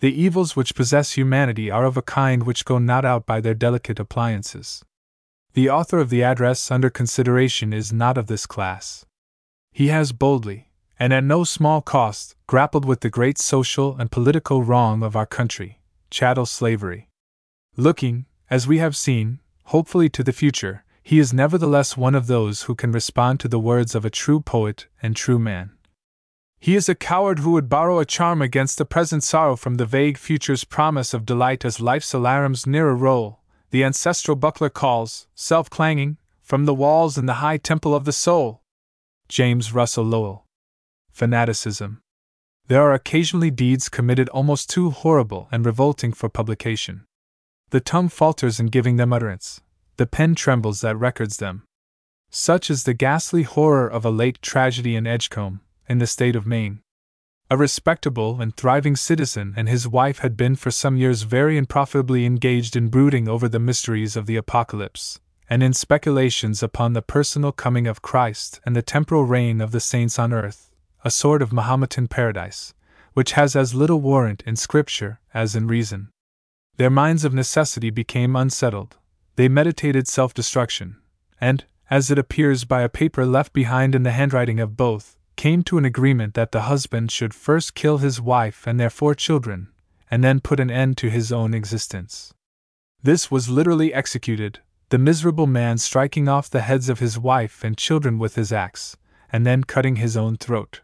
The 0.00 0.12
evils 0.12 0.56
which 0.56 0.74
possess 0.74 1.12
humanity 1.12 1.70
are 1.70 1.86
of 1.86 1.96
a 1.96 2.02
kind 2.02 2.42
which 2.42 2.66
go 2.66 2.76
not 2.78 3.06
out 3.06 3.24
by 3.24 3.40
their 3.40 3.54
delicate 3.54 3.98
appliances. 3.98 4.84
The 5.54 5.70
author 5.70 6.00
of 6.00 6.10
the 6.10 6.22
address 6.22 6.70
under 6.70 6.90
consideration 6.90 7.72
is 7.72 7.94
not 7.94 8.18
of 8.18 8.26
this 8.26 8.44
class. 8.44 9.06
He 9.72 9.88
has 9.88 10.12
boldly, 10.12 10.68
and 10.98 11.14
at 11.14 11.24
no 11.24 11.44
small 11.44 11.80
cost, 11.80 12.36
grappled 12.46 12.84
with 12.84 13.00
the 13.00 13.08
great 13.08 13.38
social 13.38 13.96
and 13.96 14.10
political 14.10 14.62
wrong 14.62 15.02
of 15.02 15.16
our 15.16 15.26
country 15.26 15.78
chattel 16.10 16.44
slavery. 16.44 17.08
Looking, 17.76 18.26
as 18.50 18.66
we 18.66 18.78
have 18.78 18.96
seen, 18.96 19.38
hopefully 19.66 20.10
to 20.10 20.22
the 20.22 20.32
future, 20.32 20.84
he 21.02 21.18
is 21.18 21.32
nevertheless 21.32 21.96
one 21.96 22.14
of 22.14 22.26
those 22.26 22.62
who 22.62 22.74
can 22.74 22.92
respond 22.92 23.40
to 23.40 23.48
the 23.48 23.58
words 23.58 23.94
of 23.94 24.04
a 24.04 24.10
true 24.10 24.40
poet 24.40 24.86
and 25.02 25.16
true 25.16 25.38
man. 25.38 25.72
He 26.58 26.76
is 26.76 26.88
a 26.88 26.94
coward 26.94 27.38
who 27.38 27.52
would 27.52 27.70
borrow 27.70 27.98
a 27.98 28.04
charm 28.04 28.42
against 28.42 28.76
the 28.76 28.84
present 28.84 29.24
sorrow 29.24 29.56
from 29.56 29.76
the 29.76 29.86
vague 29.86 30.18
future's 30.18 30.64
promise 30.64 31.14
of 31.14 31.24
delight 31.24 31.64
as 31.64 31.80
life's 31.80 32.12
alarums 32.12 32.66
nearer 32.66 32.94
roll, 32.94 33.40
the 33.70 33.82
ancestral 33.82 34.36
buckler 34.36 34.68
calls, 34.68 35.26
self 35.34 35.70
clanging, 35.70 36.18
from 36.42 36.66
the 36.66 36.74
walls 36.74 37.16
in 37.16 37.26
the 37.26 37.34
high 37.34 37.56
temple 37.56 37.94
of 37.94 38.04
the 38.04 38.12
soul. 38.12 38.62
James 39.28 39.72
Russell 39.72 40.04
Lowell. 40.04 40.44
Fanaticism. 41.10 42.02
There 42.66 42.82
are 42.82 42.92
occasionally 42.92 43.50
deeds 43.50 43.88
committed 43.88 44.28
almost 44.28 44.68
too 44.68 44.90
horrible 44.90 45.48
and 45.50 45.64
revolting 45.64 46.12
for 46.12 46.28
publication. 46.28 47.06
The 47.70 47.80
tongue 47.80 48.08
falters 48.08 48.60
in 48.60 48.66
giving 48.66 48.96
them 48.96 49.12
utterance, 49.12 49.60
the 50.00 50.06
pen 50.06 50.34
trembles 50.34 50.80
that 50.80 50.96
records 50.96 51.36
them. 51.36 51.62
Such 52.30 52.70
is 52.70 52.84
the 52.84 52.94
ghastly 52.94 53.42
horror 53.42 53.86
of 53.86 54.02
a 54.02 54.10
late 54.10 54.40
tragedy 54.40 54.96
in 54.96 55.06
Edgecomb, 55.06 55.60
in 55.90 55.98
the 55.98 56.06
state 56.06 56.34
of 56.34 56.46
Maine. 56.46 56.80
A 57.50 57.58
respectable 57.58 58.40
and 58.40 58.56
thriving 58.56 58.96
citizen 58.96 59.52
and 59.58 59.68
his 59.68 59.86
wife 59.86 60.20
had 60.20 60.38
been 60.38 60.56
for 60.56 60.70
some 60.70 60.96
years 60.96 61.24
very 61.24 61.58
unprofitably 61.58 62.24
engaged 62.24 62.76
in 62.76 62.88
brooding 62.88 63.28
over 63.28 63.46
the 63.46 63.58
mysteries 63.58 64.16
of 64.16 64.24
the 64.24 64.36
apocalypse, 64.36 65.20
and 65.50 65.62
in 65.62 65.74
speculations 65.74 66.62
upon 66.62 66.94
the 66.94 67.02
personal 67.02 67.52
coming 67.52 67.86
of 67.86 68.00
Christ 68.00 68.58
and 68.64 68.74
the 68.74 68.80
temporal 68.80 69.26
reign 69.26 69.60
of 69.60 69.70
the 69.70 69.80
saints 69.80 70.18
on 70.18 70.32
earth, 70.32 70.70
a 71.04 71.10
sort 71.10 71.42
of 71.42 71.52
Mahometan 71.52 72.08
paradise, 72.08 72.72
which 73.12 73.32
has 73.32 73.54
as 73.54 73.74
little 73.74 74.00
warrant 74.00 74.42
in 74.46 74.56
Scripture 74.56 75.20
as 75.34 75.54
in 75.54 75.66
reason. 75.66 76.08
Their 76.78 76.88
minds 76.88 77.22
of 77.22 77.34
necessity 77.34 77.90
became 77.90 78.34
unsettled, 78.34 78.96
they 79.36 79.48
meditated 79.48 80.06
self 80.08 80.34
destruction, 80.34 80.96
and, 81.40 81.64
as 81.90 82.10
it 82.10 82.18
appears 82.18 82.64
by 82.64 82.82
a 82.82 82.88
paper 82.88 83.26
left 83.26 83.52
behind 83.52 83.94
in 83.94 84.02
the 84.02 84.12
handwriting 84.12 84.60
of 84.60 84.76
both, 84.76 85.16
came 85.36 85.62
to 85.62 85.78
an 85.78 85.84
agreement 85.84 86.34
that 86.34 86.52
the 86.52 86.62
husband 86.62 87.10
should 87.10 87.32
first 87.32 87.74
kill 87.74 87.98
his 87.98 88.20
wife 88.20 88.66
and 88.66 88.78
their 88.78 88.90
four 88.90 89.14
children, 89.14 89.68
and 90.10 90.22
then 90.22 90.40
put 90.40 90.60
an 90.60 90.70
end 90.70 90.96
to 90.98 91.08
his 91.08 91.32
own 91.32 91.54
existence. 91.54 92.34
This 93.02 93.30
was 93.30 93.48
literally 93.48 93.94
executed, 93.94 94.60
the 94.90 94.98
miserable 94.98 95.46
man 95.46 95.78
striking 95.78 96.28
off 96.28 96.50
the 96.50 96.60
heads 96.60 96.88
of 96.88 96.98
his 96.98 97.18
wife 97.18 97.64
and 97.64 97.76
children 97.76 98.18
with 98.18 98.34
his 98.34 98.52
axe, 98.52 98.96
and 99.32 99.46
then 99.46 99.64
cutting 99.64 99.96
his 99.96 100.16
own 100.16 100.36
throat. 100.36 100.82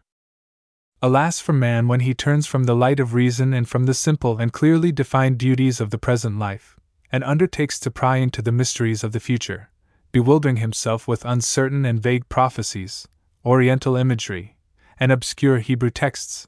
Alas 1.01 1.39
for 1.39 1.53
man 1.53 1.87
when 1.87 1.99
he 1.99 2.15
turns 2.15 2.47
from 2.47 2.63
the 2.63 2.75
light 2.75 2.99
of 2.99 3.13
reason 3.13 3.53
and 3.53 3.69
from 3.69 3.85
the 3.85 3.93
simple 3.93 4.39
and 4.39 4.51
clearly 4.51 4.91
defined 4.91 5.37
duties 5.37 5.79
of 5.79 5.91
the 5.91 5.97
present 5.97 6.39
life, 6.39 6.76
and 7.11 7.23
undertakes 7.23 7.79
to 7.79 7.91
pry 7.91 8.17
into 8.17 8.41
the 8.41 8.51
mysteries 8.51 9.03
of 9.03 9.11
the 9.11 9.19
future, 9.19 9.69
bewildering 10.11 10.57
himself 10.57 11.07
with 11.07 11.25
uncertain 11.25 11.85
and 11.85 12.01
vague 12.01 12.27
prophecies, 12.29 13.07
oriental 13.45 13.95
imagery, 13.95 14.57
and 14.99 15.11
obscure 15.11 15.59
Hebrew 15.59 15.89
texts. 15.89 16.47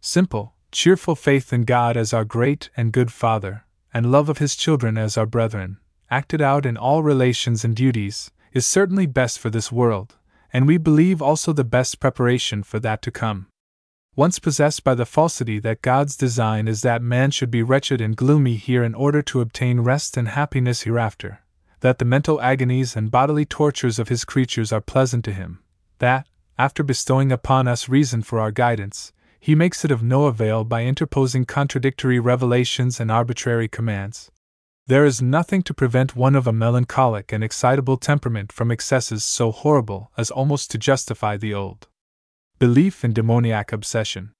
Simple, 0.00 0.54
cheerful 0.70 1.14
faith 1.14 1.52
in 1.52 1.64
God 1.64 1.96
as 1.96 2.12
our 2.12 2.24
great 2.24 2.70
and 2.76 2.92
good 2.92 3.12
Father, 3.12 3.64
and 3.92 4.10
love 4.10 4.28
of 4.28 4.38
His 4.38 4.56
children 4.56 4.96
as 4.96 5.18
our 5.18 5.26
brethren, 5.26 5.78
acted 6.10 6.40
out 6.40 6.64
in 6.64 6.76
all 6.76 7.02
relations 7.02 7.64
and 7.64 7.76
duties, 7.76 8.30
is 8.52 8.66
certainly 8.66 9.06
best 9.06 9.38
for 9.38 9.50
this 9.50 9.70
world, 9.70 10.16
and 10.52 10.66
we 10.66 10.78
believe 10.78 11.20
also 11.20 11.52
the 11.52 11.64
best 11.64 12.00
preparation 12.00 12.62
for 12.62 12.78
that 12.80 13.02
to 13.02 13.10
come 13.10 13.48
once 14.14 14.38
possessed 14.38 14.84
by 14.84 14.94
the 14.94 15.06
falsity 15.06 15.58
that 15.58 15.80
God's 15.80 16.16
design 16.16 16.68
is 16.68 16.82
that 16.82 17.00
man 17.00 17.30
should 17.30 17.50
be 17.50 17.62
wretched 17.62 18.00
and 18.00 18.14
gloomy 18.14 18.56
here 18.56 18.84
in 18.84 18.94
order 18.94 19.22
to 19.22 19.40
obtain 19.40 19.80
rest 19.80 20.18
and 20.18 20.28
happiness 20.28 20.82
hereafter, 20.82 21.40
that 21.80 21.98
the 21.98 22.04
mental 22.04 22.38
agonies 22.42 22.94
and 22.94 23.10
bodily 23.10 23.46
tortures 23.46 23.98
of 23.98 24.08
his 24.08 24.26
creatures 24.26 24.70
are 24.70 24.82
pleasant 24.82 25.24
to 25.24 25.32
him, 25.32 25.60
that, 25.98 26.26
after 26.58 26.82
bestowing 26.82 27.32
upon 27.32 27.66
us 27.66 27.88
reason 27.88 28.20
for 28.20 28.38
our 28.38 28.50
guidance, 28.50 29.14
he 29.40 29.54
makes 29.54 29.82
it 29.82 29.90
of 29.90 30.02
no 30.02 30.26
avail 30.26 30.62
by 30.62 30.84
interposing 30.84 31.46
contradictory 31.46 32.20
revelations 32.20 33.00
and 33.00 33.10
arbitrary 33.10 33.66
commands. 33.66 34.30
There 34.86 35.06
is 35.06 35.22
nothing 35.22 35.62
to 35.62 35.74
prevent 35.74 36.14
one 36.14 36.36
of 36.36 36.46
a 36.46 36.52
melancholic 36.52 37.32
and 37.32 37.42
excitable 37.42 37.96
temperament 37.96 38.52
from 38.52 38.70
excesses 38.70 39.24
so 39.24 39.50
horrible 39.50 40.12
as 40.18 40.30
almost 40.30 40.70
to 40.72 40.78
justify 40.78 41.38
the 41.38 41.54
old 41.54 41.88
Belief 42.62 43.04
in 43.04 43.12
demoniac 43.12 43.72
obsession. 43.72 44.30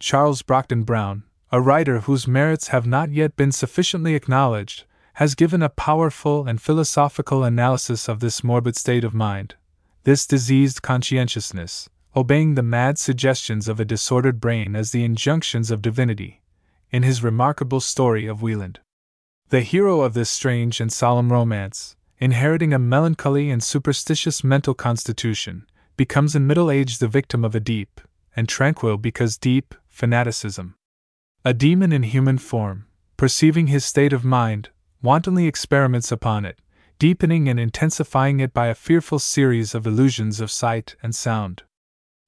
Charles 0.00 0.42
Brockden 0.42 0.82
Brown, 0.82 1.22
a 1.52 1.60
writer 1.60 2.00
whose 2.00 2.26
merits 2.26 2.66
have 2.74 2.88
not 2.88 3.12
yet 3.12 3.36
been 3.36 3.52
sufficiently 3.52 4.16
acknowledged, 4.16 4.82
has 5.12 5.36
given 5.36 5.62
a 5.62 5.68
powerful 5.68 6.48
and 6.48 6.60
philosophical 6.60 7.44
analysis 7.44 8.08
of 8.08 8.18
this 8.18 8.42
morbid 8.42 8.74
state 8.74 9.04
of 9.04 9.14
mind, 9.14 9.54
this 10.02 10.26
diseased 10.26 10.82
conscientiousness, 10.82 11.88
obeying 12.16 12.56
the 12.56 12.64
mad 12.64 12.98
suggestions 12.98 13.68
of 13.68 13.78
a 13.78 13.84
disordered 13.84 14.40
brain 14.40 14.74
as 14.74 14.90
the 14.90 15.04
injunctions 15.04 15.70
of 15.70 15.82
divinity, 15.82 16.42
in 16.90 17.04
his 17.04 17.22
remarkable 17.22 17.78
story 17.78 18.26
of 18.26 18.42
Wieland. 18.42 18.80
The 19.50 19.60
hero 19.60 20.00
of 20.00 20.14
this 20.14 20.30
strange 20.30 20.80
and 20.80 20.92
solemn 20.92 21.30
romance, 21.30 21.94
inheriting 22.18 22.72
a 22.72 22.78
melancholy 22.80 23.50
and 23.50 23.62
superstitious 23.62 24.42
mental 24.42 24.74
constitution, 24.74 25.64
becomes 26.00 26.34
in 26.34 26.46
middle 26.46 26.70
age 26.70 26.96
the 26.96 27.06
victim 27.06 27.44
of 27.44 27.54
a 27.54 27.60
deep, 27.60 28.00
and 28.34 28.48
tranquil 28.48 28.96
because 28.96 29.36
deep, 29.36 29.74
fanaticism. 29.86 30.74
A 31.44 31.52
demon 31.52 31.92
in 31.92 32.04
human 32.04 32.38
form, 32.38 32.86
perceiving 33.18 33.66
his 33.66 33.84
state 33.84 34.14
of 34.14 34.24
mind, 34.24 34.70
wantonly 35.02 35.46
experiments 35.46 36.10
upon 36.10 36.46
it, 36.46 36.58
deepening 36.98 37.50
and 37.50 37.60
intensifying 37.60 38.40
it 38.40 38.54
by 38.54 38.68
a 38.68 38.74
fearful 38.74 39.18
series 39.18 39.74
of 39.74 39.86
illusions 39.86 40.40
of 40.40 40.50
sight 40.50 40.96
and 41.02 41.14
sound. 41.14 41.64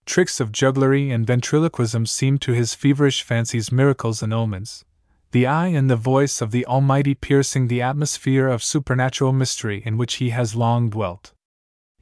Tricks 0.04 0.38
of 0.38 0.52
jugglery 0.52 1.10
and 1.10 1.26
ventriloquism 1.26 2.04
seem 2.04 2.36
to 2.40 2.52
his 2.52 2.74
feverish 2.74 3.22
fancies 3.22 3.72
miracles 3.72 4.22
and 4.22 4.34
omens, 4.34 4.84
the 5.30 5.46
eye 5.46 5.68
and 5.68 5.88
the 5.88 5.96
voice 5.96 6.42
of 6.42 6.50
the 6.50 6.66
Almighty 6.66 7.14
piercing 7.14 7.68
the 7.68 7.80
atmosphere 7.80 8.48
of 8.48 8.62
supernatural 8.62 9.32
mystery 9.32 9.82
in 9.86 9.96
which 9.96 10.16
he 10.16 10.28
has 10.28 10.54
long 10.54 10.90
dwelt. 10.90 11.32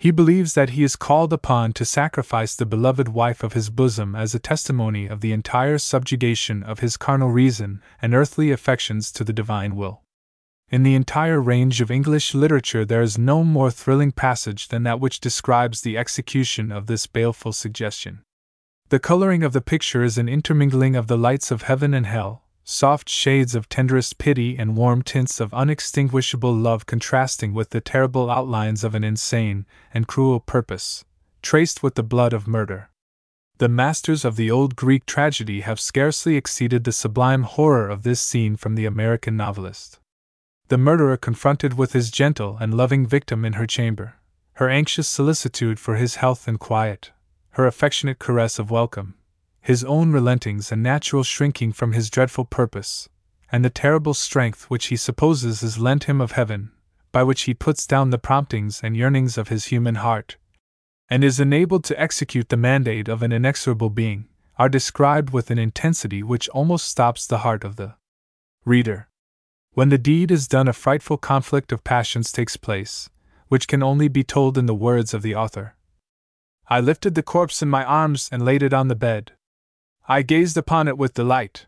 He 0.01 0.11
believes 0.11 0.55
that 0.55 0.71
he 0.71 0.83
is 0.83 0.97
called 0.97 1.31
upon 1.31 1.75
to 1.75 1.85
sacrifice 1.85 2.57
the 2.57 2.65
beloved 2.65 3.09
wife 3.09 3.43
of 3.43 3.53
his 3.53 3.69
bosom 3.69 4.17
as 4.17 4.35
a 4.35 4.39
testimony 4.39 5.07
of 5.07 5.21
the 5.21 5.31
entire 5.31 5.77
subjugation 5.77 6.63
of 6.63 6.79
his 6.79 6.97
carnal 6.97 7.29
reason 7.29 7.83
and 8.01 8.15
earthly 8.15 8.51
affections 8.51 9.13
to 9.13 9.25
the 9.25 9.35
divine 9.35 9.77
will. 9.77 10.01
In 10.71 10.85
the 10.85 10.95
entire 10.95 11.39
range 11.39 11.83
of 11.83 11.91
English 11.91 12.33
literature, 12.33 12.87
there 12.87 13.03
is 13.03 13.19
no 13.19 13.45
more 13.45 13.71
thrilling 13.71 14.11
passage 14.11 14.69
than 14.69 14.85
that 14.85 15.01
which 15.01 15.21
describes 15.21 15.83
the 15.83 15.99
execution 15.99 16.73
of 16.73 16.87
this 16.87 17.07
baleful 17.07 17.53
suggestion. 17.53 18.23
The 18.89 19.01
coloring 19.01 19.43
of 19.43 19.53
the 19.53 19.61
picture 19.61 20.03
is 20.03 20.17
an 20.17 20.31
intermingling 20.31 20.97
of 20.97 21.09
the 21.09 21.19
lights 21.19 21.51
of 21.51 21.63
heaven 21.63 21.93
and 21.93 22.07
hell, 22.07 22.45
soft 22.71 23.09
shades 23.09 23.57
of 23.57 23.69
tenderest 23.69 24.17
pity 24.17 24.57
and 24.57 24.77
warm 24.77 25.03
tints 25.03 25.41
of 25.41 25.53
unextinguishable 25.53 26.55
love 26.55 26.87
contrasting 26.87 27.53
with 27.53 27.71
the 27.71 27.81
terrible 27.81 28.31
outlines 28.31 28.85
of 28.85 28.95
an 28.95 29.03
insane 29.03 29.67
and 29.93 30.07
cruel 30.07 30.39
purpose, 30.39 31.05
traced 31.43 31.83
with 31.83 31.97
the 31.97 32.03
blood 32.03 32.33
of 32.33 32.47
murder. 32.47 32.89
The 33.59 33.69
masters 33.69 34.25
of 34.25 34.37
the 34.37 34.53
old 34.53 34.77
Greek 34.77 35.05
tragedy 35.05 35.63
have 35.63 35.81
scarcely 35.81 36.37
exceeded 36.37 36.85
the 36.85 36.93
sublime 36.93 37.43
horror 37.43 37.89
of 37.89 38.05
this 38.05 38.21
scene 38.21 38.55
from 38.55 38.77
the 38.77 38.87
American 38.87 39.37
novelist. 39.37 39.99
The 40.69 40.79
murderer 40.79 41.17
confronted 41.17 41.77
with 41.77 41.93
his 41.93 42.13
gentle 42.13 42.57
and 42.61 42.73
loving 42.73 43.05
victim 43.05 43.45
in 43.45 43.55
her 43.55 43.67
chamber, 43.67 44.15
her 44.55 44.71
anxious 44.71 45.09
solicitude 45.09 45.81
for 45.81 45.97
his 45.97 46.17
health 46.17 46.47
and 46.47 46.61
quiet, 46.61 47.11
her 47.51 47.67
affectionate 47.67 48.21
caress 48.21 48.61
of 48.61 48.71
welcome, 48.71 49.17
his 49.61 49.85
own 49.85 50.13
relentings 50.13 50.73
and 50.73 50.83
natural 50.83 51.23
shrinking 51.23 51.73
from 51.73 51.93
his 51.93 52.11
dreadful 52.11 52.45
purpose, 52.45 53.09
and 53.53 53.65
the 53.65 53.71
terrible 53.71 54.15
strength 54.15 54.71
which 54.71 54.87
he 54.87 54.97
supposes 54.97 55.63
is 55.63 55.79
lent 55.79 56.05
him 56.05 56.21
of 56.21 56.33
heaven, 56.33 56.71
by 57.13 57.23
which 57.23 57.43
he 57.43 57.55
puts 57.55 57.87
down 57.87 58.11
the 58.11 58.19
promptings 58.19 58.81
and 58.83 58.97
yearnings 58.97 59.37
of 59.37 59.49
his 59.49 59.67
human 59.67 59.97
heart, 59.97 60.37
and 61.09 61.25
is 61.25 61.41
enabled 61.41 61.85
to 61.85 62.01
execute 62.01 62.49
the 62.49 62.57
mandate 62.57 63.09
of 63.09 63.23
an 63.23 63.33
inexorable 63.33 63.91
being, 63.91 64.29
are 64.59 64.69
described 64.69 65.31
with 65.31 65.51
an 65.51 65.59
intensity 65.59 66.23
which 66.23 66.49
almost 66.51 66.87
stops 66.87 67.27
the 67.27 67.39
heart 67.39 67.65
of 67.65 67.77
the 67.77 67.95
reader. 68.65 69.09
When 69.73 69.89
the 69.89 69.99
deed 69.99 70.31
is 70.31 70.49
done, 70.49 70.69
a 70.69 70.73
frightful 70.73 71.17
conflict 71.17 71.73
of 71.73 71.85
passions 71.85 72.31
takes 72.31 72.57
place, 72.57 73.09
which 73.49 73.67
can 73.67 73.83
only 73.83 74.09
be 74.09 74.23
told 74.23 74.59
in 74.59 74.67
the 74.67 74.75
words 74.75 75.15
of 75.15 75.23
the 75.23 75.35
author. 75.35 75.77
I 76.69 76.81
lifted 76.81 77.15
the 77.15 77.23
corpse 77.23 77.63
in 77.63 77.69
my 77.69 77.85
arms 77.85 78.29
and 78.31 78.45
laid 78.45 78.63
it 78.63 78.73
on 78.73 78.89
the 78.89 78.95
bed, 78.95 79.33
I 80.09 80.23
gazed 80.23 80.57
upon 80.57 80.89
it 80.89 80.99
with 80.99 81.15
delight. 81.15 81.67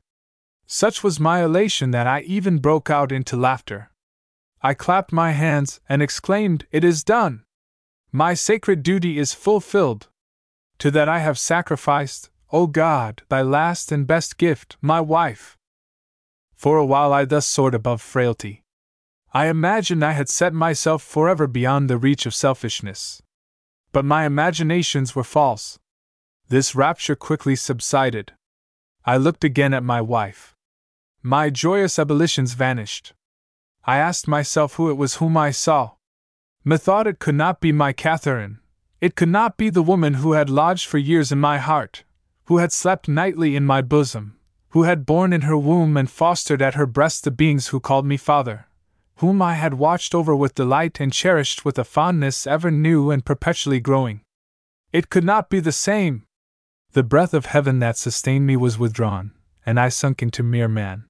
Such 0.67 1.05
was 1.05 1.21
my 1.21 1.43
elation 1.45 1.91
that 1.91 2.07
I 2.07 2.21
even 2.23 2.59
broke 2.59 2.91
out 2.91 3.13
into 3.13 3.37
laughter. 3.37 3.91
I 4.63 4.75
clapped 4.75 5.13
my 5.13 5.33
hands 5.33 5.81
and 5.89 6.03
exclaimed, 6.03 6.67
It 6.71 6.85
is 6.85 7.05
done! 7.05 7.45
My 8.11 8.35
sacred 8.35 8.83
duty 8.83 9.19
is 9.19 9.33
fulfilled. 9.33 10.09
To 10.79 10.91
that 10.91 11.09
I 11.09 11.19
have 11.19 11.39
sacrificed, 11.39 12.31
O 12.51 12.67
God, 12.67 13.23
thy 13.29 13.43
last 13.43 13.91
and 13.91 14.07
best 14.07 14.39
gift, 14.39 14.77
my 14.81 15.01
wife. 15.01 15.57
For 16.55 16.77
a 16.77 16.87
while 16.87 17.13
I 17.13 17.25
thus 17.25 17.47
soared 17.47 17.75
above 17.75 18.03
frailty. 18.03 18.63
I 19.33 19.47
imagined 19.47 20.05
I 20.05 20.13
had 20.13 20.29
set 20.29 20.53
myself 20.53 21.03
forever 21.03 21.47
beyond 21.47 21.89
the 21.89 21.97
reach 21.97 22.27
of 22.27 22.35
selfishness. 22.35 23.23
But 23.91 24.05
my 24.05 24.27
imaginations 24.27 25.17
were 25.17 25.25
false. 25.25 25.79
This 26.53 26.75
rapture 26.75 27.17
quickly 27.17 27.57
subsided. 27.57 28.35
I 29.07 29.17
looked 29.17 29.43
again 29.43 29.73
at 29.73 29.83
my 29.83 30.03
wife. 30.03 30.55
My 31.23 31.49
joyous 31.49 31.99
ebullitions 31.99 32.53
vanished. 32.53 33.15
I 33.85 33.97
asked 33.97 34.29
myself 34.29 34.75
who 34.75 34.91
it 34.91 34.99
was 34.99 35.15
whom 35.15 35.35
I 35.35 35.51
saw. 35.51 35.93
Methought 36.63 37.07
it 37.07 37.19
could 37.19 37.37
not 37.37 37.63
be 37.63 37.73
my 37.73 37.95
Catherine. 37.95 38.61
It 39.01 39.17
could 39.17 39.31
not 39.31 39.57
be 39.57 39.71
the 39.71 39.83
woman 39.83 40.13
who 40.21 40.33
had 40.33 40.51
lodged 40.51 40.87
for 40.87 40.99
years 40.99 41.33
in 41.33 41.39
my 41.39 41.57
heart, 41.57 42.05
who 42.45 42.59
had 42.59 42.71
slept 42.71 43.09
nightly 43.09 43.57
in 43.57 43.65
my 43.65 43.81
bosom, 43.81 44.37
who 44.73 44.83
had 44.83 45.07
borne 45.07 45.33
in 45.33 45.49
her 45.49 45.57
womb 45.57 45.97
and 45.97 46.11
fostered 46.11 46.61
at 46.61 46.75
her 46.75 46.85
breast 46.85 47.25
the 47.25 47.31
beings 47.31 47.69
who 47.69 47.81
called 47.81 48.05
me 48.05 48.19
father, 48.19 48.67
whom 49.21 49.41
I 49.41 49.55
had 49.55 49.73
watched 49.73 50.15
over 50.15 50.37
with 50.37 50.55
delight 50.55 51.01
and 51.01 51.15
cherished 51.15 51.65
with 51.65 51.79
a 51.79 51.85
fondness 51.85 52.47
ever 52.47 52.71
new 52.71 53.11
and 53.11 53.25
perpetually 53.25 53.81
growing. 53.81 54.21
It 54.93 55.09
could 55.09 55.25
not 55.25 55.49
be 55.49 55.59
the 55.59 55.73
same, 55.73 56.27
the 56.93 57.03
breath 57.03 57.33
of 57.33 57.47
heaven 57.47 57.79
that 57.79 57.97
sustained 57.97 58.47
me 58.47 58.55
was 58.55 58.79
withdrawn, 58.79 59.33
and 59.65 59.81
I 59.81 59.89
sunk 59.89 60.23
into 60.23 60.43
mere 60.43 60.69
man. 60.69 61.05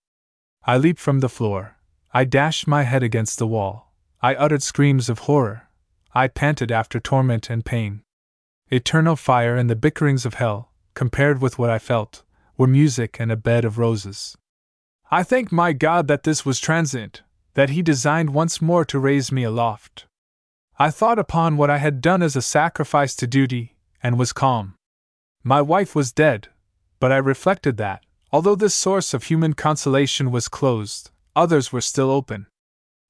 I 0.64 0.76
leaped 0.76 1.00
from 1.00 1.18
the 1.18 1.28
floor. 1.28 1.76
I 2.14 2.24
dashed 2.24 2.68
my 2.68 2.84
head 2.84 3.02
against 3.02 3.38
the 3.38 3.48
wall. 3.48 3.92
I 4.20 4.36
uttered 4.36 4.62
screams 4.62 5.08
of 5.08 5.20
horror. 5.20 5.68
I 6.14 6.28
panted 6.28 6.70
after 6.70 7.00
torment 7.00 7.50
and 7.50 7.64
pain. 7.64 8.02
Eternal 8.70 9.16
fire 9.16 9.56
and 9.56 9.68
the 9.68 9.74
bickerings 9.74 10.24
of 10.24 10.34
hell, 10.34 10.70
compared 10.94 11.42
with 11.42 11.58
what 11.58 11.70
I 11.70 11.80
felt, 11.80 12.22
were 12.56 12.68
music 12.68 13.18
and 13.18 13.32
a 13.32 13.36
bed 13.36 13.64
of 13.64 13.76
roses. 13.76 14.36
I 15.10 15.24
thanked 15.24 15.50
my 15.50 15.72
God 15.72 16.06
that 16.06 16.22
this 16.22 16.46
was 16.46 16.60
transient, 16.60 17.22
that 17.54 17.70
He 17.70 17.82
designed 17.82 18.30
once 18.30 18.62
more 18.62 18.84
to 18.84 19.00
raise 19.00 19.32
me 19.32 19.42
aloft. 19.42 20.06
I 20.78 20.90
thought 20.90 21.18
upon 21.18 21.56
what 21.56 21.70
I 21.70 21.78
had 21.78 22.00
done 22.00 22.22
as 22.22 22.36
a 22.36 22.42
sacrifice 22.42 23.16
to 23.16 23.26
duty, 23.26 23.76
and 24.00 24.16
was 24.16 24.32
calm. 24.32 24.76
My 25.44 25.60
wife 25.60 25.94
was 25.94 26.12
dead, 26.12 26.48
but 27.00 27.10
I 27.10 27.16
reflected 27.16 27.76
that, 27.78 28.04
although 28.30 28.54
this 28.54 28.74
source 28.74 29.12
of 29.12 29.24
human 29.24 29.54
consolation 29.54 30.30
was 30.30 30.46
closed, 30.46 31.10
others 31.34 31.72
were 31.72 31.80
still 31.80 32.10
open. 32.10 32.46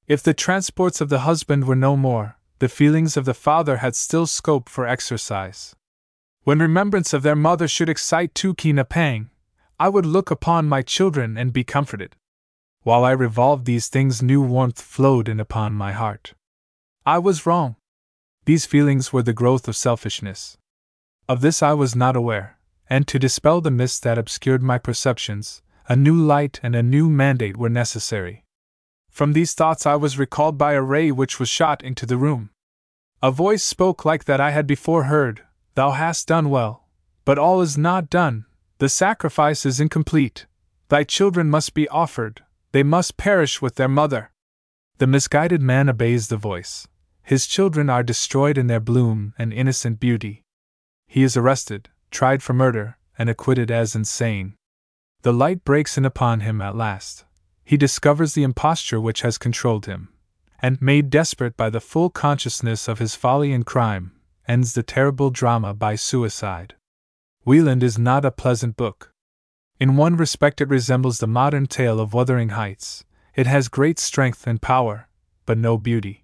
If 0.07 0.23
the 0.23 0.33
transports 0.33 0.99
of 0.99 1.09
the 1.09 1.19
husband 1.19 1.65
were 1.65 1.75
no 1.75 1.95
more, 1.95 2.37
the 2.57 2.69
feelings 2.69 3.15
of 3.17 3.25
the 3.25 3.35
father 3.35 3.77
had 3.77 3.95
still 3.95 4.25
scope 4.25 4.67
for 4.67 4.87
exercise. 4.87 5.75
When 6.43 6.59
remembrance 6.59 7.13
of 7.13 7.21
their 7.21 7.35
mother 7.35 7.67
should 7.67 7.87
excite 7.87 8.33
too 8.33 8.55
keen 8.55 8.79
a 8.79 8.83
pang, 8.83 9.29
I 9.79 9.89
would 9.89 10.05
look 10.05 10.31
upon 10.31 10.67
my 10.67 10.81
children 10.81 11.37
and 11.37 11.53
be 11.53 11.63
comforted. 11.63 12.15
While 12.81 13.05
I 13.05 13.11
revolved 13.11 13.65
these 13.65 13.87
things, 13.87 14.21
new 14.21 14.41
warmth 14.41 14.81
flowed 14.81 15.29
in 15.29 15.39
upon 15.39 15.73
my 15.73 15.91
heart. 15.91 16.33
I 17.05 17.19
was 17.19 17.45
wrong. 17.45 17.75
These 18.45 18.65
feelings 18.65 19.13
were 19.13 19.23
the 19.23 19.33
growth 19.33 19.67
of 19.67 19.75
selfishness. 19.75 20.57
Of 21.29 21.39
this 21.39 21.63
I 21.63 21.73
was 21.73 21.95
not 21.95 22.17
aware, 22.17 22.57
and 22.89 23.07
to 23.07 23.17
dispel 23.17 23.61
the 23.61 23.71
mist 23.71 24.03
that 24.03 24.17
obscured 24.17 24.61
my 24.61 24.77
perceptions, 24.77 25.61
a 25.87 25.95
new 25.95 26.15
light 26.15 26.59
and 26.61 26.75
a 26.75 26.83
new 26.83 27.09
mandate 27.09 27.55
were 27.55 27.69
necessary. 27.69 28.43
From 29.09 29.31
these 29.31 29.53
thoughts 29.53 29.85
I 29.85 29.95
was 29.95 30.19
recalled 30.19 30.57
by 30.57 30.73
a 30.73 30.81
ray 30.81 31.11
which 31.11 31.39
was 31.39 31.47
shot 31.47 31.81
into 31.81 32.05
the 32.05 32.17
room. 32.17 32.49
A 33.21 33.31
voice 33.31 33.63
spoke 33.63 34.03
like 34.03 34.25
that 34.25 34.41
I 34.41 34.51
had 34.51 34.67
before 34.67 35.03
heard 35.03 35.43
Thou 35.75 35.91
hast 35.91 36.27
done 36.27 36.49
well, 36.49 36.89
but 37.23 37.39
all 37.39 37.61
is 37.61 37.77
not 37.77 38.09
done, 38.09 38.45
the 38.79 38.89
sacrifice 38.89 39.65
is 39.65 39.79
incomplete. 39.79 40.45
Thy 40.89 41.05
children 41.05 41.49
must 41.49 41.73
be 41.73 41.87
offered, 41.87 42.43
they 42.73 42.83
must 42.83 43.15
perish 43.15 43.61
with 43.61 43.75
their 43.75 43.87
mother. 43.87 44.31
The 44.97 45.07
misguided 45.07 45.61
man 45.61 45.89
obeys 45.89 46.27
the 46.27 46.37
voice. 46.37 46.85
His 47.21 47.47
children 47.47 47.89
are 47.89 48.03
destroyed 48.03 48.57
in 48.57 48.67
their 48.67 48.81
bloom 48.81 49.33
and 49.37 49.53
innocent 49.53 50.01
beauty. 50.01 50.42
He 51.13 51.21
is 51.21 51.37
arrested, 51.37 51.89
tried 52.09 52.41
for 52.41 52.53
murder, 52.53 52.97
and 53.19 53.29
acquitted 53.29 53.69
as 53.69 53.93
insane. 53.93 54.55
The 55.21 55.31
light 55.31 55.63
breaks 55.63 55.95
in 55.95 56.05
upon 56.05 56.39
him 56.39 56.59
at 56.59 56.75
last. 56.75 57.23
He 57.63 57.77
discovers 57.77 58.33
the 58.33 58.41
imposture 58.41 58.99
which 58.99 59.21
has 59.21 59.37
controlled 59.37 59.85
him, 59.85 60.09
and, 60.59 60.81
made 60.81 61.11
desperate 61.11 61.55
by 61.55 61.69
the 61.69 61.79
full 61.79 62.09
consciousness 62.09 62.87
of 62.87 62.97
his 62.97 63.13
folly 63.13 63.53
and 63.53 63.63
crime, 63.63 64.13
ends 64.47 64.73
the 64.73 64.81
terrible 64.81 65.29
drama 65.29 65.75
by 65.75 65.93
suicide. 65.93 66.73
Wieland 67.45 67.83
is 67.83 67.99
not 67.99 68.25
a 68.25 68.31
pleasant 68.31 68.75
book. 68.75 69.13
In 69.79 69.95
one 69.95 70.17
respect, 70.17 70.61
it 70.61 70.67
resembles 70.67 71.19
the 71.19 71.27
modern 71.27 71.67
tale 71.67 71.99
of 71.99 72.15
Wuthering 72.15 72.49
Heights. 72.49 73.05
It 73.35 73.45
has 73.45 73.67
great 73.67 73.99
strength 73.99 74.47
and 74.47 74.59
power, 74.59 75.07
but 75.45 75.59
no 75.59 75.77
beauty. 75.77 76.23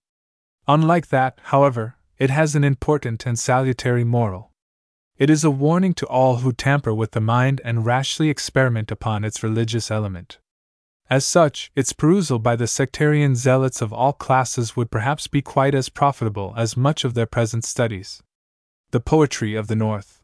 Unlike 0.67 1.09
that, 1.09 1.39
however, 1.43 1.97
it 2.17 2.31
has 2.31 2.55
an 2.55 2.63
important 2.63 3.27
and 3.27 3.37
salutary 3.37 4.03
moral. 4.03 4.48
It 5.19 5.29
is 5.29 5.43
a 5.43 5.51
warning 5.51 5.93
to 5.95 6.07
all 6.07 6.37
who 6.37 6.53
tamper 6.53 6.93
with 6.93 7.11
the 7.11 7.19
mind 7.19 7.59
and 7.65 7.85
rashly 7.85 8.29
experiment 8.29 8.89
upon 8.89 9.25
its 9.25 9.43
religious 9.43 9.91
element. 9.91 10.39
As 11.09 11.25
such, 11.25 11.71
its 11.75 11.91
perusal 11.91 12.39
by 12.39 12.55
the 12.55 12.67
sectarian 12.67 13.35
zealots 13.35 13.81
of 13.81 13.91
all 13.91 14.13
classes 14.13 14.77
would 14.77 14.89
perhaps 14.89 15.27
be 15.27 15.41
quite 15.41 15.75
as 15.75 15.89
profitable 15.89 16.53
as 16.55 16.77
much 16.77 17.03
of 17.03 17.15
their 17.15 17.25
present 17.25 17.65
studies. 17.65 18.23
The 18.91 19.01
Poetry 19.01 19.55
of 19.55 19.67
the 19.67 19.75
North. 19.75 20.23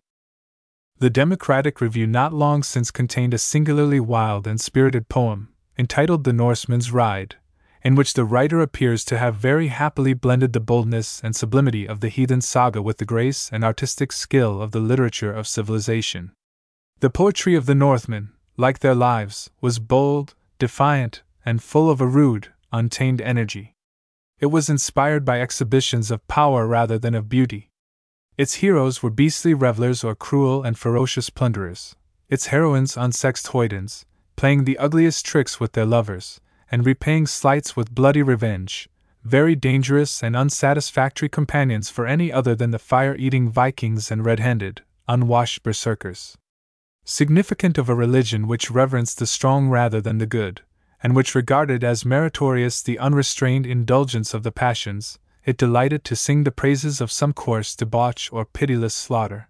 The 0.99 1.09
Democratic 1.09 1.81
Review 1.81 2.07
not 2.07 2.31
long 2.31 2.63
since 2.63 2.89
contained 2.89 3.33
a 3.33 3.37
singularly 3.37 3.99
wild 3.99 4.47
and 4.47 4.61
spirited 4.61 5.09
poem, 5.09 5.49
entitled 5.77 6.23
The 6.23 6.31
Norseman's 6.31 6.93
Ride, 6.93 7.35
in 7.85 7.93
which 7.93 8.15
the 8.15 8.25
writer 8.25 8.61
appears 8.61 9.05
to 9.05 9.15
have 9.19 9.35
very 9.35 9.67
happily 9.67 10.15
blended 10.15 10.53
the 10.53 10.59
boldness 10.59 11.21
and 11.23 11.35
sublimity 11.35 11.87
of 11.87 11.99
the 11.99 12.09
heathen 12.09 12.41
saga 12.41 12.81
with 12.81 12.97
the 12.97 13.05
grace 13.05 13.47
and 13.53 13.63
artistic 13.63 14.11
skill 14.11 14.59
of 14.59 14.71
the 14.71 14.79
literature 14.79 15.31
of 15.31 15.47
civilization. 15.47 16.31
The 17.01 17.11
poetry 17.11 17.53
of 17.53 17.67
the 17.67 17.75
Northmen, 17.75 18.31
like 18.57 18.79
their 18.79 18.95
lives, 18.95 19.51
was 19.61 19.77
bold, 19.77 20.33
defiant, 20.57 21.21
and 21.45 21.61
full 21.61 21.91
of 21.91 22.01
a 22.01 22.07
rude, 22.07 22.47
untamed 22.73 23.21
energy. 23.21 23.75
It 24.39 24.47
was 24.47 24.67
inspired 24.67 25.23
by 25.23 25.39
exhibitions 25.39 26.09
of 26.09 26.27
power 26.27 26.65
rather 26.65 26.97
than 26.97 27.13
of 27.13 27.29
beauty. 27.29 27.69
Its 28.35 28.55
heroes 28.55 29.03
were 29.03 29.11
beastly 29.11 29.53
revelers 29.53 30.03
or 30.03 30.15
cruel 30.15 30.63
and 30.63 30.75
ferocious 30.75 31.29
plunderers, 31.29 31.95
its 32.29 32.47
heroines 32.47 32.95
unsexed 32.95 33.49
hoydens, 33.49 34.05
playing 34.35 34.63
the 34.63 34.79
ugliest 34.79 35.23
tricks 35.23 35.59
with 35.59 35.73
their 35.73 35.85
lovers, 35.85 36.41
and 36.71 36.85
repaying 36.85 37.27
slights 37.27 37.75
with 37.75 37.95
bloody 37.95 38.21
revenge, 38.21 38.89
very 39.23 39.55
dangerous 39.55 40.23
and 40.23 40.35
unsatisfactory 40.35 41.29
companions 41.29 41.89
for 41.89 42.05
any 42.05 42.31
other 42.31 42.55
than 42.55 42.71
the 42.71 42.79
fire 42.79 43.15
eating 43.15 43.49
Vikings 43.49 44.11
and 44.11 44.25
red 44.25 44.39
handed, 44.39 44.81
unwashed 45.07 45.63
berserkers 45.63 46.37
significant 47.05 47.77
of 47.77 47.87
a 47.87 47.95
religion 47.95 48.47
which 48.47 48.71
reverenced 48.71 49.19
the 49.19 49.27
strong 49.27 49.69
rather 49.69 50.01
than 50.01 50.17
the 50.17 50.25
good, 50.25 50.61
and 51.03 51.15
which 51.15 51.35
regarded 51.35 51.83
as 51.83 52.03
meritorious 52.03 52.81
the 52.81 52.97
unrestrained 52.97 53.65
indulgence 53.65 54.33
of 54.33 54.41
the 54.41 54.51
passions, 54.51 55.19
it 55.45 55.55
delighted 55.55 56.03
to 56.03 56.15
sing 56.15 56.43
the 56.43 56.51
praises 56.51 56.99
of 56.99 57.11
some 57.11 57.31
coarse 57.31 57.75
debauch 57.75 58.29
or 58.33 58.43
pitiless 58.43 58.95
slaughter. 58.95 59.47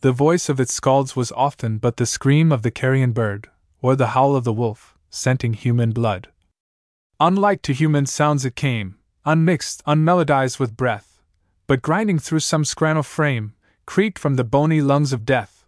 The 0.00 0.12
voice 0.12 0.48
of 0.48 0.58
its 0.58 0.78
skalds 0.78 1.14
was 1.14 1.30
often 1.32 1.76
but 1.76 1.98
the 1.98 2.06
scream 2.06 2.50
of 2.50 2.62
the 2.62 2.70
carrion 2.70 3.12
bird, 3.12 3.50
or 3.82 3.94
the 3.94 4.08
howl 4.08 4.34
of 4.34 4.44
the 4.44 4.52
wolf, 4.52 4.96
scenting 5.10 5.52
human 5.52 5.90
blood. 5.90 6.28
Unlike 7.20 7.62
to 7.62 7.72
human 7.72 8.06
sounds 8.06 8.44
it 8.44 8.56
came, 8.56 8.96
unmixed, 9.24 9.82
unmelodized 9.86 10.58
with 10.58 10.76
breath, 10.76 11.20
but 11.66 11.82
grinding 11.82 12.18
through 12.18 12.40
some 12.40 12.64
scranal 12.64 13.02
frame, 13.02 13.54
creaked 13.86 14.18
from 14.18 14.36
the 14.36 14.44
bony 14.44 14.80
lungs 14.80 15.12
of 15.12 15.24
death 15.24 15.58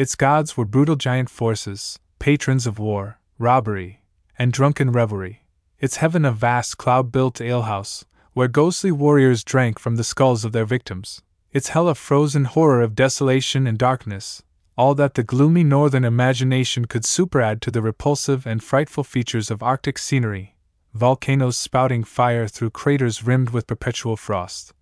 its 0.00 0.14
gods 0.14 0.56
were 0.56 0.64
brutal 0.64 0.96
giant 0.96 1.28
forces, 1.28 1.98
patrons 2.18 2.66
of 2.66 2.78
war, 2.78 3.18
robbery, 3.38 4.00
and 4.38 4.50
drunken 4.50 4.90
revelry. 4.90 5.44
Its 5.78 5.96
heaven 5.96 6.24
a 6.24 6.32
vast 6.32 6.78
cloud 6.78 7.12
built 7.12 7.38
alehouse, 7.38 8.06
where 8.32 8.48
ghostly 8.48 8.90
warriors 8.90 9.44
drank 9.44 9.78
from 9.78 9.96
the 9.96 10.02
skulls 10.02 10.42
of 10.42 10.52
their 10.52 10.64
victims. 10.64 11.20
Its 11.52 11.68
hell 11.68 11.86
a 11.86 11.94
frozen 11.94 12.46
horror 12.46 12.80
of 12.80 12.94
desolation 12.94 13.66
and 13.66 13.76
darkness, 13.76 14.42
all 14.74 14.94
that 14.94 15.12
the 15.12 15.22
gloomy 15.22 15.64
northern 15.64 16.04
imagination 16.04 16.86
could 16.86 17.02
superadd 17.02 17.60
to 17.60 17.70
the 17.70 17.82
repulsive 17.82 18.46
and 18.46 18.64
frightful 18.64 19.04
features 19.04 19.50
of 19.50 19.62
Arctic 19.62 19.98
scenery 19.98 20.54
volcanoes 20.94 21.56
spouting 21.56 22.04
fire 22.04 22.48
through 22.48 22.70
craters 22.70 23.24
rimmed 23.24 23.50
with 23.50 23.66
perpetual 23.66 24.16
frost, 24.16 24.72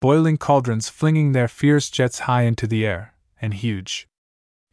boiling 0.00 0.36
cauldrons 0.36 0.88
flinging 0.88 1.32
their 1.32 1.48
fierce 1.48 1.88
jets 1.90 2.20
high 2.20 2.42
into 2.42 2.66
the 2.66 2.84
air, 2.84 3.14
and 3.40 3.54
huge, 3.54 4.08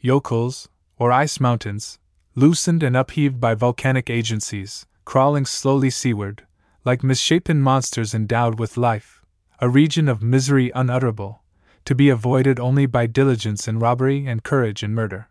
jokuls, 0.03 0.67
or 0.97 1.11
ice 1.11 1.39
mountains, 1.39 1.99
loosened 2.35 2.83
and 2.83 2.97
upheaved 2.97 3.39
by 3.39 3.53
volcanic 3.53 4.09
agencies, 4.09 4.85
crawling 5.05 5.45
slowly 5.45 5.89
seaward, 5.89 6.45
like 6.85 7.03
misshapen 7.03 7.61
monsters 7.61 8.13
endowed 8.13 8.59
with 8.59 8.77
life, 8.77 9.23
a 9.59 9.69
region 9.69 10.09
of 10.09 10.23
misery 10.23 10.71
unutterable, 10.73 11.43
to 11.85 11.95
be 11.95 12.09
avoided 12.09 12.59
only 12.59 12.85
by 12.85 13.05
diligence 13.05 13.67
in 13.67 13.79
robbery 13.79 14.25
and 14.25 14.43
courage 14.43 14.83
in 14.83 14.93
murder. 14.93 15.29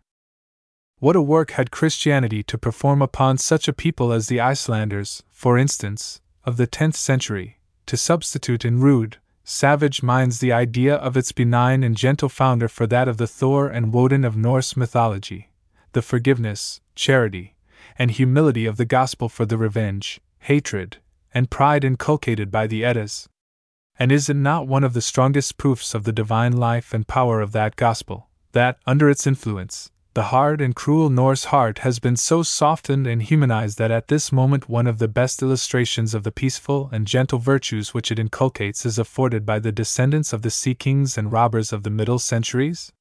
What 1.03 1.17
a 1.17 1.21
work 1.21 1.51
had 1.51 1.69
Christianity 1.69 2.43
to 2.43 2.57
perform 2.57 3.01
upon 3.01 3.37
such 3.37 3.67
a 3.67 3.73
people 3.73 4.13
as 4.13 4.27
the 4.27 4.39
Icelanders, 4.39 5.21
for 5.33 5.57
instance, 5.57 6.21
of 6.45 6.55
the 6.55 6.65
tenth 6.65 6.95
century, 6.95 7.59
to 7.87 7.97
substitute 7.97 8.63
in 8.63 8.79
rude, 8.79 9.17
savage 9.43 10.01
minds 10.01 10.39
the 10.39 10.53
idea 10.53 10.95
of 10.95 11.17
its 11.17 11.33
benign 11.33 11.83
and 11.83 11.97
gentle 11.97 12.29
founder 12.29 12.69
for 12.69 12.87
that 12.87 13.09
of 13.09 13.17
the 13.17 13.27
Thor 13.27 13.67
and 13.67 13.91
Woden 13.91 14.23
of 14.23 14.37
Norse 14.37 14.77
mythology, 14.77 15.49
the 15.91 16.01
forgiveness, 16.01 16.79
charity, 16.95 17.53
and 17.99 18.09
humility 18.09 18.65
of 18.65 18.77
the 18.77 18.85
gospel 18.85 19.27
for 19.27 19.45
the 19.45 19.57
revenge, 19.57 20.21
hatred, 20.39 20.99
and 21.33 21.51
pride 21.51 21.83
inculcated 21.83 22.49
by 22.49 22.65
the 22.65 22.85
Eddas. 22.85 23.27
And 23.99 24.09
is 24.09 24.29
it 24.29 24.37
not 24.37 24.69
one 24.69 24.85
of 24.85 24.93
the 24.93 25.01
strongest 25.01 25.57
proofs 25.57 25.93
of 25.93 26.05
the 26.05 26.13
divine 26.13 26.55
life 26.55 26.93
and 26.93 27.05
power 27.05 27.41
of 27.41 27.51
that 27.51 27.75
gospel, 27.75 28.29
that, 28.53 28.77
under 28.87 29.09
its 29.09 29.27
influence, 29.27 29.91
the 30.13 30.23
hard 30.25 30.61
and 30.61 30.75
cruel 30.75 31.09
Norse 31.09 31.45
heart 31.45 31.79
has 31.79 31.97
been 31.97 32.15
so 32.15 32.43
softened 32.43 33.07
and 33.07 33.23
humanized 33.23 33.79
that 33.79 33.89
at 33.89 34.09
this 34.09 34.31
moment 34.31 34.69
one 34.69 34.85
of 34.85 34.99
the 34.99 35.07
best 35.07 35.41
illustrations 35.41 36.13
of 36.13 36.23
the 36.23 36.31
peaceful 36.31 36.87
and 36.91 37.07
gentle 37.07 37.39
virtues 37.39 37.95
which 37.95 38.11
it 38.11 38.19
inculcates 38.19 38.85
is 38.85 38.99
afforded 38.99 39.43
by 39.43 39.57
the 39.57 39.71
descendants 39.71 40.31
of 40.31 40.43
the 40.43 40.51
sea 40.51 40.75
kings 40.75 41.17
and 41.17 41.31
robbers 41.31 41.73
of 41.73 41.81
the 41.81 41.89
middle 41.89 42.19
centuries? 42.19 42.91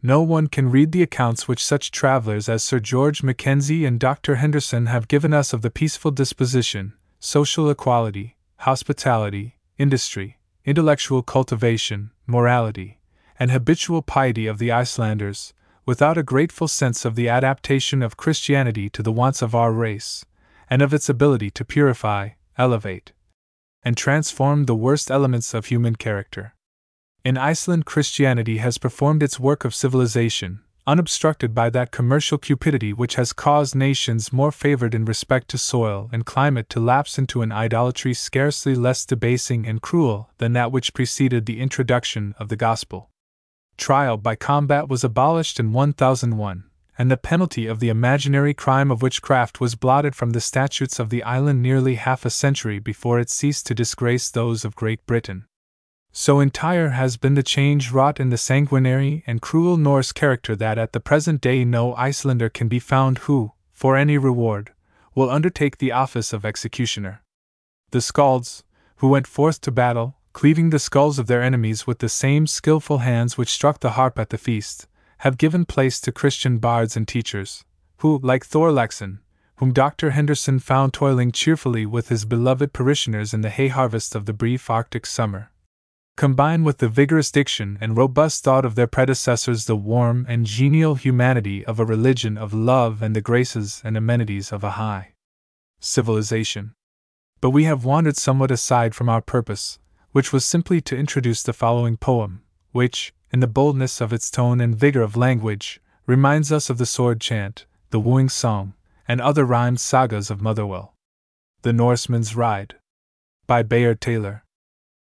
No 0.00 0.22
one 0.22 0.46
can 0.46 0.70
read 0.70 0.92
the 0.92 1.02
accounts 1.02 1.48
which 1.48 1.64
such 1.64 1.90
travelers 1.90 2.48
as 2.48 2.62
Sir 2.62 2.78
George 2.78 3.24
Mackenzie 3.24 3.84
and 3.84 3.98
Dr. 3.98 4.36
Henderson 4.36 4.86
have 4.86 5.08
given 5.08 5.34
us 5.34 5.52
of 5.52 5.62
the 5.62 5.70
peaceful 5.70 6.12
disposition, 6.12 6.92
social 7.18 7.68
equality, 7.68 8.36
hospitality, 8.58 9.56
industry, 9.76 10.38
intellectual 10.64 11.22
cultivation, 11.22 12.12
morality, 12.28 13.00
and 13.40 13.50
habitual 13.50 14.02
piety 14.02 14.46
of 14.46 14.58
the 14.58 14.70
Icelanders 14.70 15.52
without 15.86 16.18
a 16.18 16.22
grateful 16.22 16.68
sense 16.68 17.04
of 17.04 17.14
the 17.14 17.28
adaptation 17.28 18.02
of 18.02 18.16
Christianity 18.16 18.88
to 18.90 19.02
the 19.02 19.12
wants 19.12 19.42
of 19.42 19.54
our 19.54 19.72
race, 19.72 20.24
and 20.70 20.80
of 20.82 20.94
its 20.94 21.08
ability 21.08 21.50
to 21.50 21.64
purify, 21.64 22.30
elevate, 22.56 23.12
and 23.82 23.96
transform 23.96 24.64
the 24.64 24.74
worst 24.74 25.10
elements 25.10 25.52
of 25.52 25.66
human 25.66 25.96
character. 25.96 26.54
In 27.24 27.36
Iceland, 27.36 27.86
Christianity 27.86 28.58
has 28.58 28.78
performed 28.78 29.22
its 29.22 29.40
work 29.40 29.64
of 29.64 29.74
civilization, 29.74 30.60
unobstructed 30.86 31.54
by 31.54 31.70
that 31.70 31.90
commercial 31.90 32.36
cupidity 32.36 32.92
which 32.92 33.14
has 33.14 33.32
caused 33.32 33.74
nations 33.74 34.32
more 34.32 34.52
favored 34.52 34.94
in 34.94 35.04
respect 35.04 35.48
to 35.48 35.58
soil 35.58 36.10
and 36.12 36.26
climate 36.26 36.68
to 36.68 36.80
lapse 36.80 37.18
into 37.18 37.40
an 37.40 37.52
idolatry 37.52 38.12
scarcely 38.12 38.74
less 38.74 39.06
debasing 39.06 39.66
and 39.66 39.80
cruel 39.80 40.30
than 40.38 40.52
that 40.52 40.72
which 40.72 40.92
preceded 40.92 41.46
the 41.46 41.60
introduction 41.60 42.34
of 42.38 42.48
the 42.48 42.56
gospel. 42.56 43.10
Trial 43.76 44.16
by 44.16 44.36
combat 44.36 44.88
was 44.88 45.04
abolished 45.04 45.58
in 45.58 45.72
1001, 45.72 46.64
and 46.96 47.10
the 47.10 47.16
penalty 47.16 47.66
of 47.66 47.80
the 47.80 47.88
imaginary 47.88 48.54
crime 48.54 48.90
of 48.90 49.02
witchcraft 49.02 49.60
was 49.60 49.74
blotted 49.74 50.14
from 50.14 50.30
the 50.30 50.40
statutes 50.40 50.98
of 50.98 51.10
the 51.10 51.22
island 51.24 51.62
nearly 51.62 51.96
half 51.96 52.24
a 52.24 52.30
century 52.30 52.78
before 52.78 53.18
it 53.18 53.30
ceased 53.30 53.66
to 53.66 53.74
disgrace 53.74 54.30
those 54.30 54.64
of 54.64 54.76
Great 54.76 55.04
Britain. 55.06 55.46
So 56.12 56.38
entire 56.38 56.90
has 56.90 57.16
been 57.16 57.34
the 57.34 57.42
change 57.42 57.90
wrought 57.90 58.20
in 58.20 58.30
the 58.30 58.38
sanguinary 58.38 59.24
and 59.26 59.42
cruel 59.42 59.76
Norse 59.76 60.12
character 60.12 60.54
that 60.54 60.78
at 60.78 60.92
the 60.92 61.00
present 61.00 61.40
day 61.40 61.64
no 61.64 61.92
Icelander 61.96 62.48
can 62.48 62.68
be 62.68 62.78
found 62.78 63.18
who, 63.18 63.52
for 63.72 63.96
any 63.96 64.16
reward, 64.16 64.72
will 65.16 65.28
undertake 65.28 65.78
the 65.78 65.90
office 65.90 66.32
of 66.32 66.44
executioner. 66.44 67.22
The 67.90 67.98
Skalds, 67.98 68.62
who 68.96 69.08
went 69.08 69.26
forth 69.26 69.60
to 69.62 69.72
battle, 69.72 70.16
cleaving 70.34 70.68
the 70.70 70.78
skulls 70.78 71.18
of 71.18 71.28
their 71.28 71.42
enemies 71.42 71.86
with 71.86 72.00
the 72.00 72.08
same 72.08 72.46
skilful 72.46 72.98
hands 72.98 73.38
which 73.38 73.48
struck 73.48 73.80
the 73.80 73.92
harp 73.92 74.18
at 74.18 74.28
the 74.28 74.36
feast, 74.36 74.86
have 75.18 75.38
given 75.38 75.64
place 75.64 76.00
to 76.00 76.12
Christian 76.12 76.58
bards 76.58 76.96
and 76.96 77.08
teachers, 77.08 77.64
who, 77.98 78.18
like 78.18 78.44
Thorlakson, 78.44 79.20
whom 79.56 79.72
Dr. 79.72 80.10
Henderson 80.10 80.58
found 80.58 80.92
toiling 80.92 81.30
cheerfully 81.30 81.86
with 81.86 82.08
his 82.08 82.24
beloved 82.24 82.72
parishioners 82.72 83.32
in 83.32 83.40
the 83.40 83.48
hay 83.48 83.68
harvest 83.68 84.16
of 84.16 84.26
the 84.26 84.32
brief 84.32 84.68
Arctic 84.68 85.06
summer, 85.06 85.52
combine 86.16 86.64
with 86.64 86.78
the 86.78 86.88
vigorous 86.88 87.30
diction 87.30 87.78
and 87.80 87.96
robust 87.96 88.42
thought 88.42 88.64
of 88.64 88.74
their 88.74 88.88
predecessors 88.88 89.66
the 89.66 89.76
warm 89.76 90.26
and 90.28 90.46
genial 90.46 90.96
humanity 90.96 91.64
of 91.64 91.78
a 91.78 91.84
religion 91.84 92.36
of 92.36 92.52
love 92.52 93.02
and 93.02 93.14
the 93.14 93.20
graces 93.20 93.80
and 93.84 93.96
amenities 93.96 94.52
of 94.52 94.64
a 94.64 94.72
high 94.72 95.12
civilization. 95.78 96.74
But 97.40 97.50
we 97.50 97.64
have 97.64 97.84
wandered 97.84 98.16
somewhat 98.16 98.50
aside 98.50 98.94
from 98.94 99.08
our 99.08 99.20
purpose, 99.20 99.78
which 100.14 100.32
was 100.32 100.44
simply 100.44 100.80
to 100.80 100.96
introduce 100.96 101.42
the 101.42 101.52
following 101.52 101.96
poem, 101.96 102.40
which, 102.70 103.12
in 103.32 103.40
the 103.40 103.48
boldness 103.48 104.00
of 104.00 104.12
its 104.12 104.30
tone 104.30 104.60
and 104.60 104.76
vigor 104.76 105.02
of 105.02 105.16
language, 105.16 105.80
reminds 106.06 106.52
us 106.52 106.70
of 106.70 106.78
the 106.78 106.86
sword 106.86 107.20
chant, 107.20 107.66
the 107.90 107.98
wooing 107.98 108.28
song, 108.28 108.74
and 109.08 109.20
other 109.20 109.44
rhymed 109.44 109.80
sagas 109.80 110.30
of 110.30 110.40
Motherwell. 110.40 110.94
The 111.62 111.72
Norseman's 111.72 112.36
Ride. 112.36 112.76
By 113.48 113.64
Bayard 113.64 114.00
Taylor. 114.00 114.44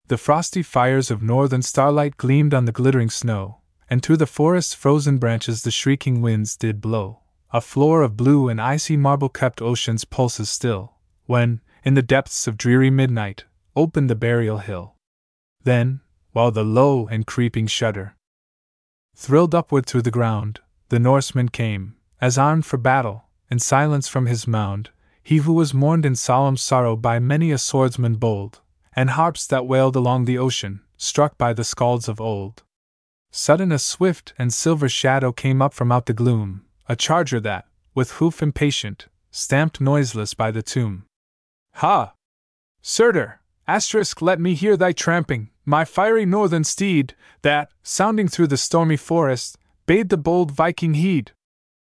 The 0.06 0.16
frosty 0.16 0.62
fires 0.62 1.10
of 1.10 1.24
northern 1.24 1.62
starlight 1.62 2.16
gleamed 2.16 2.54
on 2.54 2.66
the 2.66 2.72
glittering 2.72 3.10
snow, 3.10 3.62
and 3.88 4.04
through 4.04 4.18
the 4.18 4.26
forest's 4.28 4.74
frozen 4.74 5.18
branches 5.18 5.64
the 5.64 5.72
shrieking 5.72 6.22
winds 6.22 6.56
did 6.56 6.80
blow. 6.80 7.18
A 7.52 7.60
floor 7.60 8.02
of 8.02 8.16
blue 8.16 8.48
and 8.48 8.60
icy 8.60 8.96
marble 8.96 9.28
kept 9.28 9.60
ocean's 9.60 10.04
pulses 10.04 10.50
still, 10.50 10.94
when, 11.26 11.62
in 11.84 11.94
the 11.94 12.00
depths 12.00 12.46
of 12.46 12.56
dreary 12.56 12.90
midnight, 12.90 13.42
opened 13.74 14.08
the 14.08 14.14
burial 14.14 14.58
hill. 14.58 14.94
Then, 15.62 16.00
while 16.32 16.50
the 16.50 16.64
low 16.64 17.06
and 17.06 17.26
creeping 17.26 17.66
shudder 17.66 18.16
thrilled 19.14 19.54
upward 19.54 19.84
through 19.84 20.02
the 20.02 20.10
ground, 20.10 20.60
the 20.88 20.98
Norseman 20.98 21.50
came, 21.50 21.96
as 22.20 22.38
armed 22.38 22.64
for 22.64 22.78
battle, 22.78 23.24
in 23.50 23.58
silence 23.58 24.08
from 24.08 24.26
his 24.26 24.46
mound, 24.46 24.90
he 25.22 25.38
who 25.38 25.52
was 25.52 25.74
mourned 25.74 26.06
in 26.06 26.16
solemn 26.16 26.56
sorrow 26.56 26.96
by 26.96 27.18
many 27.18 27.50
a 27.50 27.58
swordsman 27.58 28.14
bold, 28.14 28.60
and 28.96 29.10
harps 29.10 29.46
that 29.46 29.66
wailed 29.66 29.96
along 29.96 30.24
the 30.24 30.38
ocean, 30.38 30.80
struck 30.96 31.36
by 31.36 31.52
the 31.52 31.64
skalds 31.64 32.08
of 32.08 32.20
old. 32.20 32.62
Sudden 33.30 33.70
a 33.70 33.78
swift 33.78 34.32
and 34.38 34.52
silver 34.52 34.88
shadow 34.88 35.32
came 35.32 35.60
up 35.60 35.74
from 35.74 35.92
out 35.92 36.06
the 36.06 36.14
gloom, 36.14 36.64
a 36.88 36.96
charger 36.96 37.40
that, 37.40 37.66
with 37.94 38.12
hoof 38.12 38.42
impatient, 38.42 39.08
stamped 39.30 39.80
noiseless 39.80 40.34
by 40.34 40.50
the 40.50 40.62
tomb. 40.62 41.04
Ha! 41.74 42.14
Surtur, 42.82 43.39
asterisk, 43.70 44.20
let 44.20 44.40
me 44.40 44.54
hear 44.54 44.76
thy 44.76 44.90
tramping, 44.90 45.48
my 45.64 45.84
fiery 45.84 46.26
northern 46.26 46.64
steed, 46.64 47.14
that, 47.42 47.70
sounding 47.84 48.26
through 48.26 48.48
the 48.48 48.56
stormy 48.56 48.96
forest, 48.96 49.56
bade 49.86 50.08
the 50.08 50.16
bold 50.16 50.50
Viking 50.50 50.94
heed. 50.94 51.30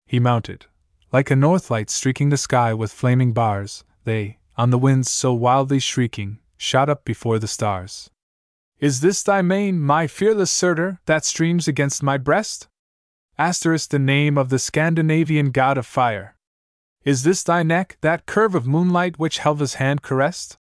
He 0.05 0.18
mounted, 0.18 0.66
like 1.12 1.31
a 1.31 1.37
north 1.37 1.70
light 1.70 1.89
streaking 1.89 2.31
the 2.31 2.37
sky 2.37 2.74
with 2.74 2.93
flaming 2.93 3.33
bars, 3.33 3.85
they, 4.03 4.39
on 4.57 4.70
the 4.70 4.79
winds 4.79 5.09
so 5.09 5.33
wildly 5.33 5.79
shrieking, 5.79 6.41
shot 6.57 6.89
up 6.89 7.05
before 7.05 7.39
the 7.39 7.47
stars. 7.47 8.11
Is 8.81 9.01
this 9.01 9.22
thy 9.22 9.41
mane, 9.41 9.79
my 9.81 10.09
fearless 10.09 10.51
Surtur, 10.51 10.99
that 11.07 11.24
streams 11.24 11.68
against 11.68 12.03
my 12.03 12.18
breast? 12.18 12.66
Asterisk 13.39 13.91
the 13.91 14.01
name 14.01 14.37
of 14.37 14.49
the 14.49 14.59
Scandinavian 14.59 15.53
god 15.53 15.79
of 15.79 15.87
fire. 15.87 16.35
Is 17.05 17.22
this 17.22 17.45
thy 17.45 17.62
neck, 17.62 17.99
that 18.01 18.26
curve 18.26 18.57
of 18.57 18.66
moonlight 18.66 19.16
which 19.16 19.39
Helva's 19.39 19.74
hand 19.74 20.03
caressed? 20.03 20.58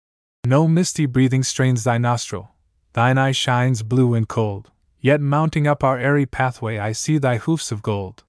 No 0.47 0.69
misty 0.69 1.07
breathing 1.07 1.43
strains 1.43 1.83
thy 1.83 1.99
nostril, 1.99 2.53
thine 2.93 3.19
eye 3.19 3.33
shines 3.33 3.83
blue 3.83 4.15
and 4.15 4.29
cold, 4.29 4.71
yet 5.01 5.21
mounting 5.21 5.67
up 5.67 5.83
our 5.83 5.99
airy 5.99 6.25
pathway 6.25 6.79
I 6.79 6.93
see 6.93 7.19
thy 7.19 7.39
hoofs 7.39 7.73
of 7.73 7.83
gold. 7.83 8.23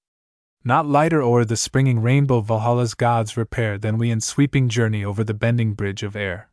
Not 0.64 0.88
lighter 0.88 1.22
o'er 1.22 1.46
the 1.46 1.56
springing 1.56 2.02
rainbow 2.02 2.42
Valhalla's 2.42 2.96
gods 2.96 3.38
repair 3.38 3.78
than 3.78 4.00
we 4.00 4.10
in 4.10 4.20
sweeping 4.20 4.68
journey 4.68 5.06
over 5.06 5.24
the 5.24 5.36
bending 5.36 5.76
bridge 5.76 6.02
of 6.02 6.16
air. 6.16 6.50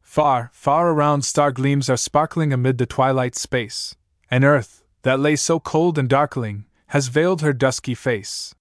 Far, 0.00 0.50
far 0.52 0.90
around 0.90 1.22
star 1.22 1.50
gleams 1.50 1.90
are 1.90 1.96
sparkling 1.96 2.52
amid 2.52 2.78
the 2.78 2.86
twilight 2.86 3.34
space, 3.34 3.96
and 4.30 4.44
earth, 4.44 4.84
that 5.02 5.18
lay 5.18 5.34
so 5.34 5.58
cold 5.58 5.98
and 5.98 6.08
darkling, 6.08 6.64
has 6.94 7.08
veiled 7.08 7.42
her 7.42 7.52
dusky 7.52 7.96
face. 7.96 8.54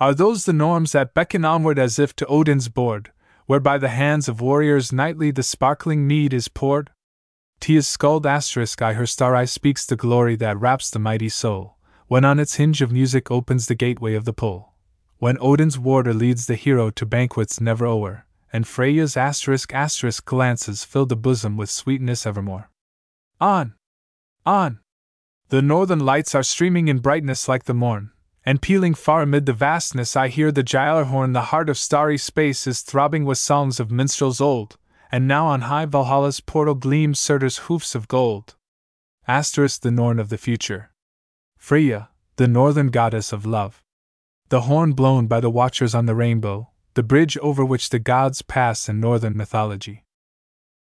Are 0.00 0.14
those 0.14 0.46
the 0.46 0.54
Norns 0.54 0.92
that 0.92 1.12
beckon 1.12 1.44
onward 1.44 1.78
as 1.78 1.98
if 1.98 2.16
to 2.16 2.26
Odin's 2.28 2.70
board, 2.70 3.12
where 3.46 3.60
by 3.60 3.78
the 3.78 3.88
hands 3.88 4.28
of 4.28 4.40
warriors 4.40 4.92
nightly 4.92 5.30
the 5.30 5.42
sparkling 5.42 6.06
mead 6.06 6.34
is 6.34 6.48
poured? 6.48 6.90
Tia's 7.60 7.86
Skuld 7.86 8.26
asterisk 8.26 8.82
I 8.82 8.92
her 8.92 9.06
star 9.06 9.34
eye 9.34 9.44
speaks 9.46 9.86
the 9.86 9.96
glory 9.96 10.36
that 10.36 10.60
wraps 10.60 10.90
the 10.90 10.98
mighty 10.98 11.28
soul, 11.28 11.78
when 12.08 12.24
on 12.24 12.38
its 12.38 12.56
hinge 12.56 12.82
of 12.82 12.92
music 12.92 13.30
opens 13.30 13.66
the 13.66 13.74
gateway 13.74 14.14
of 14.14 14.24
the 14.24 14.32
pole, 14.32 14.74
when 15.18 15.38
Odin's 15.40 15.78
warder 15.78 16.12
leads 16.12 16.46
the 16.46 16.54
hero 16.56 16.90
to 16.90 17.06
banquets 17.06 17.60
never 17.60 17.86
o'er, 17.86 18.26
and 18.52 18.66
Freya's 18.66 19.16
asterisk 19.16 19.72
asterisk 19.72 20.24
glances 20.24 20.84
fill 20.84 21.06
the 21.06 21.16
bosom 21.16 21.56
with 21.56 21.70
sweetness 21.70 22.26
evermore. 22.26 22.70
On! 23.40 23.74
On! 24.44 24.80
The 25.48 25.62
northern 25.62 26.00
lights 26.00 26.34
are 26.34 26.42
streaming 26.42 26.88
in 26.88 26.98
brightness 26.98 27.48
like 27.48 27.64
the 27.64 27.74
morn, 27.74 28.10
and 28.46 28.62
pealing 28.62 28.94
far 28.94 29.22
amid 29.22 29.44
the 29.44 29.52
vastness 29.52 30.14
I 30.14 30.28
hear 30.28 30.52
the 30.52 30.62
Gjallarhorn, 30.62 31.32
the 31.32 31.50
heart 31.50 31.68
of 31.68 31.76
starry 31.76 32.16
space 32.16 32.68
is 32.68 32.80
throbbing 32.80 33.24
with 33.24 33.38
songs 33.38 33.80
of 33.80 33.90
minstrels 33.90 34.40
old, 34.40 34.78
and 35.10 35.26
now 35.26 35.46
on 35.46 35.62
high 35.62 35.84
Valhalla's 35.84 36.38
portal 36.38 36.76
gleam 36.76 37.12
Surtur's 37.12 37.58
hoofs 37.58 37.96
of 37.96 38.06
gold. 38.06 38.54
Asterisk 39.26 39.82
the 39.82 39.90
Norn 39.90 40.20
of 40.20 40.28
the 40.28 40.38
future. 40.38 40.92
Freya, 41.58 42.10
the 42.36 42.46
northern 42.46 42.88
goddess 42.88 43.32
of 43.32 43.44
love. 43.44 43.82
The 44.50 44.62
horn 44.62 44.92
blown 44.92 45.26
by 45.26 45.40
the 45.40 45.50
watchers 45.50 45.96
on 45.96 46.06
the 46.06 46.14
rainbow, 46.14 46.70
the 46.94 47.02
bridge 47.02 47.36
over 47.38 47.64
which 47.64 47.90
the 47.90 47.98
gods 47.98 48.42
pass 48.42 48.88
in 48.88 49.00
northern 49.00 49.36
mythology. 49.36 50.04